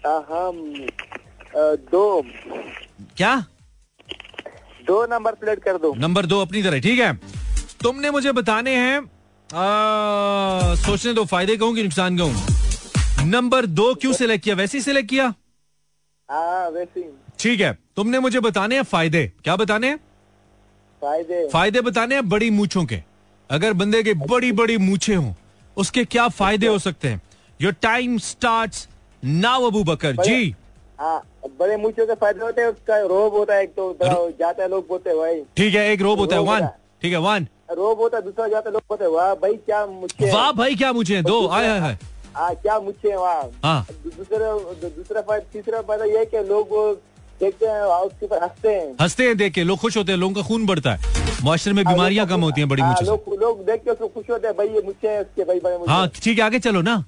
हम 0.06 0.56
दो। 1.92 2.22
क्या? 3.16 3.36
दो 4.86 5.04
नंबर 5.06 5.34
प्लेट 5.34 5.62
कर 5.64 5.78
दो। 5.78 5.94
नंबर 5.98 6.26
दो 6.26 6.40
अपनी 6.40 6.62
तरह 6.62 6.80
ठीक 6.80 6.98
है? 7.00 7.12
तुमने 7.82 8.10
मुझे 8.10 8.32
बताने 8.32 8.74
हैं 8.76 9.00
सोचने 10.76 11.12
दो 11.14 11.24
फ़ायदे 11.24 11.56
कहूँ 11.56 11.74
कि 11.74 11.82
नुकसान 11.82 12.18
कहूँ? 12.18 13.26
नंबर 13.26 13.66
दो 13.68 13.94
क्यों 13.94 14.12
सिलेक्ट 14.12 14.44
किया? 14.44 14.54
वैसे 14.54 14.78
ही 14.78 14.82
सिलेक्ट 14.84 15.08
किया? 15.10 15.34
ठीक 17.38 17.60
है 17.60 17.72
तुमने 17.96 18.18
मुझे 18.18 18.40
बताने 18.40 18.74
हैं 18.76 18.82
फ़ायदे। 18.84 19.26
क्या 19.44 19.56
बताने 19.56 19.88
हैं? 19.88 19.96
फ़ायदे। 21.02 21.48
फ़ायदे 21.48 21.80
बताने 21.80 22.14
हैं 22.14 22.28
बड़ी 22.28 22.50
मूछों 22.50 22.84
के। 22.84 23.02
अगर 23.50 23.72
बंदे 23.72 24.02
के 24.02 24.14
बड़ी 24.14 24.52
बड़ी 24.52 24.76
मूछे 24.78 25.14
हों 25.14 25.32
उसके 25.76 26.04
क्या 26.06 26.28
फ़ायदे 26.30 26.66
हो 26.66 26.78
सकते 26.78 27.08
हैं? 27.08 27.20
Your 27.60 27.72
time 27.82 28.18
start 28.20 28.86
now 29.26 29.66
Abu 29.66 29.82
Bakar 29.84 30.16
ji. 30.16 30.54
हाँ 31.00 31.22
बड़े 31.58 31.76
मूछों 31.76 32.06
के 32.06 32.14
फ़ायदे 32.14 32.44
होते 32.44 32.60
हैं 32.60 32.68
उसका 32.68 32.98
रोब 33.06 33.34
होता 33.34 33.54
है 33.54 33.62
एक 33.62 33.70
तो 33.76 33.92
तो 33.92 34.30
जाते 34.38 34.62
हैं 34.62 34.68
लोग 34.70 34.86
बोलते 34.88 35.10
हैं 35.10 35.18
भाई। 35.18 35.40
ठीक 35.56 35.74
है 35.74 35.90
एक 35.92 36.02
रोब 36.02 36.18
होता 36.18 36.36
है 36.36 36.42
वन। 36.42 36.66
ठीक 37.02 37.12
है 37.12 37.18
वन। 37.20 37.46
रोब 37.76 38.00
होता 38.00 38.16
है 38.16 38.22
दूसरा 38.24 38.46
जाते 38.48 38.70
लोग 38.70 38.82
बोलते 38.88 39.06
वाह 39.14 39.34
भाई 39.42 39.56
क्या 39.66 39.84
मुझे 39.86 40.30
वाह 40.32 40.50
भाई 40.52 40.74
क्या 40.74 40.92
मुझे 40.92 41.22
दो 41.22 41.46
आए 41.48 41.78
हाय 41.78 41.96
हाँ 42.36 42.54
क्या 42.54 42.78
मुझे 42.80 43.10
है 43.10 43.16
वहाँ। 43.16 43.42
हाँ। 43.64 43.86
दूसरा 44.06 44.52
दूसरा 44.88 45.20
फ़ायदा 45.20 45.44
तीसरा 45.52 45.80
फ़ायदा 45.82 46.04
ये 46.04 46.18
है 46.18 46.24
कि 46.26 46.42
लोग 46.48 46.74
देखते 47.40 47.66
हैं 47.66 47.80
उसके 47.80 48.26
ऊपर 48.26 48.42
हँसते 48.42 48.68
हैं। 48.68 48.94
हँसते 49.00 49.26
हैं 49.26 49.36
देख 49.36 49.52
के 49.52 49.64
लोग 49.64 49.78
खुश 49.78 49.96
होते 49.96 50.12
हैं 50.12 50.18
लोगों 50.18 50.34
का 50.34 50.42
खून 50.48 50.66
बढ़ता 50.66 50.92
है। 50.92 51.14
मुआशरे 51.44 51.72
में 51.74 51.84
बीमारियाँ 51.84 52.26
कम 52.26 52.40
होती 52.40 52.60
हैं 52.60 52.68
बड़ी 52.68 52.82
हाँ, 52.82 52.94
से 52.94 53.04
लोग 53.04 53.34
लोग 53.40 53.64
देख 53.66 53.84
के 53.84 53.90
उसको 53.90 54.08
खुश 54.08 54.30
होते 54.30 54.46
हैं 54.46 54.56
भाई 54.56 54.68
ये 54.68 54.82
मुझे 54.82 55.08
है 55.08 55.78
मुझे 55.78 55.92
हाँ 55.92 56.08
ठीक 56.14 56.38
है 56.38 56.44
आगे 56.44 56.58
चलो 56.60 56.82
ना। 56.82 57.02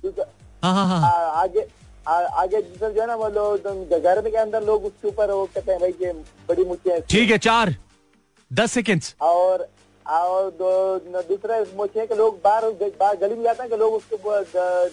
हाँ 0.64 0.74
हाँ। 0.74 1.00
हाँ 1.00 1.42
आगे 1.42 1.66
आगे 2.08 2.60
दूसरा 2.62 2.88
जो 2.88 3.00
है 3.00 3.06
ना 3.06 3.14
वो 3.22 3.28
लोग 3.38 3.58
तो 3.62 4.00
घर 4.00 4.20
के 4.28 4.36
अंदर 4.36 4.62
लोग 4.66 4.84
उसके 4.84 5.08
ऊपर 5.08 5.30
वो 5.30 5.44
कहते 5.54 5.72
हैं 5.72 5.80
भाई 5.80 5.94
ये 6.02 6.12
बड़ी 6.48 6.64
मुझे 6.64 7.00
ठीक 7.10 7.30
है 7.30 7.38
चार 7.48 7.74
दस 8.50 8.72
सेकेंड 8.72 9.02
और 9.30 9.66
और 10.06 10.50
दो 10.58 10.68
दूसरा 11.06 11.56
है 11.56 12.06
कि 12.06 12.14
लोग 12.16 12.38
बाहर 12.44 12.64
बाहर 12.82 13.16
गली 13.22 13.34
में 13.34 13.42
जाते 13.44 13.62
हैं 13.62 13.70
कि 13.70 13.76
लोग 13.76 13.94
उसके 13.94 14.16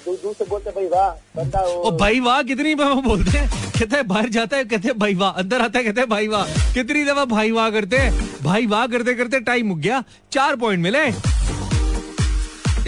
दूर 0.06 0.18
दूर 0.24 0.34
से 0.40 0.46
बोलते 0.46 0.72
भाई 0.78 0.88
वाह 0.96 1.10
बंदा 1.36 1.60
ओ 1.66 1.84
वो 1.84 1.92
भाई 1.98 2.20
वाह 2.26 2.42
कितनी 2.50 2.74
बार 2.82 2.92
वो 2.94 3.02
बोलते 3.02 3.38
हैं 3.38 3.50
कहते 3.80 3.96
हैं 3.96 4.08
बाहर 4.08 4.30
जाता 4.38 4.58
है 4.58 4.66
कहते 4.66 4.88
हैं 4.88 4.98
भाई 5.00 5.14
वाह 5.22 5.40
अंदर 5.44 5.62
आता 5.62 5.80
है 5.80 5.86
कहते 5.86 6.02
हैं 6.02 6.10
भाई 6.10 6.28
वाह 6.36 6.54
कितनी 6.74 7.04
दफ़ा 7.06 7.26
भाई 7.36 7.52
वाह 7.52 7.70
करते 7.78 7.98
हैं 7.98 8.12
भाई 8.44 8.66
वाह 8.76 8.86
करते 8.88 9.14
करते 9.22 9.40
टाइम 9.52 9.68
मुक 9.68 9.78
गया 9.88 10.04
चार 10.32 10.56
पॉइंट 10.66 10.84
मिले। 10.84 11.06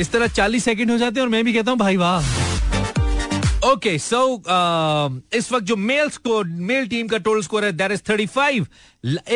इस 0.02 0.12
तरह 0.12 0.28
चालीस 0.42 0.64
सेकंड 0.66 0.92
हो 0.92 0.98
जाते 0.98 1.20
हैं 1.20 1.26
और 1.28 1.32
मैं 1.32 1.44
भी 1.44 1.54
कहता 1.54 1.72
हूँ 1.72 1.80
भाई 1.80 1.98
वाह। 1.98 2.47
ओके 3.66 3.98
सो 4.00 4.18
इस 5.38 5.52
वक्त 5.52 5.66
जो 5.66 5.76
मेल 5.76 6.10
स्कोर 6.10 6.46
मेल 6.70 6.88
टीम 6.88 7.08
का 7.08 7.18
टोटल 7.18 7.42
स्कोर 7.42 7.66
है 7.66 7.72
दैट 7.78 7.92
इज़ 7.92 8.02
थर्टी 8.10 8.26
फाइव 8.26 8.68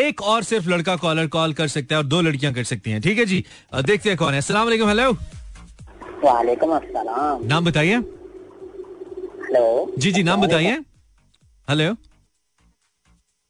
एक 0.02 0.22
और 0.22 0.44
सिर्फ़ 0.44 0.70
लड़का 0.70 0.96
कॉलर 0.96 1.28
कॉल 1.36 1.54
कर 1.54 1.68
सकता 1.68 1.96
है 1.96 2.02
और 2.02 2.08
दो 2.08 2.22
लड़कियाँ 2.22 2.54
कर 2.54 2.64
सकती 2.64 2.92
हैं 2.92 3.02
ठीक 3.02 3.18
है 3.18 3.26
जी? 3.26 3.44
देखते 3.86 4.10
हैं 4.10 4.18
कौन 4.18 4.34
है। 4.34 4.38
अस्सलाम 4.38 4.66
वालेकुम 4.66 4.90
हेलो 4.90 5.12
वालेकुम 6.24 6.76
अस्सलाम। 6.76 7.46
नाम 7.48 7.66
बताइए। 7.66 7.96
हेलो। 7.96 9.94
जी 9.98 10.12
जी 10.12 10.24
नाम 10.24 10.42
बताइए। 10.42 10.78
हेलो। 11.68 11.94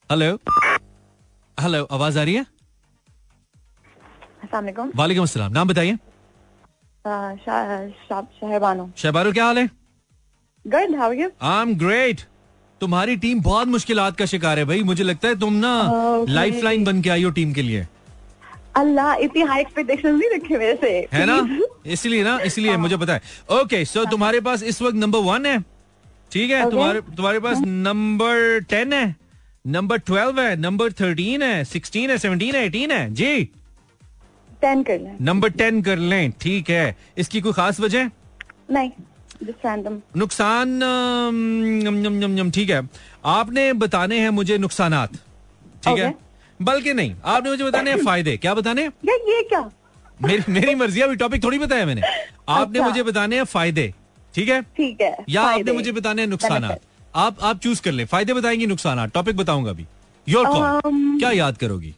हेलो। 0.10 0.38
हेलो 1.58 1.84
आवाज़ 1.92 2.20
आ 2.20 2.24
रही 2.24 2.36
है? 2.36 2.46
वालेकुम 4.96 5.24
अस्सलाम। 5.24 5.52
नाम 5.52 5.68
बताइए। 5.68 5.98
शहर 7.46 8.60
बानो 8.60 8.90
शहबारो 8.98 9.32
क्या 9.32 9.46
हाल 9.46 9.58
है? 9.58 9.70
Good 10.66 10.95
how 10.95 11.12
you 11.12 11.30
I 11.41 11.62
am 11.62 11.74
great 11.78 12.22
तुम्हारी 12.82 13.16
टीम 13.18 13.41
बहुत 13.41 13.68
मुश्किलात 13.68 14.16
का 14.18 14.26
शिकार 14.26 14.59
है 14.59 14.66
भाई। 14.66 14.84
मुझे 14.84 15.03
लगता 15.03 15.28
है 15.28 15.39
तुम 15.39 15.53
ना. 15.55 15.74
लाइफ 16.30 16.64
लाइन 16.64 16.84
बन 16.84 17.01
के 17.01 17.09
आई 17.09 17.24
हो 17.24 17.30
टीम 17.32 17.53
के 17.53 17.62
लिए। 17.62 17.86
अल्लाह 18.76 19.14
इतनी 19.24 19.41
हाई 19.41 19.62
एक्सपेक्टेशन 19.62 20.16
नहीं 20.16 20.30
रखे 20.30 20.57
मेरे 20.57 20.76
से। 20.82 20.89
है 21.14 21.26
ना? 21.26 21.38
इसलिए 21.88 22.24
ना 22.24 22.38
इसलिए 22.45 22.78
मुझे 22.78 22.97
पता 22.97 23.14
है। 23.14 23.22
ओके 23.59 23.84
सो 23.86 24.05
तुम्हारे 24.05 24.39
पास 24.39 24.64
इस 24.64 24.82
वक्त 24.82 24.95
नंबर 24.95 25.20
वन 25.22 25.45
है। 25.45 25.59
ठीक 26.32 26.51
है? 26.51 26.70
तुम्हारे 26.72 27.01
तुम्हारे 27.01 27.39
पास 27.39 27.57
नंबर 27.59 28.59
टेन 28.70 28.93
है। 28.93 29.16
नंबर 29.66 29.97
ट्वेल्व 29.99 30.39
है। 30.41 30.55
नंबर 30.59 30.91
थर्टीन 31.01 31.41
है। 31.41 31.64
सिक्सटीन 31.66 32.09
है 32.09 32.18
सेवनटीन 32.18 32.55
है 32.55 32.66
एटीन 32.66 32.91
है। 32.91 33.14
जी। 33.14 33.43
टेन 34.62 34.84
कर 34.84 34.99
लें। 34.99 35.16
नंबर 35.22 35.49
टेन 35.51 35.82
कर 35.82 35.97
लें। 35.97 36.32
ठीक 36.41 36.70
है। 36.70 36.95
इसकी 37.18 37.41
कोई 37.41 37.53
खास 37.53 37.80
वजह? 37.80 38.09
नहीं। 38.72 38.91
नुकसान 39.44 40.70
नम, 40.70 41.94
नम, 41.98 42.14
नम, 42.18 42.32
नम, 42.32 42.52
ठीक 42.52 42.70
है। 42.70 42.82
आपने 43.26 43.72
बताने 43.76 44.20
हैं 44.20 44.30
मुझे 44.32 44.58
नुकसान 44.58 45.06
ठीक 45.84 45.98
है? 46.00 46.14
बल्कि 46.60 46.94
नहीं 46.94 47.16
आपने 47.26 47.50
मुझे 47.50 47.64
बताने 47.64 47.92
हैं 47.92 48.04
फ़ायदे। 48.06 48.36
क्या 48.38 48.54
बताने 48.54 48.84
ये 48.84 49.42
क्या? 49.44 49.70
मेरी 50.22 50.44
मेरी 50.50 50.76
मर्ज़ी 50.76 51.02
अभी 51.02 51.16
टॉपिक 51.16 51.44
थोड़ी 51.44 51.60
बताया 51.60 51.86
मैंने। 51.86 52.02
आपने 52.02 52.80
अच्छा। 52.80 52.89
मुझे 52.89 53.04
बताने 53.04 53.36
हैं 53.36 53.44
फ़ायदे 53.46 53.94
ठीक 54.34 54.50
है? 54.50 54.62
ठीक 54.62 55.02
है 55.02 55.16
या 55.30 55.42
आपने 55.44 55.72
मुझे 55.72 55.92
बताने 55.92 56.22
हैं 56.22 56.30
नुकसान 56.30 56.64
आप 57.16 57.42
आप 57.42 57.60
चूज़ 57.60 57.82
कर 57.82 57.92
ले। 57.92 58.06
फ़ायदे 58.06 58.34
बताएँगे 58.34 58.66
नुकसान 58.66 59.08
टॉपिक 59.10 59.38
बताऊँगा 59.38 59.70
अभी। 59.70 59.86
योर 60.28 60.46
कॉल 60.48 60.80
Um, 60.82 61.20
क्या 61.20 61.32
याद 61.32 61.58
करोगी? 61.58 61.94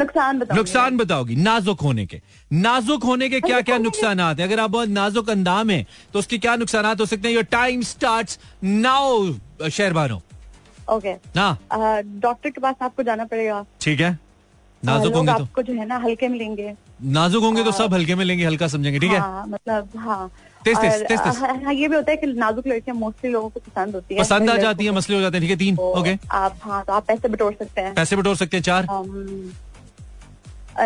नुकसान 0.00 0.38
बताओ 0.38 0.56
नुकसान 0.56 0.96
बताओगी 0.96 1.36
नाजुक 1.38 1.80
होने 1.80 2.06
के। 2.06 2.20
नाजुक 2.52 3.04
होने 3.04 3.28
के 3.28 3.40
क्या 3.42 3.60
क्या 3.62 3.78
नुकसान 3.80 4.20
है? 4.20 4.42
अगर 4.42 4.60
आप 4.60 4.70
बहुत 4.70 4.88
नाजुक 4.90 5.30
अंदाम 5.30 5.70
है 5.70 5.84
तो 6.12 6.18
उसके 6.18 6.38
क्या 6.38 6.56
नुकसान 6.56 6.86
हो 6.86 7.06
सकते 7.06 7.28
हैं? 7.28 7.34
Your 7.34 7.44
time 7.50 7.82
start 7.84 8.38
now 8.64 9.68
Shehrbano. 9.68 10.20
Okay 10.88 11.12
ना 11.36 11.56
डॉक्टर 11.70 12.50
के 12.50 12.60
पास 12.60 12.74
आपको 12.82 13.02
जाना 13.02 13.24
पड़ेगा। 13.26 13.64
ठीक 13.80 14.00
है। 14.00 14.18
नाजुक 14.82 15.14
होंगे 15.14 15.32
तो। 15.32 15.42
आपको 15.42 15.62
जो 15.62 15.72
है 15.74 15.86
ना 15.86 15.96
हल्के 15.98 16.28
में 16.28 16.38
लेंगे। 16.38 16.72
नाजुक 17.14 17.42
होंगे 17.42 17.64
तो 17.64 17.72
सब 17.72 17.94
हल्के 17.94 18.14
में 18.14 18.24
लेंगे 18.24 18.44
हल्का 18.44 18.68
समझेंगे 18.68 18.98
ठीक 18.98 19.10
है? 19.10 19.18
हाँ 19.18 19.46
मतलब 19.48 19.88
हाँ। 19.98 20.30
तेज, 20.64 20.76
तेज, 20.76 20.92
और, 20.92 21.06
तेज, 21.06 21.18
तेज। 21.20 21.64
हाँ, 21.64 21.72
ये 21.74 21.88
भी 21.88 21.96
होता 21.96 22.10
है 22.10 22.16
कि 22.16 22.26
नाजुक 22.26 22.66
लड़कियाँ 22.66 22.96
मोस्टली 22.96 23.30
लोगों 23.30 23.48
को 23.48 23.60
पसंद 23.60 23.94
होती 23.94 24.14
है। 24.14 24.20
पसंद 24.20 24.50
आ 24.50 24.56
जाती 24.56 24.84
है 24.84 24.90
मसले 24.92 25.16
हो 25.16 25.20
जाते 25.22 25.36
हैं 25.36 25.42
ठीक 25.42 25.50
है 25.50 25.56
तीन 25.56 25.76
तो 25.76 25.92
ओके 26.00 26.16
आप 26.32 26.56
हाँ 26.62 26.82
तो 26.84 26.92
आप 26.92 27.06
पैसे 27.06 27.28
बटोर 27.28 27.52
सकते 27.58 27.80
हैं। 27.80 27.94
पैसे 27.94 28.16
बटोर 28.16 28.36
सकते 28.36 28.56
हैं 28.56 28.64
चार। 28.64 28.86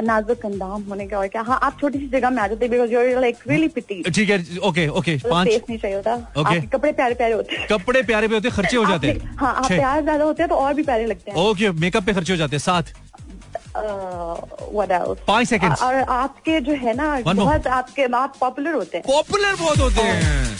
नाजुक 0.02 0.44
अंदाम 0.46 0.82
होने 0.88 1.06
का 1.06 1.18
और 1.18 1.28
क्या 1.28 1.42
हाँ 1.42 1.58
आप 1.62 1.76
छोटी 1.80 1.98
सी 1.98 2.08
जगह 2.08 2.30
में 2.30 2.42
आ 2.42 2.46
जाते 2.48 2.68
बिकॉज़ 2.68 2.92
लाइक 3.20 3.36
रियली 3.48 3.68
पिटी 3.68 4.02
ठीक 4.10 4.30
है 4.30 4.58
ओके 4.64 4.86
ओके 4.88 5.16
पाँच 5.24 5.48
नहीं 5.48 5.78
चाहिए 5.78 5.96
होता। 5.96 6.16
Okay. 6.36 6.60
कपड़े 6.72 6.92
प्यारे 6.92 7.14
प्यारे 7.14 7.34
होते 7.34 7.56
हैं। 7.56 7.66
कपड़े 7.68 8.02
प्यारे 8.02 8.26
होते 8.26 8.48
हैं 8.48 8.56
खर्चे 8.56 8.76
हो 8.76 8.84
जाते 8.86 9.08
हैं। 9.08 9.36
हाँ 9.36 9.54
प्यार 9.68 10.02
ज़्यादा 10.02 10.24
होते 10.24 10.42
हैं 10.42 10.48
तो 10.50 10.56
और 10.56 10.74
भी 10.74 10.82
प्यारे 10.82 11.06
लगते 11.06 11.30
हैं। 11.30 11.38
ओके 11.40 11.70
मेकअप 11.80 12.04
पे 12.04 12.12
खर्चे 12.12 12.32
हो 12.32 12.36
जाते 12.38 12.56
हैं 12.56 12.62
व्हाट 13.76 15.18
पाँच 15.26 15.48
seconds. 15.48 15.82
और 15.82 15.94
आपके 15.94 16.60
जो 16.60 16.72
है 16.76 16.94
ना 16.96 17.20
बहुत 17.24 17.66
आपके 17.66 18.04
आप 18.16 18.36
पॉपुलर 18.40 18.74
होते 18.74 18.96
हैं। 18.98 19.06
पॉपुलर 19.06 19.54
बहुत 19.60 19.78
होते 19.78 20.00
हैं। 20.00 20.56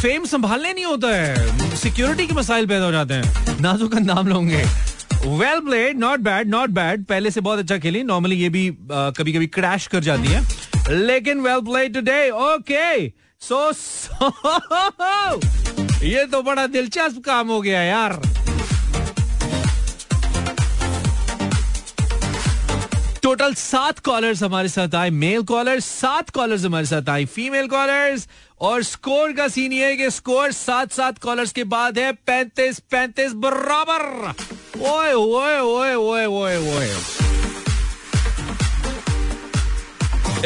फेम 0.00 0.24
संभालने 0.26 0.72
नहीं 0.72 0.84
होता 0.84 1.08
है। 1.08 1.76
सिक्योरिटी 1.76 2.26
के 2.26 2.34
मसाइल 2.34 2.66
पैदा 2.66 2.84
हो 2.84 2.92
जाते 2.92 3.14
हैं। 3.14 3.60
नाजुक 3.60 3.94
अंदाम 3.96 4.28
लोगे। 4.28 4.64
Well 5.26 5.60
played 5.60 5.98
not 5.98 6.20
bad 6.20 6.48
not 6.48 6.70
bad 6.70 7.04
पहले 7.04 7.30
से 7.30 7.40
बहुत 7.40 7.58
अच्छा 7.58 7.78
खेली। 7.78 8.02
नॉर्मली 8.02 8.36
ये 8.36 8.48
भी 8.48 8.68
कभी 8.90 9.32
कभी 9.32 9.46
क्रैश 9.48 9.86
कर 9.86 10.00
जाती 10.04 10.28
है। 10.28 10.96
लेकिन 10.96 11.40
well 11.40 11.60
played 11.66 11.94
today 11.94 12.28
okay 12.30 13.08
so 13.42 13.70
ये 16.06 16.24
तो 16.26 16.42
बड़ा 16.42 16.66
दिलचस्प 16.66 17.22
काम 17.26 17.48
हो 17.48 17.60
गया 17.60 17.82
यार। 17.82 18.20
टोटल 23.22 23.54
सात 23.54 23.98
कॉलर्स 23.98 24.42
हमारे 24.42 24.68
साथ 24.68 24.94
आए। 24.94 25.10
मेल 25.10 25.42
कॉलर्स 25.42 25.84
सात 25.84 26.30
कॉलर्स 26.30 26.64
हमारे 26.64 26.86
साथ 26.86 27.08
आए। 27.08 27.24
फीमेल 27.26 27.66
कॉलर्स 27.68 28.28
और 28.60 28.82
स्कोर 28.82 29.32
का 29.32 29.48
सीन 29.48 29.72
ये 29.72 29.94
कि 29.96 30.10
स्कोर 30.10 30.52
सात 30.52 30.92
सात 30.92 31.18
कॉलर्स 31.18 31.52
के 31.52 31.64
बाद 31.66 31.98
है। 31.98 32.12
पैंतीस 32.12 32.78
पैंतीस, 32.90 33.32
बराबर। 33.34 34.32
ओए 34.84 35.12
ओए 35.12 35.58
ओए 35.60 35.94
ओए 35.94 36.24
ओए 36.26 36.56
ओए 36.72 36.88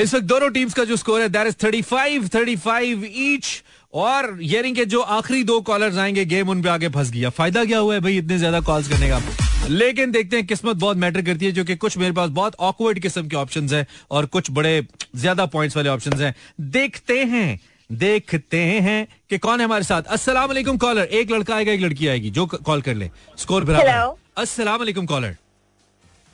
इस 0.02 0.14
वक्त 0.14 0.24
दोनों 0.24 0.48
टीम्स 0.50 0.74
का 0.74 0.84
जो 0.84 0.96
स्कोर 0.96 1.20
है 1.20 1.28
that 1.28 1.46
is 1.46 1.54
thirty 1.64 1.82
five 1.82 2.28
thirty 2.34 2.56
five 2.56 3.04
each 3.06 3.46
और 3.94 4.38
यानी 4.42 4.72
कि 4.72 4.84
जो 4.84 5.00
आखिरी 5.00 5.42
दो 5.44 5.60
कॉलर्स 5.60 5.96
आएँगे 5.96 6.24
गेम 6.24 6.48
उन 6.48 6.62
पे 6.62 6.68
आगे 6.68 6.88
फंस 6.88 7.10
गया। 7.10 7.30
फ़ायदा 7.30 7.64
क्या 7.64 7.78
हुआ 7.78 7.94
है 7.94 8.00
भाई, 8.00 8.16
इतने 8.18 8.38
ज़्यादा 8.38 8.60
कॉल्स 8.60 8.88
करने 8.88 9.08
का? 9.08 9.20
लेकिन 9.68 10.10
देखते 10.10 10.36
हैं, 10.36 10.46
किस्मत 10.46 10.76
बहुत 10.76 10.96
मैटर 10.96 11.22
करती 11.22 11.46
है, 11.46 11.52
जो 11.52 11.64
कि 11.64 11.76
कुछ 11.76 11.96
मेरे 11.98 12.12
पास 12.12 12.30
बहुत 12.30 12.56
ऑकवर्ड 12.60 12.98
किस्म 12.98 13.28
के 13.28 13.36
ऑप्शन 13.36 13.68
हैं 13.68 13.86
और 14.10 14.26
कुछ 14.26 14.50
बड़े 14.50 14.86
ज़्यादा 15.16 15.46
पॉइंट्स 15.46 15.76
वाले 15.76 15.88
ऑप्शन 15.88 16.20
हैं। 16.20 16.34
देखते 16.60 17.18
हैं 17.24 17.60
देखते 17.90 18.58
हैं 18.58 19.06
कि 19.30 19.38
कौन 19.38 19.58
है 19.60 19.64
हमारे 19.64 19.84
साथ। 19.84 20.02
अस्सलाम 20.02 20.76
कॉलर 20.76 21.02
एक 21.02 21.30
लड़का 21.30 21.54
आएगा, 21.56 21.72
एक 21.72 21.80
लड़की 21.80 22.06
आएगी, 22.06 22.30
जो 22.30 22.46
कॉल 22.46 22.82
कर 22.82 22.94
ले। 22.94 23.10
स्कोर 23.38 23.64
बराबर. 23.64 24.16
अस्सलाम 24.38 24.78
वालेकुम 24.78 25.06
कॉलर 25.06 25.36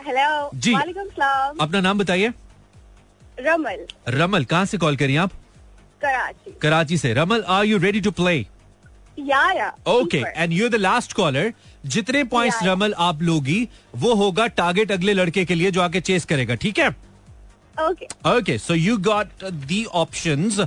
हेलो 0.00 0.50
जी। 0.55 0.72
वालेकुम 0.74 1.05
सलाम 1.09 1.57
अपना 1.61 1.80
नाम 1.80 1.98
बताइए। 1.98 2.32
रमल। 3.40 3.86
रमल 4.14 4.44
कहाँ 4.44 4.64
से 4.64 4.78
कॉल 4.78 4.96
करिए 4.96 5.16
आप? 5.16 5.30
कराची। 6.02 6.50
कराची 6.62 6.98
से। 6.98 7.12
Ramal 7.14 7.42
are 7.48 7.64
you 7.64 7.78
ready 7.78 8.00
to 8.00 8.11
play 8.20 8.36
okay 9.88 10.18
and 10.18 10.52
you 10.52 10.68
the 10.68 10.74
last 10.74 11.12
caller 11.12 11.52
जितने 11.94 12.24
पॉइंट्स 12.34 12.62
रमल 12.64 12.94
आप 13.07 13.22
लोगी 13.22 13.68
वो 13.96 14.14
होगा 14.14 14.46
टारगेट 14.61 14.92
अगले 14.92 15.12
लड़के 15.14 15.44
के 15.44 15.55
लिए 15.55 15.70
जो 15.70 15.80
आके 15.82 16.00
चेस 16.00 16.24
करेगा 16.24 16.55
ठीक 16.66 16.78
है? 16.78 16.88
Okay 17.76 18.07
okay 18.30 18.59
so 18.59 18.74
you 18.74 18.96
got 19.09 19.44
the 19.66 19.84
options 20.05 20.61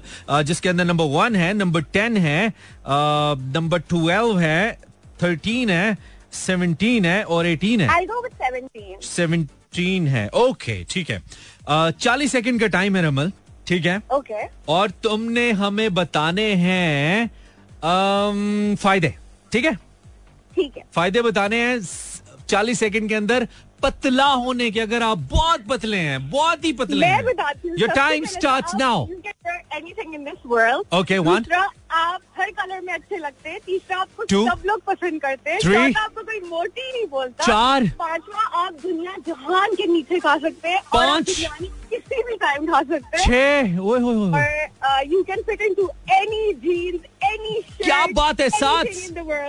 जिसके 0.47 0.69
अंदर 0.69 0.85
नंबर 0.85 1.05
वन 1.15 1.35
है 1.35 1.53
नंबर 1.53 1.81
टेन 1.93 2.17
है 2.27 2.41
नंबर 2.87 3.79
ट्वेल्व 3.89 4.39
है 4.39 4.79
थर्टीन 5.23 5.69
है 5.69 5.97
सेवनटीन 6.37 7.05
है 7.05 7.21
और 7.23 7.47
एटीन 7.47 7.81
है? 7.81 7.87
आई 7.95 8.05
गो 8.05 8.21
विद 8.23 8.31
17 8.43 9.01
सेवनटीन 9.07 10.07
है. 10.07 10.27
ओके 10.43 10.83
ठीक 10.89 11.09
है. 11.09 11.21
चालीस 11.99 12.31
सेकंड 12.31 12.59
का 12.61 12.67
टाइम 12.77 12.95
है 12.95 13.03
रमल 13.07 13.31
ठीक 13.67 13.85
है? 13.85 14.01
ओके 14.13 14.45
और 14.73 14.91
तुमने 15.03 15.51
हमें 15.61 15.93
बताने 15.93 16.53
हैं 16.65 17.29
फ़ायदे. 18.75 19.13
ठीक 19.51 19.65
है? 19.65 19.73
ठीक 20.55 20.77
है. 20.77 20.83
फ़ायदे 20.95 21.21
बताने 21.21 21.61
हैं 21.65 21.79
चालीस 22.49 22.79
सेकंड 22.79 23.09
के 23.09 23.15
अंदर. 23.15 23.47
पतला 23.83 24.25
होने 24.43 24.69
के 24.71 24.79
अगर 24.79 25.03
आप 25.03 25.17
बहुत 25.31 25.65
पतले 25.69 25.97
हैं 25.97 26.29
बहुत 26.29 26.63
ही 26.65 26.71
पतले 26.73 27.07
मैं 27.07 27.23
बताती 27.25 27.69
योर 27.81 27.89
टाइम 27.95 28.23
आप- 28.23 28.31
now 28.79 29.05
you 29.07 29.17
can 29.25 29.35
wear 29.47 29.59
anything 29.79 30.15
in 30.17 30.23
this 30.29 30.39
आप 31.91 32.21
हर 32.39 32.49
कलर 32.51 32.81
में 32.85 32.93
अच्छे 32.93 33.17
लगते 33.17 33.49
हैं 33.49 33.59
तीसरा 33.65 33.97
आपको 33.97 34.23
Two. 34.25 34.43
सब 34.49 34.61
लोग 34.65 34.81
पसंद 34.87 35.21
करते 35.21 35.51
हैं 35.51 35.59
चौथा 35.59 36.01
आपको 36.03 36.21
कोई 36.23 36.39
मोटी 36.49 36.91
नहीं 36.91 37.05
बोलता 37.11 37.45
चार. 37.45 37.83
पांचवा 37.99 38.41
आप 38.63 38.73
दुनिया 38.83 39.15
जहान 39.27 39.75
के 39.75 39.85
नीचे 39.93 40.19
खा 40.19 40.37
सकते 40.37 40.69
हैं 40.69 40.81
पाँच. 40.93 41.29
किसी 41.89 42.21
भी 42.23 42.35
टाइम 42.37 42.65
खा 42.71 42.81
सकते 42.81 43.17
हैं 43.17 43.25
छह 43.25 43.75
you 45.11 45.21
can 45.23 45.41
fit 45.47 45.61
into 45.61 45.89
any 46.13 46.53
jeans 46.65 47.01
any 47.25 47.61
क्या 47.83 48.05
बात 48.15 48.41
है 48.41 48.49
सात 48.49 48.87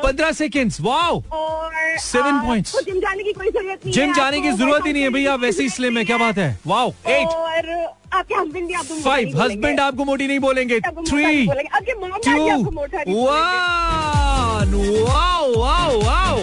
पंद्रह 0.04 0.32
सेकेंड 0.32 0.72
वाओ 0.80 1.22
और 1.32 1.76
Seven 2.00 2.36
points. 2.46 2.74
जिम 2.84 2.98
जाने 3.00 3.22
की 3.24 3.32
कोई 3.32 3.50
ज़रूरत 3.50 3.84
नहीं 3.84 3.92
जिम 3.94 4.12
जाने 4.14 4.40
की 4.40 4.50
ज़रूरत 4.52 4.86
ही 4.86 4.92
नहीं 4.92 5.02
है 5.02 5.10
भैया 5.10 5.34
वैसे 5.44 5.62
ही 5.62 5.68
स्लिम 5.70 5.98
है 5.98 6.04
क्या 6.04 6.18
बात 6.18 6.38
है 6.38 6.58
वाओ 6.66 6.92
एट 7.08 7.26
और 7.28 7.70
आपके 8.12 8.34
हस्बैंड 8.34 8.66
भी 8.68 8.74
आपको 8.74 8.94
फाइव 9.00 9.40
हस्बैंड 9.42 9.80
आपको 9.80 10.04
मोटी 10.04 10.26
नहीं 10.26 10.38
बोलेंगे। 10.40 10.80
Three 10.80 11.46
two. 11.46 12.64
One 13.08 14.74
wow 15.08 15.54
wow 15.54 16.00
wow 16.02 16.38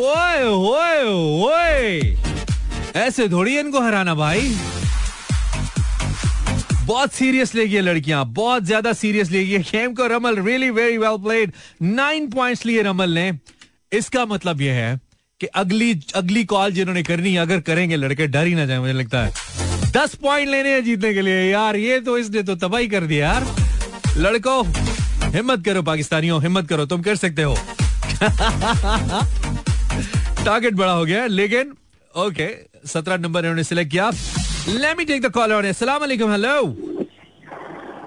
ओए 0.00 0.42
ओए 0.44 1.02
ओए। 1.44 2.16
ऐसे 2.96 3.28
थोड़ी 3.28 3.58
इनको 3.58 3.80
हराना 3.80 4.14
भाई। 4.14 4.54
बहुत 6.86 7.12
सीरियस 7.12 7.54
लेगी 7.54 7.74
ये 7.74 7.80
लड़कियाँ। 7.80 8.24
बहुत 8.26 8.64
ज़्यादा 8.64 8.92
सीरियस 8.92 9.30
लेगी 9.30 9.52
ये 9.52 9.58
गेम 9.70 9.94
को। 9.94 10.06
Ramal 10.06 10.36
really 10.38 10.70
very 10.70 10.98
well 10.98 11.16
played 11.24 11.52
nine 11.82 12.30
points 12.30 12.66
लिए 12.66 12.82
रमल 12.82 13.10
ने। 13.10 13.32
इसका 13.92 14.24
मतलब 14.26 14.60
यह 14.60 14.74
है 14.74 14.98
कि 15.40 15.46
अगली 15.46 16.00
अगली 16.14 16.44
कॉल 16.44 16.72
जिन्होंने 16.72 17.02
करनी 17.02 17.32
है 17.32 17.38
अगर 17.38 17.60
करेंगे 17.60 17.96
लड़के 17.96 18.26
डर 18.26 18.46
ही 18.46 18.54
ना 18.54 18.66
जाए 18.66 18.78
मुझे 18.78 18.92
लगता 18.92 19.22
है। 19.22 19.69
दस 19.92 20.14
पॉइंट 20.22 20.48
लेने 20.48 20.72
हैं 20.72 20.82
जीतने 20.84 21.12
के 21.14 21.22
लिए। 21.22 21.50
यार 21.50 21.76
ये 21.76 22.00
तो 22.00 22.18
इसने 22.18 22.42
तो 22.42 22.54
तबाही 22.56 22.88
कर 22.88 23.04
दिया 23.06 23.28
यार। 23.28 23.44
लड़को 24.18 24.62
हिम्मत 25.30 25.64
करो 25.64 25.82
पाकिस्तानियों 25.82 26.40
हिम्मत 26.42 26.68
करो 26.68 26.86
तुम 26.86 27.02
कर 27.02 27.16
सकते 27.16 27.42
हो। 27.42 27.54
टारगेट 30.44 30.74
बड़ा 30.74 30.92
हो 30.92 31.04
गया 31.04 31.26
लेकिन 31.26 31.72
ओके 32.14 32.48
सत्रह 32.88 33.16
नंबर 33.16 33.40
इन्होंने 33.40 33.64
सिलेक्ट 33.64 33.90
किया। 33.92 34.10
Let 34.68 34.98
me 34.98 35.04
take 35.04 35.22
the 35.22 35.30
caller 35.32 35.64
अस्सलाम 35.66 36.00
वालेकुम 36.00 36.30
हेलो 36.32 36.76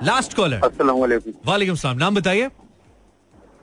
लास्ट 0.04 0.34
कॉलर 0.36 0.62
अस्सलाम 0.66 0.98
वालेकुम 1.00 1.34
वालेकुम 1.46 1.76
सलाम 1.76 1.98
नाम 1.98 2.16
बताइए 2.16 2.48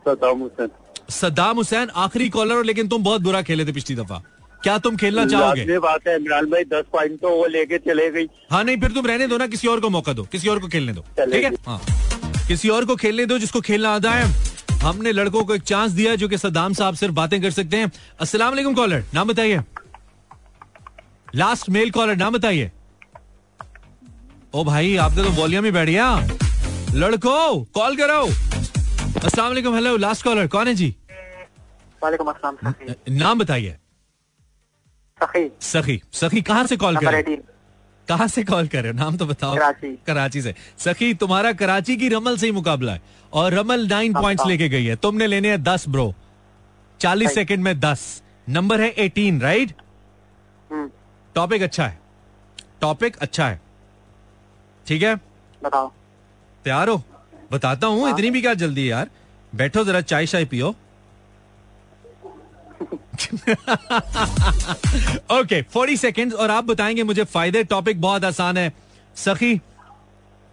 सदाम 0.07 0.39
हुसैन 0.41 0.69
सद्दाम 1.11 1.57
हुसैन 1.57 1.89
आखिरी 2.05 2.29
कॉलर 2.37 2.55
हो 2.55 2.63
लेकिन 2.63 2.89
तुम 2.89 3.03
बहुत 3.05 3.21
बुरा 3.23 3.43
खेले 3.43 3.65
थे 3.67 3.73
पिछली 3.73 3.97
दफ़ा। 3.97 4.23
क्या 4.63 4.77
तुम 4.79 4.97
खेलना 4.97 5.25
चाहोगे? 5.27 5.79
बात 5.79 6.09
है 6.09 6.17
इमरान 6.17 6.47
भाई 6.51 6.65
दस 6.73 6.85
पॉइंट 6.93 7.21
तो 7.21 7.29
वो 7.31 7.47
लेके 7.49 7.79
चले 7.81 8.11
गई। 8.11 8.27
हाँ 8.51 8.63
नहीं 8.65 8.77
फिर 8.81 8.93
तुम 8.93 9.07
रहने 9.07 9.27
दो 9.27 9.37
ना 9.39 9.47
किसी 9.47 9.69
और 9.69 9.81
को 9.81 9.91
मौका 9.91 10.13
दो 10.13 10.25
किसी 10.33 10.49
और 10.49 10.59
को 10.59 10.69
खेलने 10.69 10.93
दो 10.93 11.05
ठीक 11.21 11.45
है? 11.45 11.51
हाँ। 11.67 11.81
किसी 12.49 12.69
और 12.69 12.85
को 12.85 12.97
खेलने 12.97 13.27
दो 13.27 13.39
जिसको 13.39 13.61
खेलना 13.61 13.95
आता 13.95 14.11
है। 14.11 14.25
हमने 14.83 15.13
लड़कों 15.13 15.45
को 15.45 15.55
एक 15.55 15.63
चांस 15.63 15.93
दिया 15.93 16.15
जो 16.17 16.29
कि 16.29 16.39
सद्दाम 16.39 16.73
साहब 16.75 16.95
सिर्फ़ 16.95 17.15
बातें 17.15 17.41
कर 17.43 17.51
सकते 17.51 17.77
हैं। 17.77 17.91
अस्सलाम 18.21 18.51
वालेकुम 18.51 18.75
कॉलर 18.75 19.05
नाम 19.15 19.29
बताइए। 19.29 19.61
लास्ट 21.35 21.69
मेल 21.71 21.91
कॉलर 21.91 22.17
नाम 22.17 22.33
बताइए। 22.33 22.71
ओ 24.55 24.65
भाई 24.65 24.97
आपने 24.99 25.23
तो 25.25 25.31
वॉल्यूम 25.33 25.65
ही 25.65 25.71
बैठ 25.71 25.89
गया 25.89 26.09
लड़को 26.95 27.37
कॉल 27.75 27.97
करो। 27.97 28.23
अस्सलाम 28.25 29.47
वालेकुम 29.47 29.75
हेलो 29.75 29.97
लास्ट 29.99 30.25
कॉलर 30.25 30.47
कौन 30.49 30.69
है 30.69 30.75
जी? 30.75 30.95
वालेकुम 32.03 32.29
अस्सलाम 32.29 33.17
नाम 33.19 33.39
बताइए। 33.39 33.77
सखी। 35.23 35.51
सखी 35.61 36.01
सखी 36.13 36.41
कहाँ 36.43 36.67
से 36.67 36.77
कॉल 36.77 36.97
कर? 36.97 37.15
हो? 37.31 37.37
कहाँ 38.09 38.27
से 38.29 38.43
कॉल 38.45 38.69
कर? 38.69 38.83
रहे 38.83 38.93
हो 38.93 38.99
नाम 38.99 39.17
तो 39.17 39.27
बताओ। 39.27 39.55
कराची। 39.55 39.95
कराची 40.07 40.43
से। 40.43 40.55
सखी 40.79 41.13
तुम्हारा 41.15 41.53
कराची 41.53 41.97
की 41.97 42.09
रमल 42.09 42.37
से 42.37 42.47
ही 42.47 42.53
मुकाबला 42.53 42.93
है 42.93 43.03
और 43.33 43.55
रमल 43.55 43.87
नाइन 43.89 44.15
हाँ, 44.15 44.23
पॉइंट्स 44.23 44.43
हाँ। 44.43 44.49
लेके 44.51 44.69
गई 44.69 44.85
है। 44.85 44.97
तुमने 44.97 45.27
लेने 45.27 45.49
हैं 45.49 45.63
दस 45.63 45.89
ब्रो 45.89 46.13
चालीस। 47.01 47.35
सेकंड 47.35 47.65
में 47.65 47.79
दस। 47.81 48.23
नंबर 48.49 48.81
है 48.81 48.89
एटीन 48.99 49.41
राइट 49.41 49.73
टॉपिक 51.35 51.63
अच्छा 51.63 51.87
है। 51.87 51.99
टॉपिक 52.81 53.17
अच्छा 53.17 53.49
है। 53.49 53.61
ठीक 54.87 55.03
है? 55.03 55.15
बताओ। 55.63 55.93
तैयार 56.65 56.89
हो? 56.89 57.03
बताता 57.53 57.87
हूँ। 57.87 58.03
हाँ। 58.03 58.11
इतनी 58.11 58.31
भी 58.31 58.41
क्या 58.43 58.55
जल्दी 58.55 58.81
है 58.81 58.87
यार। 58.89 59.11
बैठो 59.53 59.85
जरा 59.85 60.01
चाय 60.01 60.27
शाय 60.27 60.45
पियो। 60.45 60.75
ओके 65.33 65.61
फोर्टी 65.65 65.97
सेकेंड 65.97 66.33
और 66.35 66.51
आप 66.51 66.65
बताएँगे 66.65 67.03
मुझे 67.05 67.25
फ़ायदे। 67.27 67.63
टॉपिक 67.65 68.01
बहुत 68.01 68.25
आसान 68.25 68.57
है। 68.57 68.73
सखी 69.17 69.61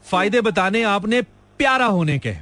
फ़ायदे 0.06 0.42
बताने 0.42 0.84
आपने 0.86 1.22
प्यारा 1.60 1.86
होने 1.88 2.18
के। 2.20 2.34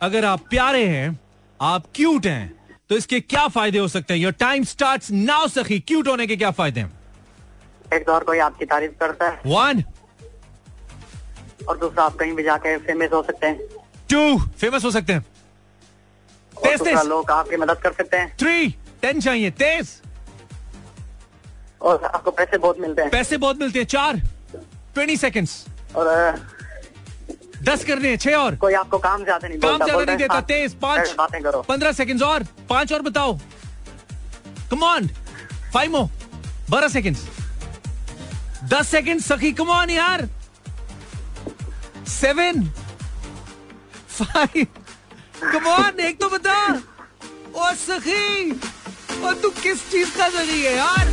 अगर 0.00 0.24
आप 0.24 0.40
प्यारे 0.50 0.86
हैं 0.88 1.18
आप 1.60 1.84
क्यूट 1.94 2.26
हैं 2.26 2.52
तो 2.90 2.96
इसके 2.96 3.20
क्या 3.22 3.46
फ़ायदे 3.48 3.78
हो 3.78 3.88
सकते 3.88 4.14
हैं? 4.14 4.20
Your 4.20 4.32
time 4.34 4.64
start 4.64 5.10
now 5.12 5.48
Sakhi. 5.48 5.78
Cute 5.80 6.08
होने 6.08 6.26
के 6.26 6.36
क्या 6.36 6.50
फ़ायदे 6.52 6.80
हैं? 6.80 6.92
एक 7.94 8.06
तो 8.06 8.12
और 8.12 8.24
कोई 8.24 8.38
आपकी 8.40 8.64
तारीफ़ 8.64 8.92
करता 9.00 9.28
है। 9.28 9.40
वन 9.46 9.82
और 11.68 11.78
दूसरा 11.78 12.04
आप 12.04 12.16
कहीं 12.16 12.32
भी 12.32 12.42
जाके 12.42 12.76
फ़ेमस 12.78 13.12
हो 13.12 13.22
सकते 13.22 13.46
हैं। 13.46 13.58
टू 14.10 14.38
फ़ेमस 14.60 14.84
हो 14.84 14.90
सकते 14.90 15.12
हैं। 15.12 15.24
लोग 17.04 17.30
आपकी 17.30 17.56
मदद 17.56 17.78
कर 17.82 17.92
सकते 17.92 18.16
हैं। 18.16 18.36
थ्री 18.36 18.74
टेन 19.02 19.20
चाहिए 19.20 19.50
तेज। 19.60 19.88
और 21.80 22.04
आपको 22.04 22.30
पैसे 22.30 22.58
बहुत 22.58 22.80
मिलते 22.80 23.02
हैं। 23.02 23.10
पैसे 23.10 23.36
बहुत 23.38 23.58
मिलते 23.58 23.78
हैं 23.78 23.86
चार। 23.88 24.16
ट्वेंटी 24.94 25.16
सेकेंड्स 25.16 25.64
और 25.96 26.06
दस 27.64 27.84
करने 27.84 28.08
हैं 28.08 28.16
छह 28.18 28.34
और। 28.36 28.56
कोई 28.56 28.74
आपको 28.74 28.98
काम 28.98 29.24
ज़्यादा 29.24 29.48
नहीं 29.48 29.58
काम 29.60 29.84
ज़्यादा 29.84 30.04
नहीं 30.04 30.16
देता 30.16 30.34
हाँ, 30.34 30.42
तेज 30.44 30.74
पाँच। 30.80 31.14
बातें 31.18 31.42
करो। 31.42 31.62
पंद्रह 31.68 31.92
सेकंड्स 31.92 32.22
और 32.22 32.44
पाँच 32.68 32.92
और 32.92 33.02
बताओ। 33.02 33.38
कम 34.70 34.82
ऑन 34.84 35.08
फाइव 35.74 35.90
मो 35.92 36.08
बारह 36.70 36.88
सेकंड्स 36.88 37.24
दस 38.70 38.88
सेकंड 38.88 39.20
सखी 39.22 39.52
कम 39.60 39.70
यार। 39.90 40.28
सेवन 42.10 42.64
फाइव 44.08 44.66
कम 45.42 45.66
ऑन 45.68 46.00
एक 46.00 46.20
तो 46.20 46.28
बता। 46.28 46.56
ओ 47.54 47.72
सखी। 47.76 48.50
और 49.24 49.34
तू 49.34 49.50
किस 49.50 49.90
चीज़ 49.90 50.16
का 50.18 50.28
सखी 50.28 50.62
है 50.62 50.76
यार? 50.76 51.08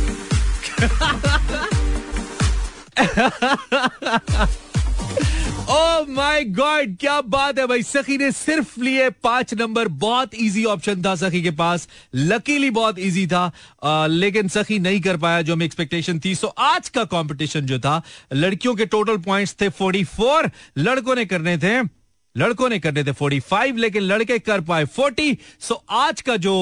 ओ 5.70 6.04
माय 6.08 6.44
गॉड 6.44 6.96
क्या 6.96 7.20
बात 7.20 7.58
है 7.58 7.66
भाई। 7.66 7.82
सखी 7.82 8.16
ने 8.18 8.30
सिर्फ़ 8.32 8.80
लिए 8.80 9.10
पाँच 9.10 9.54
नंबर 9.54 9.88
बहुत 9.88 10.34
इजी 10.34 10.64
ऑप्शन 10.64 11.02
था 11.02 11.14
सखी 11.14 11.42
के 11.42 11.50
पास। 11.50 11.88
लकीली 12.14 12.70
बहुत 12.70 12.98
इजी 12.98 13.26
था। 13.26 13.52
आ, 13.82 14.06
लेकिन 14.06 14.48
सखी 14.48 14.78
नहीं 14.78 15.00
कर 15.00 15.16
पाया 15.16 15.42
जो 15.42 15.52
हमें 15.52 15.66
एक्सपेक्टेशन 15.66 16.20
थी। 16.24 16.34
सो 16.34 16.46
आज 16.46 16.88
का 16.88 17.04
कंपटीशन 17.04 17.60
जो 17.60 17.78
था 17.78 18.02
लड़कियों 18.32 18.74
के 18.74 18.86
टोटल 18.86 19.16
पॉइंट्स 19.16 19.56
थे 19.60 19.68
44 19.70 20.50
लड़कों 20.78 21.14
ने 21.14 21.24
करने 21.24 21.58
थे 21.58 21.97
लड़कों 22.38 22.68
ने 22.68 22.78
करने 22.78 23.04
थे 23.04 23.12
45 23.14 23.78
लेकिन 23.78 24.02
लड़के 24.02 24.38
कर 24.38 24.60
पाए 24.68 24.84
40 24.98 25.36
सो 25.60 25.74
आज 25.90 26.20
का 26.20 26.36
जो 26.38 26.54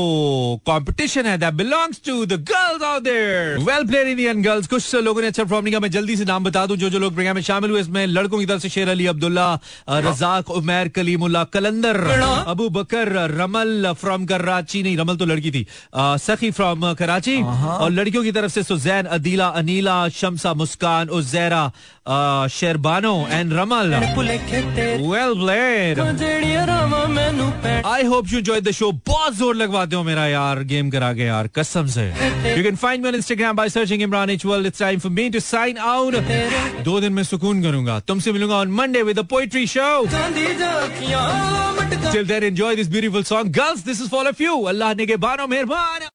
कंपटीशन 0.66 1.26
है 1.26 1.36
that 1.38 1.54
belongs 1.54 2.00
to 2.06 2.24
the 2.26 2.40
girls 2.50 2.82
out 2.82 3.02
there 3.02 3.58
well 3.64 3.86
played 3.86 4.08
Indian 4.08 4.42
girls 4.42 4.66
कुछ 4.66 4.94
लोगों 4.96 5.20
ने 5.22 5.26
अच्छा 5.26 5.42
परफॉर्म 5.44 5.64
नहीं 5.64 5.72
किया। 5.72 5.80
मैं 5.80 5.90
जल्दी 5.90 6.16
से 6.16 6.24
नाम 6.24 6.44
बता 6.44 6.64
दूँ 6.66 6.76
जो 6.76 6.90
जो 6.90 6.98
लोग 6.98 7.14
प्रोग्राम 7.14 7.34
में 7.36 7.42
शामिल 7.42 7.70
हुए 7.70 7.80
इसमें 7.80 8.06
लड़कों 8.06 8.38
की 8.38 8.46
तरफ़ 8.46 8.62
से 8.62 8.68
शेर 8.68 8.88
अली 8.88 9.06
अब्दुल्ला 9.06 9.48
रजाक 9.90 10.50
उमैर 10.50 10.88
कलीमुल्ला 10.96 11.44
कलंदर 11.54 12.00
अबू 12.46 12.68
बकर 12.70 13.12
रमल 13.30 13.92
फ्रॉम 14.00 14.26
कराची। 14.26 14.82
नहीं 14.82 14.96
रमल 14.96 15.16
तो 15.16 15.26
लड़की 15.26 15.50
थी। 15.50 15.66
सखी 15.96 16.50
फ्रॉम 16.50 16.92
कराची। 16.94 17.36
और 17.42 17.90
लड़कियों 17.90 18.22
की 18.24 18.32
तरफ़ 18.32 18.52
से 18.52 18.62
Suzanne 18.62 19.06
Adeela 19.16 19.46
Aneela 19.60 19.96
Shamsa 20.16 20.54
Muskan 20.54 21.08
Uzaira 21.10 21.70
Sherbano 22.50 23.14
and 23.30 23.52
Ramal 23.52 23.94
well 23.94 25.32
played 25.38 26.00
I 27.86 28.02
hope 28.04 28.32
you 28.32 28.38
enjoy 28.38 28.60
the 28.60 28.70
show 28.72 28.90
बहुत 29.06 29.34
ज़ोर 29.36 29.54
लगवाते 29.56 29.96
हो 29.96 30.02
मेरा 30.02 30.26
यार 30.26 30.62
गेम 30.64 30.90
करा 30.90 31.12
के 31.14 31.22
यार, 31.22 31.48
कसम 31.56 31.86
से। 31.88 32.04
You 32.56 32.62
can 32.62 32.76
find 32.76 33.02
me 33.02 33.08
on 33.08 33.14
Instagram 33.14 33.56
by 33.56 33.68
searching 33.68 34.02
Imran 34.02 34.30
H 34.30 34.44
world 34.46 34.66
it's 34.66 34.78
time 34.78 34.98
for 35.00 35.12
me 35.12 35.28
to 35.30 35.40
sign 35.40 35.78
out 35.78 36.14
दो 36.84 37.00
दिन 37.00 37.12
में 37.12 37.22
सुकून 37.24 37.62
करूँगा। 37.62 37.98
तुमसे 38.08 38.32
मिलूँगा 38.32 38.56
on 38.56 38.70
Monday 38.72 39.02
with 39.02 39.18
the 39.18 39.20
poetry 39.30 39.66
show 39.66 40.06
till 42.12 42.26
then 42.26 42.44
enjoy 42.44 42.76
this 42.76 42.88
beautiful 42.90 43.22
song 43.24 43.46
girls 43.54 43.84
this 43.84 44.00
is 44.02 44.08
for 44.10 44.26
of 44.28 44.42
you 44.42 44.60
Allah 44.64 44.94
ने 44.94 45.06
के 45.06 45.16
बानो 45.18 45.46
मेहरबान। 45.46 46.00